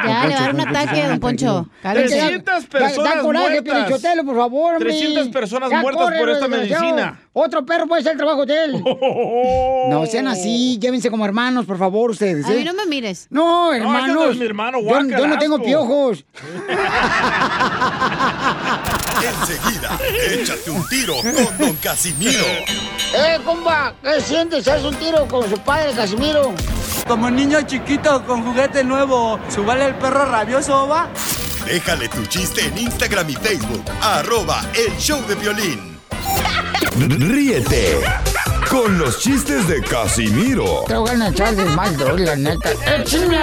[0.05, 1.67] Ya, le va a dar un ataque, don Poncho.
[1.81, 2.15] Cálmese.
[2.19, 4.01] 300 Da- da personas coraje, muertas.
[4.25, 4.89] Por favor, hombre.
[4.89, 7.19] 300 personas Ya muertas por esta medicina.
[7.33, 8.83] Otro perro puede hacer el trabajo de él.
[9.89, 12.45] No sean así, llévense como hermanos, por favor, ustedes.
[12.45, 12.57] A ¿eh?
[12.57, 13.27] mí no me mires.
[13.29, 14.15] No, hermanos.
[14.15, 16.23] no es mi hermano, Yo- no tengo piojos.
[19.21, 19.99] Enseguida,
[20.31, 22.43] échate un tiro con Don Casimiro.
[23.13, 23.93] ¡Eh, compa!
[24.03, 24.67] ¿Qué sientes?
[24.67, 26.53] ¿Haz un tiro con su padre, Casimiro?
[27.07, 31.09] Como niño chiquito con juguete nuevo, ¿subale el perro rabioso, va?
[31.65, 33.83] Déjale tu chiste en Instagram y Facebook.
[34.01, 35.99] Arroba el show de violín.
[36.99, 37.99] Ríete
[38.69, 42.71] con los chistes de Casimiro Te voy a echar de mal, la neta.
[42.97, 43.37] ¡Échame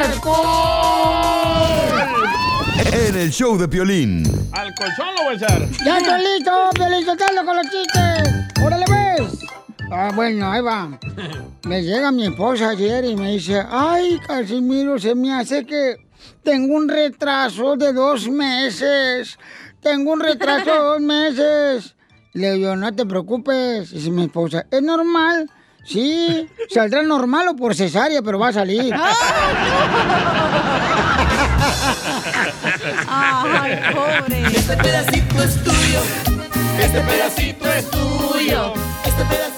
[2.92, 4.22] en el show de violín.
[4.52, 5.68] Al colchón lo voy a echar.
[5.84, 6.52] ¡Ya estoy listo!
[6.76, 8.62] ¡Felicitando con los chistes!
[8.62, 9.38] ¡Órale, ves!
[9.90, 10.98] Ah, bueno, ahí va.
[11.64, 15.96] Me llega mi esposa ayer y me dice, ay, Casimiro, se me hace que
[16.42, 19.38] tengo un retraso de dos meses.
[19.80, 21.94] Tengo un retraso de dos meses.
[22.32, 23.90] Le digo, no te preocupes.
[23.90, 25.50] Dice mi esposa, ¿es normal?
[25.84, 28.94] Sí, saldrá normal o por cesárea, pero va a salir.
[33.08, 34.42] Ay, pobre.
[34.54, 36.00] Este pedacito es tuyo.
[36.78, 38.74] Este pedacito es tuyo.
[39.04, 39.57] Este pedacito es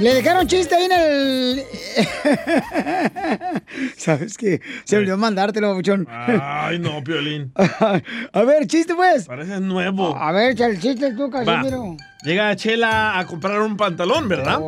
[0.00, 1.62] Le dejaron chiste ahí en el.
[3.96, 4.60] ¿Sabes qué?
[4.84, 6.06] Se olvidó mandártelo, buchón.
[6.10, 7.52] Ay, no, Piolín.
[8.32, 9.26] A ver, chiste, pues.
[9.26, 10.16] Pareces nuevo.
[10.16, 11.28] A ver, echa el chiste tú.
[11.30, 11.96] Casimiro.
[12.22, 14.58] Llega Chela a comprar un pantalón, ¿verdad?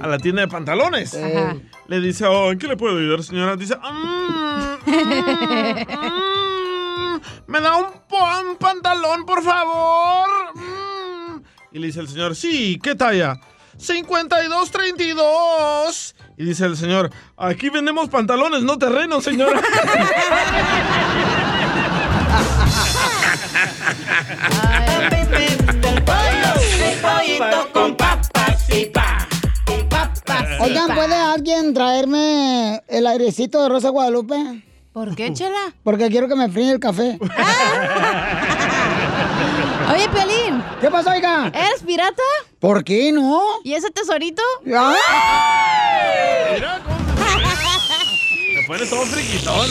[0.00, 1.14] A la tienda de pantalones.
[1.14, 1.56] Ajá.
[1.86, 3.54] Le dice, oh, ¿en qué le puedo ayudar, señora?
[3.56, 4.90] Dice, "Mm, mm,
[7.14, 10.28] mm, ¿me da un, un pantalón, por favor?
[10.54, 11.42] Mm".
[11.72, 13.38] Y le dice el señor, sí, ¿qué talla?
[13.82, 16.14] 5232.
[16.36, 19.60] Y dice el señor, aquí vendemos pantalones, no terrenos, señora.
[26.82, 29.26] El pollito con papas y pa.
[29.66, 30.94] Con papas y Oigan.
[30.94, 34.62] ¿puede alguien traerme el airecito de Rosa Guadalupe?
[34.92, 35.72] ¿Por qué, Chela?
[35.82, 37.18] Porque quiero que me fríe el café.
[39.92, 40.62] Oye, Piolín.
[40.80, 41.48] ¿Qué pasó, oiga?
[41.48, 42.22] ¿Eres pirata?
[42.62, 43.42] ¿Por qué no?
[43.64, 44.40] ¿Y ese tesorito?
[44.72, 44.94] ¡Ah!
[48.54, 49.66] Me pones todo friquitón.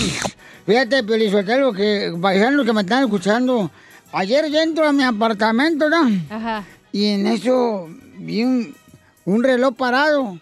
[0.65, 3.71] Fíjate, Pelizotelo, que paisanos que me están escuchando.
[4.11, 6.11] Ayer yo entro a mi apartamento, ¿no?
[6.29, 6.65] Ajá.
[6.91, 7.87] Y en eso
[8.17, 8.75] vi un,
[9.23, 10.37] un reloj parado.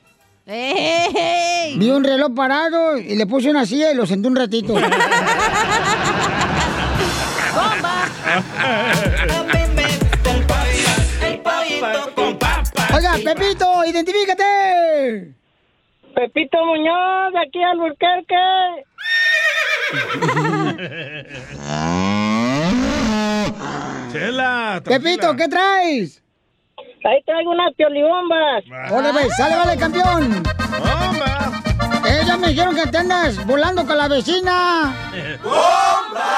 [0.48, 1.78] ¡Ey!
[1.78, 4.74] Vi un reloj parado y le puse una silla y lo senté un ratito.
[8.30, 9.30] El
[13.00, 15.34] Oiga, Pepito, identifícate.
[16.14, 18.36] Pepito Muñoz, de aquí al Burquerque.
[24.12, 24.82] Chela.
[24.84, 26.22] Pepito, ¿qué traes?
[27.06, 28.66] Ahí traigo unas piolibombas.
[28.92, 30.44] Órale, pues, sale, vale, campeón.
[32.10, 34.96] Ellas me dijeron que te andas volando con la vecina.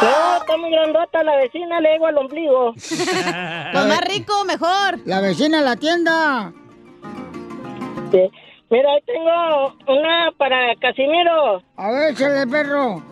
[0.02, 2.74] No, está muy grandota la vecina, le digo al ombligo.
[3.74, 5.00] Lo más rico, mejor.
[5.06, 6.52] La vecina en la tienda.
[8.12, 8.30] Sí.
[8.70, 11.62] Mira, ahí tengo una para Casimiro.
[11.78, 13.04] A ver, échale, perro.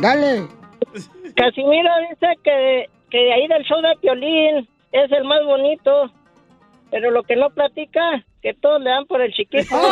[0.00, 0.48] Dale.
[1.36, 6.10] Casimiro dice que, que de ahí del show de Piolín es el más bonito,
[6.94, 9.74] pero lo que no platica, que todos le dan por el chiquito.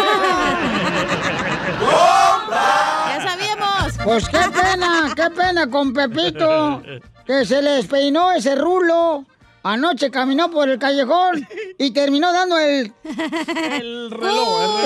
[3.09, 3.99] Ya sabíamos.
[4.05, 6.81] Pues qué pena, qué pena con Pepito,
[7.27, 9.25] que se le despeinó ese rulo.
[9.65, 11.47] Anoche caminó por el callejón
[11.79, 12.93] y terminó dando el...
[13.05, 14.81] El reloj,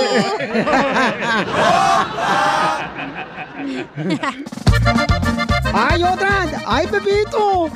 [5.74, 6.62] ¡Ay, otra!
[6.66, 7.70] ¡Ay, Pepito!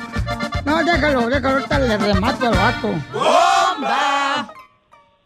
[0.65, 2.93] No, déjalo, déjalo, ahorita le remato al vato.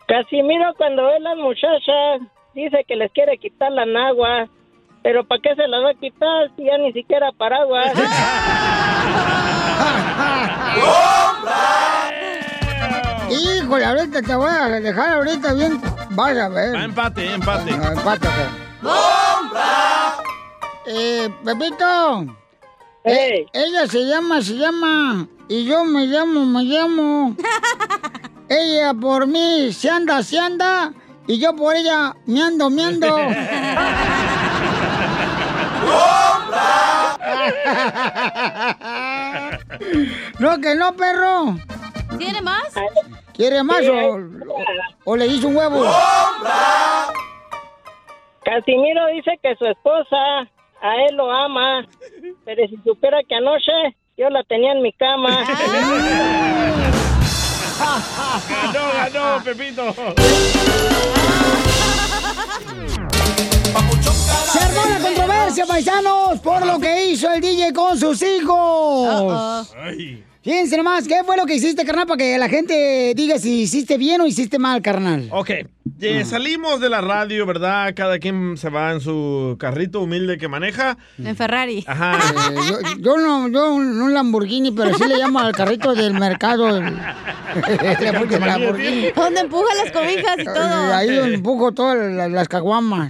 [0.07, 2.21] Casimiro cuando ve las muchachas
[2.53, 4.47] dice que les quiere quitar la nagua,
[5.03, 7.91] pero ¿para qué se la va a quitar si ya ni siquiera paraguas?
[13.29, 15.81] Híjole, ahorita te voy a dejar ahorita bien.
[16.11, 16.75] Vas a ver.
[16.75, 17.77] Empate, empate.
[17.77, 18.33] No, empate, ok.
[20.87, 22.25] Eh, Pepito.
[23.03, 25.27] Eh, ella se llama, se llama.
[25.47, 27.35] Y yo me llamo, me llamo.
[28.49, 30.93] ella por mí se anda, se anda.
[31.27, 33.07] Y yo por ella me ando, me ando.
[40.39, 41.57] no, que no, perro.
[42.17, 42.73] ¿Tiene más?
[43.33, 44.19] ¿Quiere más o,
[45.03, 45.85] o le hizo un huevo?
[48.43, 50.15] Casimiro dice que su esposa
[50.81, 51.85] a él lo ama,
[52.45, 53.71] pero si supiera que anoche
[54.17, 55.43] yo la tenía en mi cama.
[57.77, 59.93] Ganó, ganó, Pepito.
[64.51, 69.73] Se armó la controversia, paisanos, por lo que hizo el DJ con sus hijos.
[69.77, 70.23] Ay.
[70.41, 72.05] Fíjense nomás, ¿qué fue lo que hiciste, carnal?
[72.05, 75.27] Para que la gente diga si hiciste bien o hiciste mal, carnal.
[75.31, 75.49] Ok,
[76.01, 77.93] eh, salimos de la radio, ¿verdad?
[77.95, 80.97] Cada quien se va en su carrito humilde que maneja.
[81.17, 81.83] En Ferrari.
[81.87, 82.17] Ajá.
[82.51, 86.13] Eh, yo, yo no, yo no un Lamborghini, pero sí le llamo al carrito del
[86.15, 86.77] mercado.
[86.77, 89.11] el- el Lamborghini.
[89.15, 90.93] Donde empuja las cobijas y Eh, todo.
[90.93, 93.09] Ahí donde empujo todas las, las caguamas.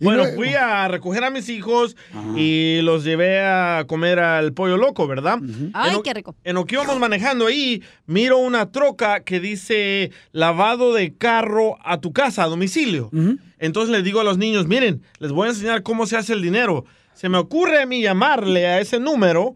[0.00, 1.96] Bueno, luego- fui a recoger a mis hijos
[2.36, 5.38] y los llevé a comer al pollo loco, ¿verdad?
[5.74, 6.34] Ay, En qué rico.
[6.44, 11.95] En lo que íbamos manejando ahí, miro una troca que dice lavado de carro a
[12.00, 13.10] tu casa, a domicilio.
[13.58, 16.42] Entonces les digo a los niños, miren, les voy a enseñar cómo se hace el
[16.42, 16.84] dinero.
[17.16, 19.54] Se me ocurre a mí llamarle a ese número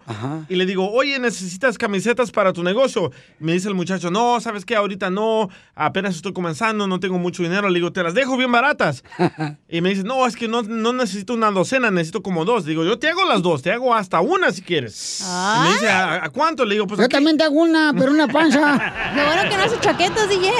[0.49, 3.12] y le digo, oye, ¿necesitas camisetas para tu negocio?
[3.39, 4.77] Me dice el muchacho, no, ¿sabes qué?
[4.77, 7.69] Ahorita no, apenas estoy comenzando, no tengo mucho dinero.
[7.69, 9.05] Le digo, te las dejo bien baratas.
[9.69, 12.65] y me dice, no, es que no, no necesito una docena, necesito como dos.
[12.65, 15.20] Digo, yo te hago las dos, te hago hasta una si quieres.
[15.20, 16.65] Y me dice, ¿a, a cuánto?
[16.65, 17.12] Le digo, pues Yo aquí".
[17.12, 19.12] también te hago una, pero una panza.
[19.15, 20.51] Lo bueno que no hace chaquetas, DJ.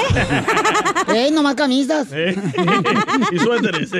[1.13, 2.07] Eh, nomás camisas.
[2.11, 2.35] Eh,
[3.31, 3.91] y suéteres.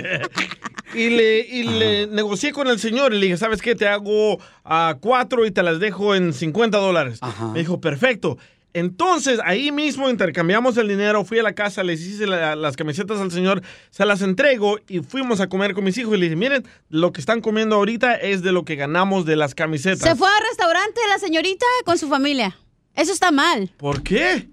[0.93, 3.75] Y le, y le negocié con el señor y le dije, ¿sabes qué?
[3.75, 7.19] Te hago a cuatro y te las dejo en 50 dólares.
[7.53, 8.37] Me dijo, perfecto.
[8.73, 13.19] Entonces, ahí mismo intercambiamos el dinero, fui a la casa, les hice la- las camisetas
[13.19, 16.37] al señor, se las entrego y fuimos a comer con mis hijos y le dije,
[16.37, 19.99] miren, lo que están comiendo ahorita es de lo que ganamos de las camisetas.
[20.09, 22.57] Se fue al restaurante la señorita con su familia.
[22.95, 23.69] Eso está mal.
[23.77, 24.47] ¿Por qué?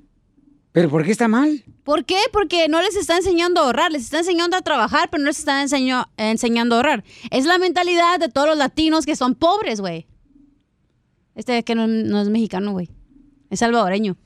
[0.78, 1.64] ¿Pero por qué está mal?
[1.82, 2.18] ¿Por qué?
[2.32, 5.40] Porque no les está enseñando a ahorrar, les está enseñando a trabajar, pero no les
[5.40, 7.02] está enseño- enseñando a ahorrar.
[7.32, 10.06] Es la mentalidad de todos los latinos que son pobres, güey.
[11.34, 12.88] Este que no, no es mexicano, güey.
[13.50, 14.16] Es salvadoreño.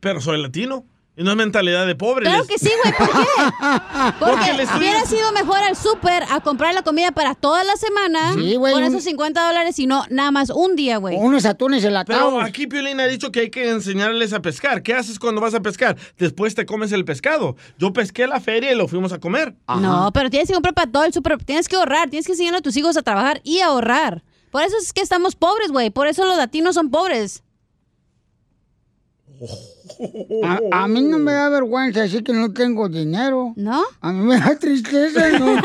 [0.00, 0.86] Pero soy latino
[1.16, 2.24] y no es mentalidad de pobre.
[2.24, 2.94] Claro les- que sí, güey.
[2.96, 3.28] ¿Por qué?
[4.18, 7.64] Porque Porque le estoy- hubiera sido mejor al súper a comprar la comida para toda
[7.64, 10.96] la semana Sí, güey, con un- esos 50 dólares y no nada más un día,
[10.96, 11.16] güey.
[11.18, 12.32] Unos atunes enlatados.
[12.32, 14.82] Pero aquí Piolín ha dicho que hay que enseñarles a pescar.
[14.82, 15.96] ¿Qué haces cuando vas a pescar?
[16.18, 17.56] Después te comes el pescado.
[17.78, 19.54] Yo pesqué a la feria y lo fuimos a comer.
[19.68, 21.36] No, pero tienes que comprar para todo el súper.
[21.44, 22.08] Tienes que ahorrar.
[22.10, 24.22] Tienes que enseñar a tus hijos a trabajar y a ahorrar.
[24.50, 25.90] Por eso es que estamos pobres, güey.
[25.90, 27.42] Por eso los latinos son pobres.
[30.44, 33.52] A, a mí no me da vergüenza decir que no tengo dinero.
[33.56, 33.82] ¿No?
[34.00, 35.56] A mí me da tristeza, ¿no?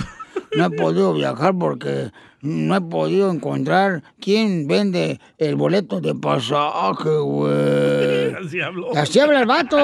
[0.55, 2.11] No he podido viajar porque
[2.41, 8.33] no he podido encontrar quién vende el boleto de pasaje, güey.
[8.45, 8.95] Así habló.
[8.95, 9.77] Así habla el vato.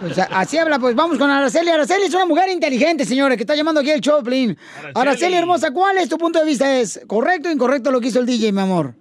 [0.00, 1.70] Pues, a- así habla, pues vamos con Araceli.
[1.70, 4.56] Araceli es una mujer inteligente, señores, que está llamando aquí el Choplin.
[4.94, 6.78] Araceli, hermosa, ¿cuál es tu punto de vista?
[6.78, 8.94] ¿Es correcto o incorrecto lo que hizo el DJ, mi amor?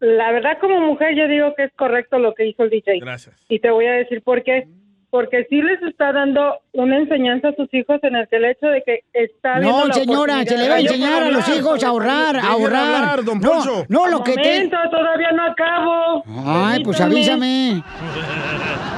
[0.00, 2.98] La verdad, como mujer, yo digo que es correcto lo que hizo el DJ.
[3.00, 3.36] Gracias.
[3.48, 4.68] Y te voy a decir por qué.
[5.12, 8.66] Porque sí les está dando una enseñanza a sus hijos en el que el hecho
[8.68, 11.88] de que está No, la señora, se le va a enseñar a los hijos a
[11.88, 12.94] ahorrar, a ahorrar.
[12.94, 13.84] hablar, don no, Poncho.
[13.90, 14.40] no, lo que te...
[14.40, 16.24] Momento, todavía no acabo.
[16.46, 17.82] Ay, pues avísame.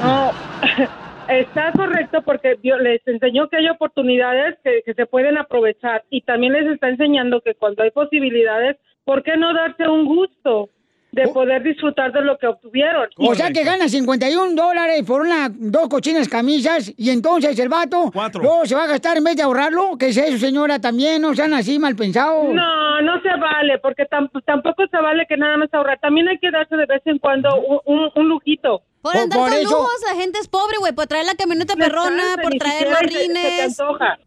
[0.04, 0.30] No,
[1.34, 6.52] está correcto porque les enseñó que hay oportunidades que, que se pueden aprovechar y también
[6.52, 10.68] les está enseñando que cuando hay posibilidades, ¿por qué no darse un gusto
[11.14, 13.08] de poder disfrutar de lo que obtuvieron?
[13.16, 18.10] O sea que gana 51 dólares por una, dos cochinas camisas y entonces el vato
[18.40, 19.96] luego se va a gastar en vez de ahorrarlo.
[19.98, 20.78] ¿Qué es eso, señora?
[20.80, 22.52] También no sean así mal pensados.
[22.52, 25.98] No, no se vale, porque tam- tampoco se vale que nada más ahorrar.
[26.00, 28.82] También hay que darse de vez en cuando un, un- un lujito.
[29.02, 30.92] Por andar con lujos, la gente es pobre, güey.
[30.94, 33.78] Por traer la camioneta perrona, por traer los se- se te rines.
[33.80, 34.18] antoja.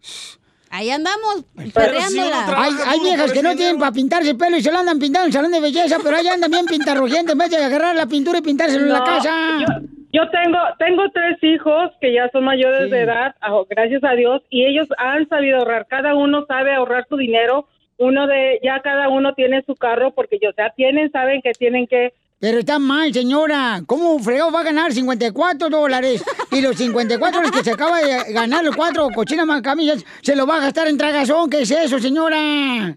[0.70, 2.46] Ahí andamos, perreándola.
[2.56, 5.26] Hay, hay viejas que no tienen para pintarse el pelo y se lo andan pintando
[5.26, 8.06] en el salón de belleza, pero ahí andan bien pintarrojientes en vez de agarrar la
[8.06, 9.30] pintura y pintárselo en la casa.
[9.60, 9.66] Yo,
[10.14, 14.42] yo tengo tengo tres hijos que ya son mayores de edad, ah, gracias a Dios,
[14.50, 15.88] y ellos han sabido ahorrar.
[15.88, 17.68] Cada uno sabe ahorrar su dinero.
[18.00, 21.54] Uno de ya cada uno tiene su carro porque ya o sea tienen saben que
[21.54, 23.82] tienen que Pero está mal, señora.
[23.88, 26.24] ¿Cómo fregado va a ganar 54 dólares?
[26.52, 30.46] Y los 54 dólares que se acaba de ganar los cuatro cochinas macamillas, se lo
[30.46, 31.50] va a gastar en tragazón.
[31.50, 32.96] ¿Qué es eso, señora?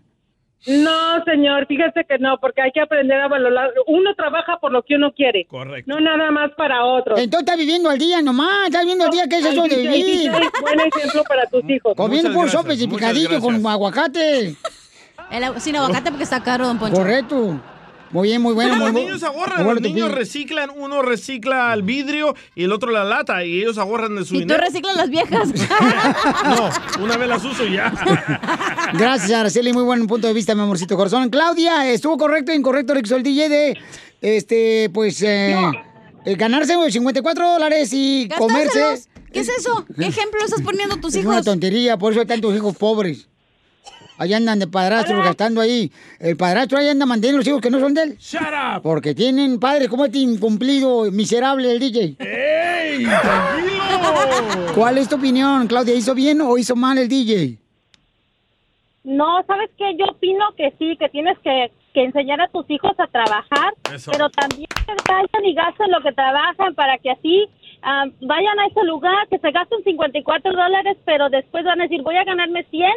[0.66, 3.70] No, señor, fíjese que no, porque hay que aprender a valorar.
[3.86, 5.46] Uno trabaja por lo que uno quiere.
[5.46, 5.90] Correcto.
[5.90, 7.16] No nada más para otro.
[7.16, 9.26] Entonces está viviendo al día nomás, está viviendo al día.
[9.26, 10.30] ¿Qué es eso de vivir?
[10.60, 11.94] Buen ejemplo para tus hijos.
[11.96, 14.54] Comiendo por sopes y picadillo con aguacate.
[15.30, 16.96] El- sin aguacate porque está caro, don Poncho.
[16.96, 17.58] Correcto.
[18.12, 18.74] Muy bien, muy bueno.
[18.76, 22.90] Los muy bu- niños ahorran, los niños reciclan, uno recicla el vidrio y el otro
[22.90, 24.60] la lata y ellos ahorran de su Y tú dinero.
[24.64, 25.48] reciclas las viejas.
[26.44, 27.92] No, una vez las uso y ya.
[28.94, 29.72] Gracias, Araceli.
[29.72, 31.30] Muy buen punto de vista, mi amorcito corazón.
[31.30, 33.78] Claudia, ¿estuvo correcto o incorrecto lo que hizo el DJ de,
[34.20, 35.54] este, pues, eh,
[36.24, 39.02] eh, ganarse 54 dólares y comerse?
[39.32, 39.84] ¿Qué es eso?
[39.96, 41.44] ¿Qué ejemplo estás poniendo a tus Es una hijos?
[41.46, 43.28] tontería, por eso hay tantos hijos pobres.
[44.20, 45.90] Allá andan de padrastros gastando ahí.
[46.18, 48.16] El padrastro ahí anda manteniendo los hijos que no son de él.
[48.18, 48.82] ¡Shut up!
[48.82, 52.16] Porque tienen padres como este incumplido, miserable el DJ.
[52.18, 53.04] ¡Ey!
[53.06, 54.74] ¡Tranquilo!
[54.74, 55.94] ¿Cuál es tu opinión, Claudia?
[55.94, 57.56] ¿Hizo bien o hizo mal el DJ?
[59.04, 59.96] No, ¿sabes qué?
[59.98, 64.10] Yo opino que sí, que tienes que, que enseñar a tus hijos a trabajar, Eso.
[64.12, 67.48] pero también que vayan y gasten lo que trabajan para que así
[67.82, 72.02] ah, vayan a ese lugar, que se gasten 54 dólares, pero después van a decir,
[72.02, 72.90] voy a ganarme 100,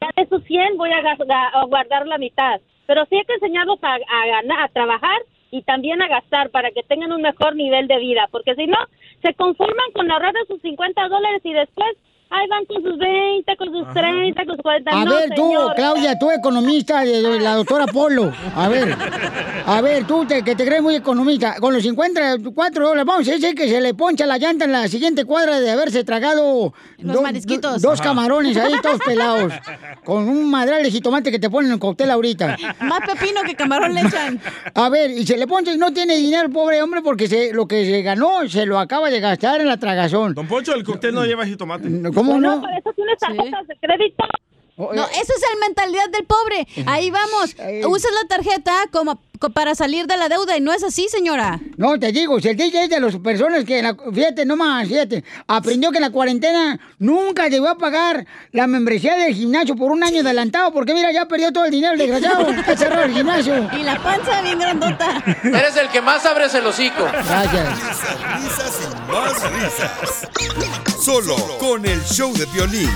[0.00, 2.60] ya de esos 100 voy a, guardar la mitad.
[2.86, 5.20] Pero sí hay que enseñarlos a, a ganar, a trabajar
[5.50, 8.78] y también a gastar para que tengan un mejor nivel de vida, porque si no,
[9.22, 11.96] se conforman con ahorrar sus 50 dólares y después,
[12.36, 14.90] ahí van con sus 20, con sus 30, con sus 40.
[14.90, 15.74] A no, ver, tú, señor.
[15.74, 18.32] Claudia, tú economista de de la doctora Polo.
[18.56, 18.94] A ver,
[19.66, 21.56] a ver, tú te- que te crees muy economista.
[21.60, 24.88] Con los 54 dólares, vamos a decir que se le poncha la llanta en la
[24.88, 27.80] siguiente cuadra de haberse tragado Los marisquitos.
[27.82, 28.10] dos Ajá.
[28.10, 29.52] camarones ahí, todos pelados.
[30.04, 32.56] Con un madral de jitomate que te ponen en el cóctel ahorita.
[32.80, 34.40] Más pepino que camarón le echan.
[34.74, 37.66] A ver, y se le poncha y no tiene dinero, pobre hombre, porque se, lo
[37.66, 40.34] que se ganó se lo acaba de gastar en la tragazón.
[40.34, 41.88] Don Poncho, el cóctel no lleva jitomate.
[42.14, 42.62] ¿Cómo Bueno, no?
[42.62, 44.24] para eso tienes tarjetas de crédito.
[44.76, 46.66] No, esa es la mentalidad del pobre.
[46.86, 47.54] Ahí vamos.
[47.88, 51.60] Usas la tarjeta como co- para salir de la deuda y no es así, señora.
[51.76, 54.88] No, te digo, si el DJ es de las personas que, en la- fíjate, nomás,
[54.88, 59.92] fíjate, aprendió que en la cuarentena nunca llegó a pagar la membresía del gimnasio por
[59.92, 62.44] un año adelantado, porque mira, ya perdió todo el dinero, desgraciado,
[62.76, 63.70] cerrado el gimnasio.
[63.78, 65.22] Y la panza bien grandota.
[65.44, 67.04] Eres el que más abres el hocico.
[67.04, 67.78] Gracias.
[67.78, 70.28] Risas y más risas.
[71.00, 72.90] Solo con el show de violín.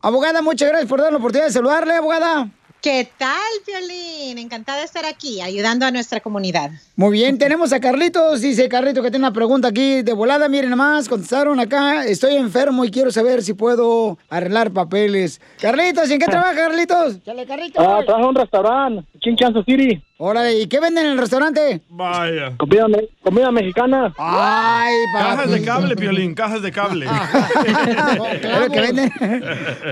[0.00, 2.48] Abogada, muchas gracias por dar la oportunidad de saludarle, abogada.
[2.84, 3.32] ¿Qué tal,
[3.66, 4.36] Violín?
[4.36, 6.70] Encantada de estar aquí, ayudando a nuestra comunidad.
[6.96, 8.42] Muy bien, tenemos a Carlitos.
[8.42, 10.50] Dice Carlitos que tiene una pregunta aquí de volada.
[10.50, 12.04] Miren nomás, contestaron acá.
[12.04, 15.40] Estoy enfermo y quiero saber si puedo arreglar papeles.
[15.62, 17.24] Carlitos, ¿en qué trabaja, Carlitos?
[17.24, 17.82] Chale, Carlitos.
[17.82, 19.08] Ah, trabajo en un restaurante,
[19.40, 20.02] Kansas City.
[20.16, 21.80] Órale, ¿y qué venden en el restaurante?
[21.88, 22.52] Vaya.
[22.56, 24.14] Comida, me- comida mexicana.
[24.16, 27.06] Ay, Cajas de cable, Piolín, cajas de cable.
[28.60, 29.12] Lo que venden.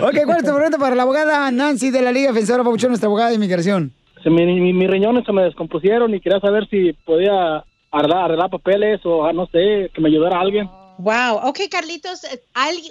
[0.00, 3.06] ok, ¿cuál es tu pregunta para la abogada Nancy de la Liga Defensora Pabuchón, nuestra
[3.06, 3.92] abogada de inmigración?
[4.22, 8.50] Se me- mi- mis riñones se me descompusieron y quería saber si podía arreglar, arreglar
[8.50, 10.68] papeles o ah, no sé, que me ayudara alguien.
[10.98, 12.40] Wow, ok, Carlitos, eh,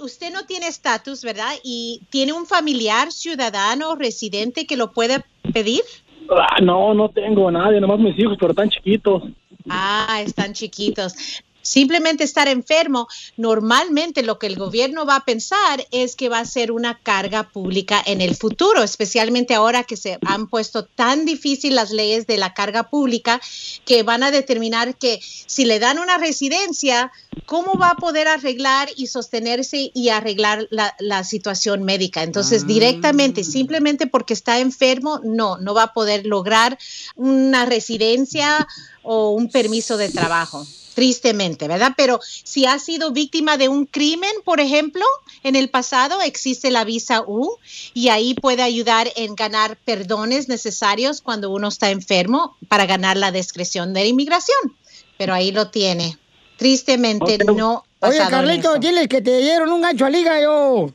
[0.01, 1.51] usted no tiene estatus, ¿verdad?
[1.63, 5.23] ¿Y tiene un familiar, ciudadano, residente que lo puede
[5.53, 5.81] pedir?
[6.29, 9.23] Ah, no, no tengo a nadie, nomás mis hijos, pero tan chiquitos.
[9.69, 11.13] Ah, están chiquitos.
[11.61, 13.07] Simplemente estar enfermo,
[13.37, 17.49] normalmente lo que el gobierno va a pensar es que va a ser una carga
[17.49, 22.37] pública en el futuro, especialmente ahora que se han puesto tan difícil las leyes de
[22.37, 23.41] la carga pública
[23.85, 27.11] que van a determinar que si le dan una residencia,
[27.45, 32.23] ¿cómo va a poder arreglar y sostenerse y arreglar la, la situación médica?
[32.23, 36.77] Entonces, directamente, simplemente porque está enfermo, no, no va a poder lograr
[37.15, 38.67] una residencia
[39.03, 40.65] o un permiso de trabajo.
[40.93, 41.93] Tristemente, ¿verdad?
[41.95, 45.05] Pero si ha sido víctima de un crimen, por ejemplo,
[45.43, 47.57] en el pasado existe la visa U
[47.93, 53.31] y ahí puede ayudar en ganar perdones necesarios cuando uno está enfermo para ganar la
[53.31, 54.75] discreción de la inmigración.
[55.17, 56.17] Pero ahí lo tiene.
[56.57, 57.85] Tristemente no.
[58.03, 58.17] Oye,
[58.57, 58.75] eso.
[58.79, 60.87] diles que te dieron un gancho a liga yo.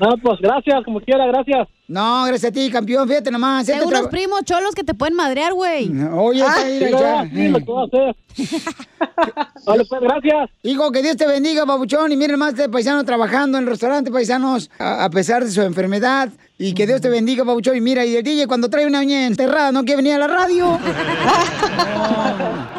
[0.00, 1.68] No, pues gracias, como quiera, gracias.
[1.88, 3.08] No, gracias a ti, campeón.
[3.08, 3.66] Fíjate nomás.
[3.66, 5.90] Tengo este unos primos cholos que te pueden madrear, güey.
[6.14, 7.28] Oye, Ah, sí, ya.
[7.30, 8.16] sí, lo puedo hacer.
[9.66, 10.50] Vale, pues, gracias.
[10.62, 12.12] Hijo, que Dios te bendiga, babuchón.
[12.12, 15.60] Y miren más de paisano trabajando en el restaurante, paisanos, a, a pesar de su
[15.62, 16.30] enfermedad.
[16.62, 17.76] Y que Dios te bendiga, babuchón.
[17.76, 20.28] Y mira, y el DJ cuando trae una uña enterrada no quiere venir a la
[20.28, 20.78] radio.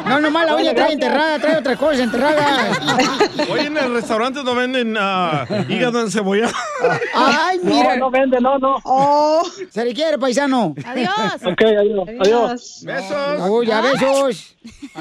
[0.04, 2.72] No, nomás la uña trae enterrada, trae otra cosa enterrada.
[3.50, 6.52] Hoy en el restaurante no venden ah, hígado encebollado.
[7.14, 7.96] Ay, mira.
[7.96, 8.76] No, no vende, no, no.
[8.84, 10.74] Oh, se le quiere, paisano.
[10.84, 11.42] Adiós.
[11.46, 12.08] Ok, adiós.
[12.20, 12.82] Adiós.
[12.84, 13.50] Besos.
[13.50, 14.54] Uy, ya besos.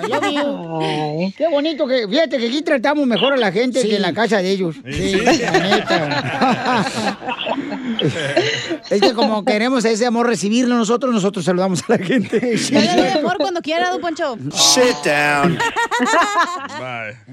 [0.07, 1.33] Love you.
[1.37, 4.37] Qué bonito que, fíjate que aquí tratamos mejor a la gente que en la casa
[4.37, 4.77] de ellos.
[4.89, 6.85] Sí, la neta.
[8.89, 12.39] Es que como queremos ese amor recibirlo nosotros, nosotros saludamos a la gente.
[12.71, 14.37] Dale de amor cuando quiera, don Poncho.
[14.51, 15.57] Sit down.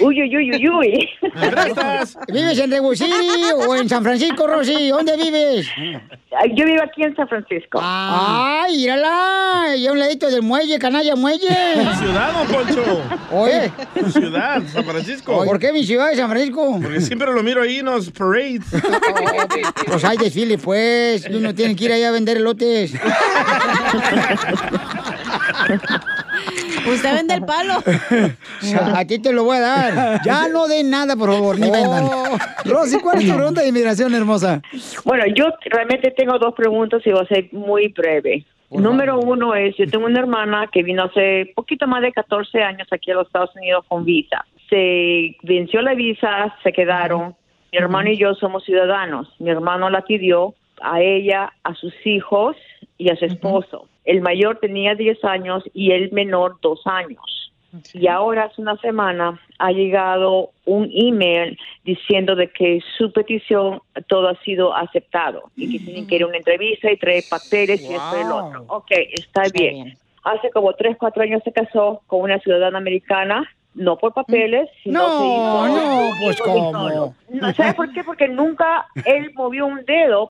[0.03, 1.09] Uy, uy, uy, uy, uy.
[2.27, 3.13] ¿Vives en Rebusiri
[3.55, 4.89] o en San Francisco, Rosy?
[4.89, 5.65] ¿Dónde vives?
[6.55, 7.79] Yo vivo aquí en San Francisco.
[7.81, 9.75] ¡Ay, mírala!
[9.77, 11.47] Y a un ladito del muelle, canalla muelle.
[11.97, 13.01] Ciudad, don Poncho.
[13.31, 13.71] Oye.
[14.11, 15.45] Ciudad, San Francisco.
[15.45, 16.79] ¿Por qué mi ciudad de San Francisco?
[16.81, 18.59] Porque siempre lo miro ahí en los parades.
[19.87, 21.25] Pues hay desfile, pues.
[21.29, 22.93] Uno tiene que ir allá a vender elotes.
[26.87, 27.75] Usted vende el palo.
[28.95, 30.21] A ti te lo voy a dar.
[30.23, 32.05] Ya no den nada, por favor, ni vendan.
[32.65, 34.61] Rosy, ¿cuál es tu pregunta de inmigración, hermosa?
[35.05, 38.45] Bueno, yo realmente tengo dos preguntas y voy a ser muy breve.
[38.71, 42.87] Número uno es, yo tengo una hermana que vino hace poquito más de 14 años
[42.91, 44.45] aquí a los Estados Unidos con visa.
[44.69, 47.35] Se venció la visa, se quedaron.
[47.71, 49.27] Mi hermano y yo somos ciudadanos.
[49.39, 52.55] Mi hermano la pidió a ella, a sus hijos
[52.97, 53.87] y a su esposo.
[54.05, 57.53] El mayor tenía 10 años y el menor 2 años.
[57.93, 64.27] Y ahora hace una semana ha llegado un email diciendo de que su petición todo
[64.27, 67.93] ha sido aceptado y que tienen que ir a una entrevista y traer papeles y
[67.93, 68.65] esto y lo otro.
[68.67, 69.97] Ok, está, bien.
[70.23, 74.99] Hace como tres, cuatro años se casó con una ciudadana americana, no por papeles, sino
[75.01, 77.13] No, se hizo- no, pues, ¿cómo?
[77.29, 78.03] No, ¿Sabe por qué?
[78.03, 80.27] Porque nunca él movió un dedo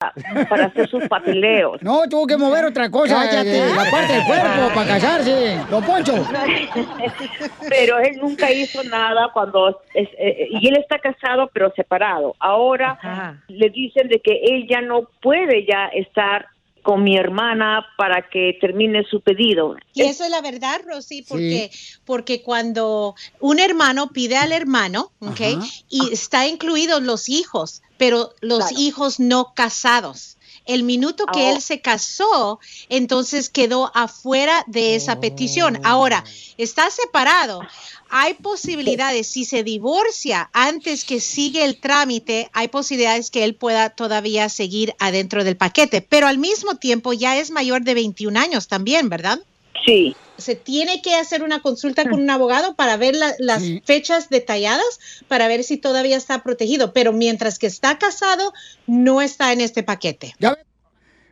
[0.50, 1.82] para hacer sus papeleos.
[1.84, 3.16] No, tuvo que mover otra cosa.
[3.16, 3.58] Cállate.
[3.60, 5.60] eh, la parte del cuerpo para casarse.
[5.70, 6.14] Don Poncho.
[7.70, 13.40] pero él nunca hizo nada cuando es- eh, y él está casado pero separado ahora
[13.48, 16.48] le dicen de que él ya no puede ya estar
[16.84, 21.72] con mi hermana para que termine su pedido Y eso es la verdad, Rosy, porque,
[22.06, 25.42] porque cuando un hermano pide al hermano, ¿ok?
[25.90, 30.33] Y está incluidos los hijos, pero los hijos no casados.
[30.66, 31.56] El minuto que Oh.
[31.56, 32.60] él se casó,
[32.90, 35.80] entonces quedó afuera de esa petición.
[35.84, 36.24] Ahora,
[36.58, 37.62] está separado.
[38.10, 43.90] Hay posibilidades, si se divorcia antes que sigue el trámite, hay posibilidades que él pueda
[43.90, 48.68] todavía seguir adentro del paquete, pero al mismo tiempo ya es mayor de 21 años
[48.68, 49.40] también, ¿verdad?
[49.86, 50.16] Sí.
[50.38, 55.00] Se tiene que hacer una consulta con un abogado para ver la- las fechas detalladas,
[55.28, 58.52] para ver si todavía está protegido, pero mientras que está casado,
[58.88, 60.34] no está en este paquete.
[60.40, 60.58] Ya ve-